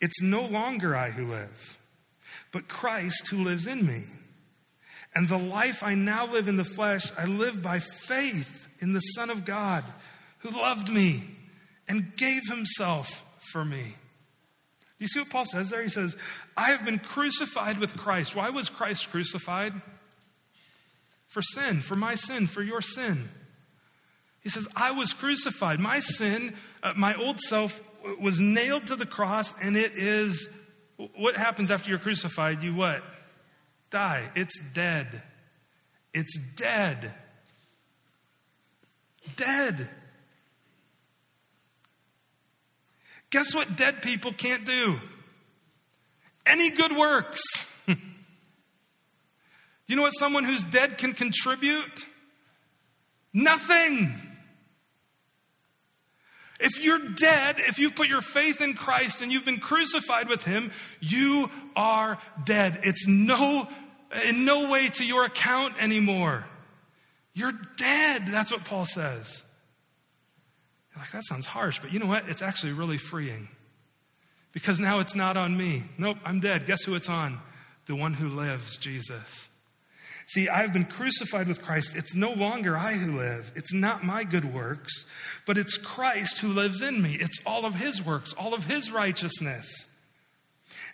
It's 0.00 0.20
no 0.20 0.42
longer 0.42 0.96
I 0.96 1.10
who 1.10 1.26
live, 1.30 1.78
but 2.50 2.66
Christ 2.66 3.28
who 3.28 3.44
lives 3.44 3.68
in 3.68 3.86
me. 3.86 4.02
And 5.14 5.28
the 5.28 5.38
life 5.38 5.82
I 5.82 5.94
now 5.94 6.26
live 6.26 6.48
in 6.48 6.56
the 6.56 6.64
flesh, 6.64 7.10
I 7.18 7.24
live 7.24 7.62
by 7.62 7.80
faith 7.80 8.68
in 8.78 8.92
the 8.92 9.00
Son 9.00 9.30
of 9.30 9.44
God 9.44 9.84
who 10.38 10.50
loved 10.50 10.88
me 10.88 11.22
and 11.88 12.16
gave 12.16 12.48
himself 12.48 13.24
for 13.52 13.64
me. 13.64 13.94
You 14.98 15.08
see 15.08 15.20
what 15.20 15.30
Paul 15.30 15.46
says 15.46 15.70
there? 15.70 15.82
He 15.82 15.88
says, 15.88 16.14
I 16.56 16.70
have 16.70 16.84
been 16.84 16.98
crucified 16.98 17.78
with 17.78 17.96
Christ. 17.96 18.36
Why 18.36 18.50
was 18.50 18.68
Christ 18.68 19.10
crucified? 19.10 19.72
For 21.28 21.42
sin, 21.42 21.80
for 21.80 21.96
my 21.96 22.14
sin, 22.14 22.46
for 22.46 22.62
your 22.62 22.80
sin. 22.80 23.30
He 24.42 24.48
says, 24.48 24.68
I 24.76 24.92
was 24.92 25.12
crucified. 25.12 25.80
My 25.80 26.00
sin, 26.00 26.54
uh, 26.82 26.94
my 26.96 27.14
old 27.14 27.40
self 27.40 27.82
was 28.20 28.40
nailed 28.40 28.86
to 28.88 28.96
the 28.96 29.06
cross, 29.06 29.54
and 29.60 29.76
it 29.76 29.92
is 29.94 30.48
what 31.16 31.36
happens 31.36 31.70
after 31.70 31.90
you're 31.90 31.98
crucified? 31.98 32.62
You 32.62 32.74
what? 32.74 33.02
Die. 33.90 34.30
It's 34.34 34.58
dead. 34.72 35.22
It's 36.14 36.38
dead. 36.56 37.12
Dead. 39.36 39.88
Guess 43.30 43.54
what 43.54 43.76
dead 43.76 44.02
people 44.02 44.32
can't 44.32 44.64
do? 44.64 44.98
Any 46.46 46.70
good 46.70 46.96
works. 46.96 47.42
you 47.86 47.96
know 49.96 50.02
what 50.02 50.12
someone 50.12 50.44
who's 50.44 50.64
dead 50.64 50.98
can 50.98 51.12
contribute? 51.12 52.06
Nothing. 53.32 54.29
If 56.60 56.84
you're 56.84 56.98
dead, 56.98 57.56
if 57.58 57.78
you 57.78 57.90
put 57.90 58.08
your 58.08 58.20
faith 58.20 58.60
in 58.60 58.74
Christ 58.74 59.22
and 59.22 59.32
you've 59.32 59.44
been 59.44 59.60
crucified 59.60 60.28
with 60.28 60.44
him, 60.44 60.72
you 61.00 61.50
are 61.74 62.18
dead. 62.44 62.80
It's 62.82 63.06
no, 63.06 63.66
in 64.26 64.44
no 64.44 64.68
way 64.68 64.88
to 64.88 65.04
your 65.04 65.24
account 65.24 65.82
anymore. 65.82 66.44
You're 67.32 67.58
dead. 67.76 68.26
That's 68.26 68.52
what 68.52 68.64
Paul 68.64 68.84
says. 68.84 69.42
You're 70.92 71.02
like, 71.02 71.12
that 71.12 71.24
sounds 71.24 71.46
harsh, 71.46 71.78
but 71.78 71.92
you 71.92 71.98
know 71.98 72.06
what? 72.06 72.28
It's 72.28 72.42
actually 72.42 72.72
really 72.72 72.98
freeing. 72.98 73.48
Because 74.52 74.80
now 74.80 74.98
it's 74.98 75.14
not 75.14 75.36
on 75.36 75.56
me. 75.56 75.84
Nope, 75.96 76.18
I'm 76.24 76.40
dead. 76.40 76.66
Guess 76.66 76.82
who 76.82 76.94
it's 76.94 77.08
on? 77.08 77.38
The 77.86 77.94
one 77.94 78.14
who 78.14 78.28
lives, 78.28 78.76
Jesus. 78.76 79.49
See, 80.30 80.48
I've 80.48 80.72
been 80.72 80.84
crucified 80.84 81.48
with 81.48 81.60
Christ. 81.60 81.96
It's 81.96 82.14
no 82.14 82.30
longer 82.30 82.78
I 82.78 82.92
who 82.92 83.16
live. 83.16 83.50
It's 83.56 83.72
not 83.72 84.04
my 84.04 84.22
good 84.22 84.54
works, 84.54 85.04
but 85.44 85.58
it's 85.58 85.76
Christ 85.76 86.38
who 86.38 86.46
lives 86.46 86.82
in 86.82 87.02
me. 87.02 87.16
It's 87.18 87.40
all 87.44 87.66
of 87.66 87.74
his 87.74 88.00
works, 88.00 88.32
all 88.34 88.54
of 88.54 88.64
his 88.64 88.92
righteousness. 88.92 89.88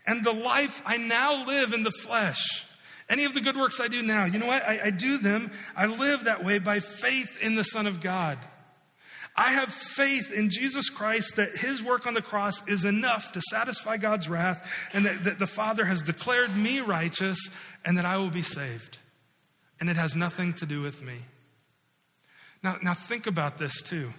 And 0.06 0.24
the 0.24 0.32
life 0.32 0.80
I 0.86 0.96
now 0.96 1.44
live 1.44 1.74
in 1.74 1.82
the 1.82 1.90
flesh, 1.90 2.64
any 3.10 3.26
of 3.26 3.34
the 3.34 3.42
good 3.42 3.58
works 3.58 3.78
I 3.78 3.88
do 3.88 4.02
now, 4.02 4.24
you 4.24 4.38
know 4.38 4.46
what? 4.46 4.62
I, 4.62 4.80
I 4.84 4.90
do 4.90 5.18
them, 5.18 5.52
I 5.76 5.84
live 5.84 6.24
that 6.24 6.42
way 6.42 6.58
by 6.58 6.80
faith 6.80 7.36
in 7.42 7.56
the 7.56 7.64
Son 7.64 7.86
of 7.86 8.00
God. 8.00 8.38
I 9.36 9.50
have 9.50 9.68
faith 9.68 10.32
in 10.32 10.48
Jesus 10.48 10.88
Christ 10.88 11.36
that 11.36 11.58
his 11.58 11.82
work 11.82 12.06
on 12.06 12.14
the 12.14 12.22
cross 12.22 12.66
is 12.66 12.86
enough 12.86 13.32
to 13.32 13.42
satisfy 13.50 13.98
God's 13.98 14.30
wrath 14.30 14.66
and 14.94 15.04
that, 15.04 15.24
that 15.24 15.38
the 15.38 15.46
Father 15.46 15.84
has 15.84 16.00
declared 16.00 16.56
me 16.56 16.80
righteous 16.80 17.50
and 17.84 17.98
that 17.98 18.06
I 18.06 18.16
will 18.16 18.30
be 18.30 18.40
saved 18.40 18.96
and 19.80 19.90
it 19.90 19.96
has 19.96 20.14
nothing 20.14 20.52
to 20.54 20.66
do 20.66 20.80
with 20.80 21.02
me. 21.02 21.16
Now, 22.62 22.78
now 22.82 22.94
think 22.94 23.26
about 23.26 23.58
this 23.58 23.82
too, 23.82 24.12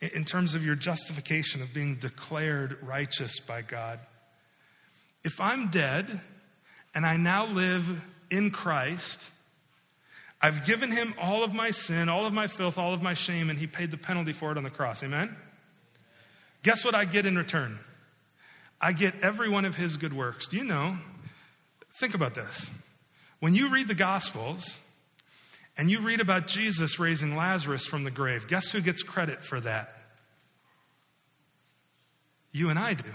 in 0.00 0.24
terms 0.24 0.54
of 0.54 0.64
your 0.64 0.74
justification 0.74 1.62
of 1.62 1.72
being 1.72 1.96
declared 1.96 2.78
righteous 2.82 3.40
by 3.40 3.62
God. 3.62 4.00
If 5.24 5.40
I'm 5.40 5.70
dead 5.70 6.20
and 6.94 7.06
I 7.06 7.16
now 7.16 7.46
live 7.46 8.00
in 8.30 8.50
Christ, 8.50 9.20
I've 10.42 10.66
given 10.66 10.90
him 10.90 11.14
all 11.18 11.42
of 11.42 11.54
my 11.54 11.70
sin, 11.70 12.10
all 12.10 12.26
of 12.26 12.34
my 12.34 12.48
filth, 12.48 12.76
all 12.76 12.92
of 12.92 13.02
my 13.02 13.14
shame, 13.14 13.48
and 13.48 13.58
he 13.58 13.66
paid 13.66 13.90
the 13.90 13.96
penalty 13.96 14.34
for 14.34 14.52
it 14.52 14.58
on 14.58 14.62
the 14.62 14.70
cross. 14.70 15.02
Amen? 15.02 15.34
Guess 16.62 16.84
what 16.84 16.94
I 16.94 17.06
get 17.06 17.24
in 17.24 17.36
return? 17.36 17.78
I 18.80 18.92
get 18.92 19.14
every 19.22 19.48
one 19.48 19.64
of 19.64 19.76
his 19.76 19.96
good 19.96 20.12
works. 20.12 20.48
Do 20.48 20.58
you 20.58 20.64
know? 20.64 20.98
Think 21.98 22.14
about 22.14 22.34
this. 22.34 22.70
When 23.44 23.54
you 23.54 23.68
read 23.68 23.88
the 23.88 23.94
Gospels 23.94 24.74
and 25.76 25.90
you 25.90 26.00
read 26.00 26.22
about 26.22 26.46
Jesus 26.46 26.98
raising 26.98 27.36
Lazarus 27.36 27.84
from 27.84 28.02
the 28.02 28.10
grave, 28.10 28.48
guess 28.48 28.72
who 28.72 28.80
gets 28.80 29.02
credit 29.02 29.44
for 29.44 29.60
that? 29.60 29.94
You 32.52 32.70
and 32.70 32.78
I 32.78 32.94
do. 32.94 33.10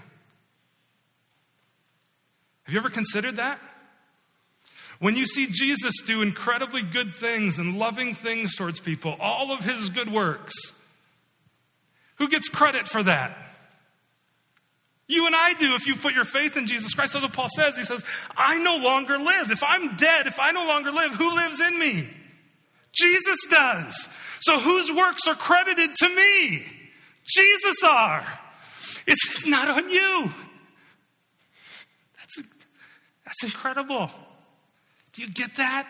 Have 2.61 2.73
you 2.73 2.77
ever 2.77 2.91
considered 2.91 3.37
that? 3.37 3.59
When 4.99 5.15
you 5.15 5.25
see 5.25 5.47
Jesus 5.49 5.95
do 6.05 6.21
incredibly 6.21 6.83
good 6.83 7.15
things 7.15 7.57
and 7.57 7.79
loving 7.79 8.13
things 8.13 8.55
towards 8.55 8.79
people, 8.79 9.17
all 9.19 9.51
of 9.51 9.65
his 9.65 9.89
good 9.89 10.11
works, 10.13 10.53
who 12.17 12.29
gets 12.29 12.49
credit 12.49 12.87
for 12.87 13.01
that? 13.01 13.35
You 15.09 15.25
and 15.25 15.35
I 15.35 15.55
do 15.55 15.73
if 15.73 15.87
you 15.87 15.95
put 15.95 16.13
your 16.13 16.23
faith 16.23 16.55
in 16.55 16.67
Jesus 16.67 16.93
Christ. 16.93 17.13
That's 17.13 17.23
what 17.23 17.33
Paul 17.33 17.49
says. 17.55 17.75
He 17.75 17.83
says, 17.83 18.03
I 18.37 18.59
no 18.59 18.77
longer 18.77 19.17
live. 19.17 19.49
If 19.49 19.63
I'm 19.63 19.97
dead, 19.97 20.27
if 20.27 20.39
I 20.39 20.51
no 20.51 20.67
longer 20.67 20.91
live, 20.91 21.15
who 21.15 21.35
lives 21.35 21.59
in 21.59 21.79
me? 21.79 22.07
Jesus 22.93 23.39
does. 23.49 24.07
So 24.39 24.59
whose 24.59 24.91
works 24.91 25.27
are 25.27 25.33
credited 25.33 25.95
to 25.95 26.09
me? 26.09 26.63
Jesus 27.25 27.83
are. 27.83 28.23
It's, 29.07 29.47
not 29.47 29.71
on 29.71 29.89
you. 29.89 30.31
That's, 32.19 32.41
that's 33.25 33.43
incredible. 33.43 34.11
Do 35.13 35.23
you 35.23 35.29
get 35.31 35.55
that? 35.55 35.87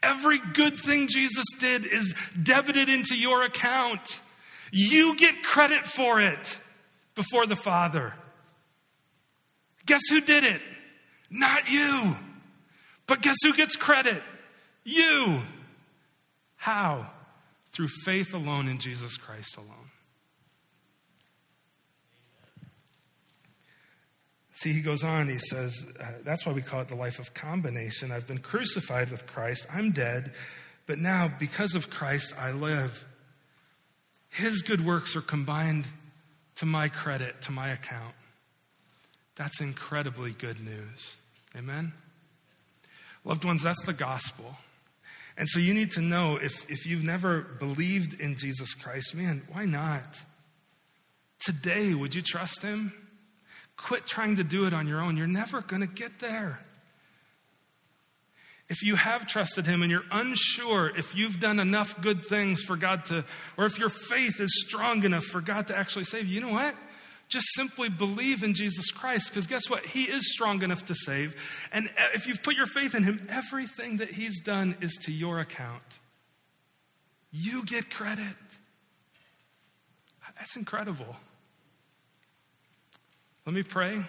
Every 0.00 0.38
good 0.38 0.78
thing 0.78 1.08
Jesus 1.08 1.46
did 1.58 1.84
is 1.86 2.14
debited 2.40 2.88
into 2.88 3.16
your 3.16 3.42
account. 3.42 4.20
You 4.70 5.16
get 5.16 5.42
credit 5.42 5.88
for 5.88 6.20
it 6.20 6.60
before 7.14 7.46
the 7.46 7.56
Father. 7.56 8.14
Guess 9.86 10.02
who 10.10 10.20
did 10.20 10.44
it? 10.44 10.60
Not 11.30 11.70
you. 11.70 12.16
But 13.06 13.22
guess 13.22 13.36
who 13.42 13.52
gets 13.52 13.76
credit? 13.76 14.22
You. 14.84 15.42
How? 16.56 17.10
Through 17.72 17.88
faith 18.04 18.34
alone 18.34 18.68
in 18.68 18.78
Jesus 18.78 19.16
Christ 19.16 19.56
alone. 19.56 19.90
See, 24.54 24.72
he 24.72 24.80
goes 24.80 25.02
on, 25.02 25.28
he 25.28 25.38
says, 25.38 25.84
uh, 25.98 26.04
that's 26.22 26.46
why 26.46 26.52
we 26.52 26.62
call 26.62 26.82
it 26.82 26.88
the 26.88 26.94
life 26.94 27.18
of 27.18 27.34
combination. 27.34 28.12
I've 28.12 28.28
been 28.28 28.38
crucified 28.38 29.10
with 29.10 29.26
Christ, 29.26 29.66
I'm 29.68 29.90
dead, 29.90 30.32
but 30.86 30.98
now 30.98 31.32
because 31.36 31.74
of 31.74 31.90
Christ, 31.90 32.32
I 32.38 32.52
live. 32.52 33.04
His 34.28 34.62
good 34.62 34.84
works 34.84 35.16
are 35.16 35.20
combined 35.20 35.86
to 36.56 36.66
my 36.66 36.88
credit, 36.88 37.40
to 37.42 37.52
my 37.52 37.68
account. 37.68 38.14
That's 39.36 39.60
incredibly 39.60 40.32
good 40.32 40.60
news. 40.60 41.16
Amen? 41.56 41.92
Loved 43.24 43.44
ones, 43.44 43.62
that's 43.62 43.84
the 43.84 43.92
gospel. 43.92 44.56
And 45.36 45.48
so 45.48 45.58
you 45.58 45.72
need 45.72 45.92
to 45.92 46.00
know 46.00 46.36
if, 46.36 46.70
if 46.70 46.86
you've 46.86 47.04
never 47.04 47.40
believed 47.40 48.20
in 48.20 48.36
Jesus 48.36 48.74
Christ, 48.74 49.14
man, 49.14 49.42
why 49.50 49.64
not? 49.64 50.20
Today, 51.40 51.94
would 51.94 52.14
you 52.14 52.22
trust 52.22 52.62
him? 52.62 52.92
Quit 53.76 54.06
trying 54.06 54.36
to 54.36 54.44
do 54.44 54.66
it 54.66 54.74
on 54.74 54.86
your 54.86 55.00
own. 55.00 55.16
You're 55.16 55.26
never 55.26 55.62
going 55.62 55.80
to 55.80 55.88
get 55.88 56.20
there. 56.20 56.60
If 58.68 58.82
you 58.82 58.96
have 58.96 59.26
trusted 59.26 59.66
Him 59.66 59.82
and 59.82 59.90
you're 59.90 60.04
unsure 60.10 60.90
if 60.96 61.16
you've 61.16 61.40
done 61.40 61.60
enough 61.60 62.00
good 62.00 62.24
things 62.24 62.62
for 62.62 62.76
God 62.76 63.04
to, 63.06 63.24
or 63.56 63.66
if 63.66 63.78
your 63.78 63.88
faith 63.88 64.40
is 64.40 64.64
strong 64.66 65.04
enough 65.04 65.24
for 65.24 65.40
God 65.40 65.66
to 65.66 65.76
actually 65.76 66.04
save 66.04 66.26
you, 66.26 66.36
you 66.36 66.40
know 66.40 66.52
what? 66.52 66.74
Just 67.28 67.46
simply 67.54 67.88
believe 67.88 68.42
in 68.42 68.54
Jesus 68.54 68.90
Christ 68.90 69.30
because 69.30 69.46
guess 69.46 69.68
what? 69.68 69.84
He 69.84 70.04
is 70.04 70.32
strong 70.32 70.62
enough 70.62 70.84
to 70.86 70.94
save. 70.94 71.34
And 71.72 71.90
if 72.14 72.26
you've 72.26 72.42
put 72.42 72.56
your 72.56 72.66
faith 72.66 72.94
in 72.94 73.04
Him, 73.04 73.26
everything 73.30 73.98
that 73.98 74.10
He's 74.10 74.40
done 74.40 74.76
is 74.80 74.98
to 75.04 75.12
your 75.12 75.40
account. 75.40 75.82
You 77.30 77.64
get 77.64 77.90
credit. 77.90 78.36
That's 80.38 80.56
incredible. 80.56 81.16
Let 83.46 83.54
me 83.54 83.62
pray. 83.62 84.02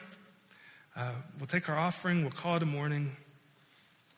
Uh, 0.95 1.11
we'll 1.37 1.47
take 1.47 1.69
our 1.69 1.77
offering, 1.77 2.21
we'll 2.21 2.31
call 2.31 2.57
it 2.57 2.63
a 2.63 2.67
morning 2.67 3.15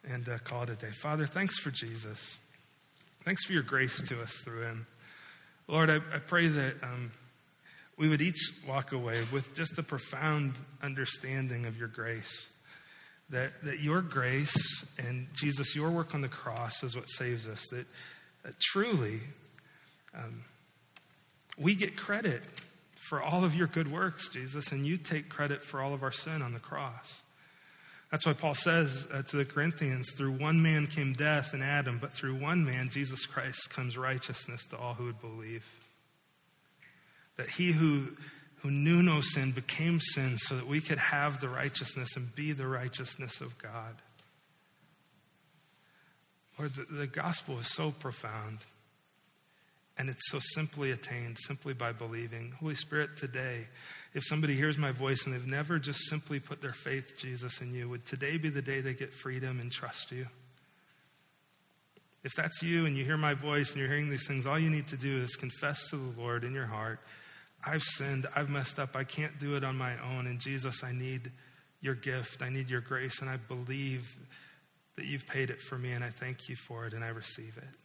and 0.08 0.28
uh, 0.30 0.38
call 0.39 0.64
it 0.64 0.70
a 0.70 0.76
day. 0.76 0.91
Father, 0.91 1.26
thanks 1.26 1.60
for 1.60 1.72
Jesus. 1.72 2.38
Thanks 3.24 3.45
for 3.45 3.53
your 3.53 3.64
grace 3.64 4.01
to 4.03 4.22
us 4.22 4.32
through 4.43 4.62
him. 4.62 4.88
Lord, 5.68 5.89
I, 5.89 5.95
I 5.95 6.20
pray 6.20 6.47
that 6.47 6.76
um, 6.84 7.12
we 7.97 8.08
would 8.08 8.22
each 8.22 8.51
walk 8.68 8.91
away 8.91 9.24
with 9.32 9.53
just 9.56 9.78
a 9.78 9.84
profound 9.84 10.53
understanding 10.82 11.66
of 11.66 11.78
your 11.78 11.88
grace. 11.88 12.47
That, 13.32 13.64
that 13.64 13.80
your 13.80 14.01
grace 14.01 14.56
and 14.99 15.28
Jesus, 15.34 15.76
your 15.76 15.89
work 15.89 16.14
on 16.14 16.22
the 16.22 16.30
cross 16.30 16.84
is 16.84 16.95
what 16.95 17.10
saves 17.10 17.47
us. 17.47 17.64
That, 17.72 17.88
that 18.43 18.60
truly 18.60 19.22
um, 20.14 20.43
we 21.58 21.74
get 21.74 21.97
credit 21.97 22.43
for 23.10 23.22
all 23.22 23.43
of 23.43 23.56
your 23.56 23.68
good 23.68 23.91
works, 23.91 24.30
Jesus, 24.30 24.72
and 24.72 24.86
you 24.86 24.97
take 24.97 25.30
credit 25.30 25.64
for 25.64 25.82
all 25.82 25.93
of 25.93 26.03
our 26.03 26.12
sin 26.12 26.43
on 26.43 26.53
the 26.53 26.60
cross. 26.60 27.24
That's 28.12 28.26
why 28.26 28.34
Paul 28.34 28.53
says 28.53 29.08
uh, 29.12 29.24
to 29.24 29.38
the 29.38 29.45
Corinthians, 29.45 30.12
through 30.16 30.34
one 30.34 30.62
man 30.62 30.88
came 30.88 31.14
death 31.14 31.53
in 31.53 31.62
Adam, 31.62 31.97
but 31.99 32.12
through 32.12 32.36
one 32.36 32.64
man, 32.64 32.89
Jesus 32.89 33.26
Christ, 33.26 33.70
comes 33.70 33.97
righteousness 33.97 34.66
to 34.68 34.78
all 34.78 34.93
who 34.93 35.06
would 35.06 35.20
believe. 35.20 35.66
That 37.38 37.49
he 37.49 37.72
who, 37.72 38.10
who 38.58 38.72
knew 38.72 39.01
no 39.01 39.20
sin 39.22 39.51
became 39.51 39.99
sin 39.99 40.38
so 40.38 40.56
that 40.56 40.68
we 40.68 40.80
could 40.80 40.99
have 40.99 41.41
the 41.41 41.49
righteousness 41.49 42.16
and 42.16 42.34
be 42.36 42.51
the 42.53 42.68
righteousness 42.68 43.41
of 43.41 43.58
God. 43.58 43.95
Lord, 46.58 46.74
the, 46.76 46.86
the 46.86 47.08
gospel 47.08 47.60
is 47.60 47.74
so 47.74 47.91
profound. 47.91 48.60
And 49.97 50.10
it's 50.10 50.30
so 50.30 50.39
simply 50.39 50.91
attained, 50.91 51.38
simply 51.39 51.74
by 51.74 51.93
believing. 51.93 52.51
Holy 52.60 52.76
Spirit, 52.76 53.16
today, 53.16 53.68
if 54.16 54.24
somebody 54.26 54.55
hears 54.55 54.80
my 54.80 54.91
voice 54.91 55.26
and 55.26 55.36
they've 55.36 55.45
never 55.45 55.78
just 55.78 56.09
simply 56.09 56.39
put 56.39 56.61
their 56.61 56.74
faith, 56.74 57.16
Jesus, 57.18 57.61
in 57.61 57.72
you, 57.76 57.88
would 57.89 58.05
today 58.07 58.38
be 58.38 58.49
the 58.49 58.61
day 58.61 58.82
they 58.82 58.95
get 58.95 59.13
freedom 59.13 59.59
and 59.59 59.72
trust 59.72 60.11
you? 60.11 60.26
If 62.24 62.32
that's 62.36 62.63
you 62.63 62.88
and 62.88 62.97
you 62.97 63.05
hear 63.05 63.18
my 63.18 63.36
voice 63.36 63.70
and 63.70 63.80
you're 63.80 63.88
hearing 63.88 64.09
these 64.09 64.26
things, 64.26 64.47
all 64.47 64.57
you 64.57 64.72
need 64.72 64.88
to 64.88 64.97
do 64.97 65.18
is 65.18 65.36
confess 65.36 65.89
to 65.89 65.97
the 65.97 66.20
Lord 66.20 66.43
in 66.43 66.53
your 66.53 66.66
heart 66.66 66.99
I've 67.66 67.82
sinned, 67.82 68.28
I've 68.36 68.49
messed 68.49 68.78
up, 68.78 68.95
I 68.95 69.03
can't 69.03 69.38
do 69.39 69.55
it 69.55 69.63
on 69.63 69.76
my 69.76 69.93
own. 69.99 70.28
And 70.28 70.39
Jesus, 70.39 70.84
I 70.84 70.91
need 70.91 71.32
your 71.82 71.95
gift, 71.95 72.41
I 72.41 72.49
need 72.49 72.70
your 72.70 72.82
grace, 72.82 73.22
and 73.22 73.30
I 73.30 73.38
believe 73.38 74.16
that 74.95 75.05
you've 75.05 75.26
paid 75.26 75.49
it 75.49 75.61
for 75.61 75.78
me, 75.78 75.91
and 75.91 76.03
I 76.03 76.09
thank 76.09 76.47
you 76.47 76.55
for 76.55 76.86
it, 76.86 76.93
and 76.93 77.03
I 77.03 77.09
receive 77.09 77.57
it. 77.57 77.84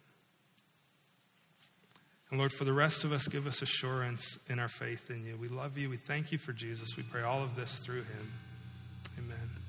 And 2.30 2.38
Lord, 2.38 2.52
for 2.52 2.64
the 2.64 2.72
rest 2.72 3.04
of 3.04 3.12
us, 3.12 3.26
give 3.26 3.46
us 3.46 3.60
assurance 3.60 4.38
in 4.48 4.58
our 4.58 4.68
faith 4.68 5.10
in 5.10 5.26
you. 5.26 5.36
We 5.36 5.48
love 5.48 5.76
you. 5.76 5.90
We 5.90 5.96
thank 5.96 6.30
you 6.30 6.38
for 6.38 6.52
Jesus. 6.52 6.96
We 6.96 7.02
pray 7.02 7.22
all 7.22 7.42
of 7.42 7.56
this 7.56 7.78
through 7.78 8.02
him. 8.02 8.32
Amen. 9.18 9.59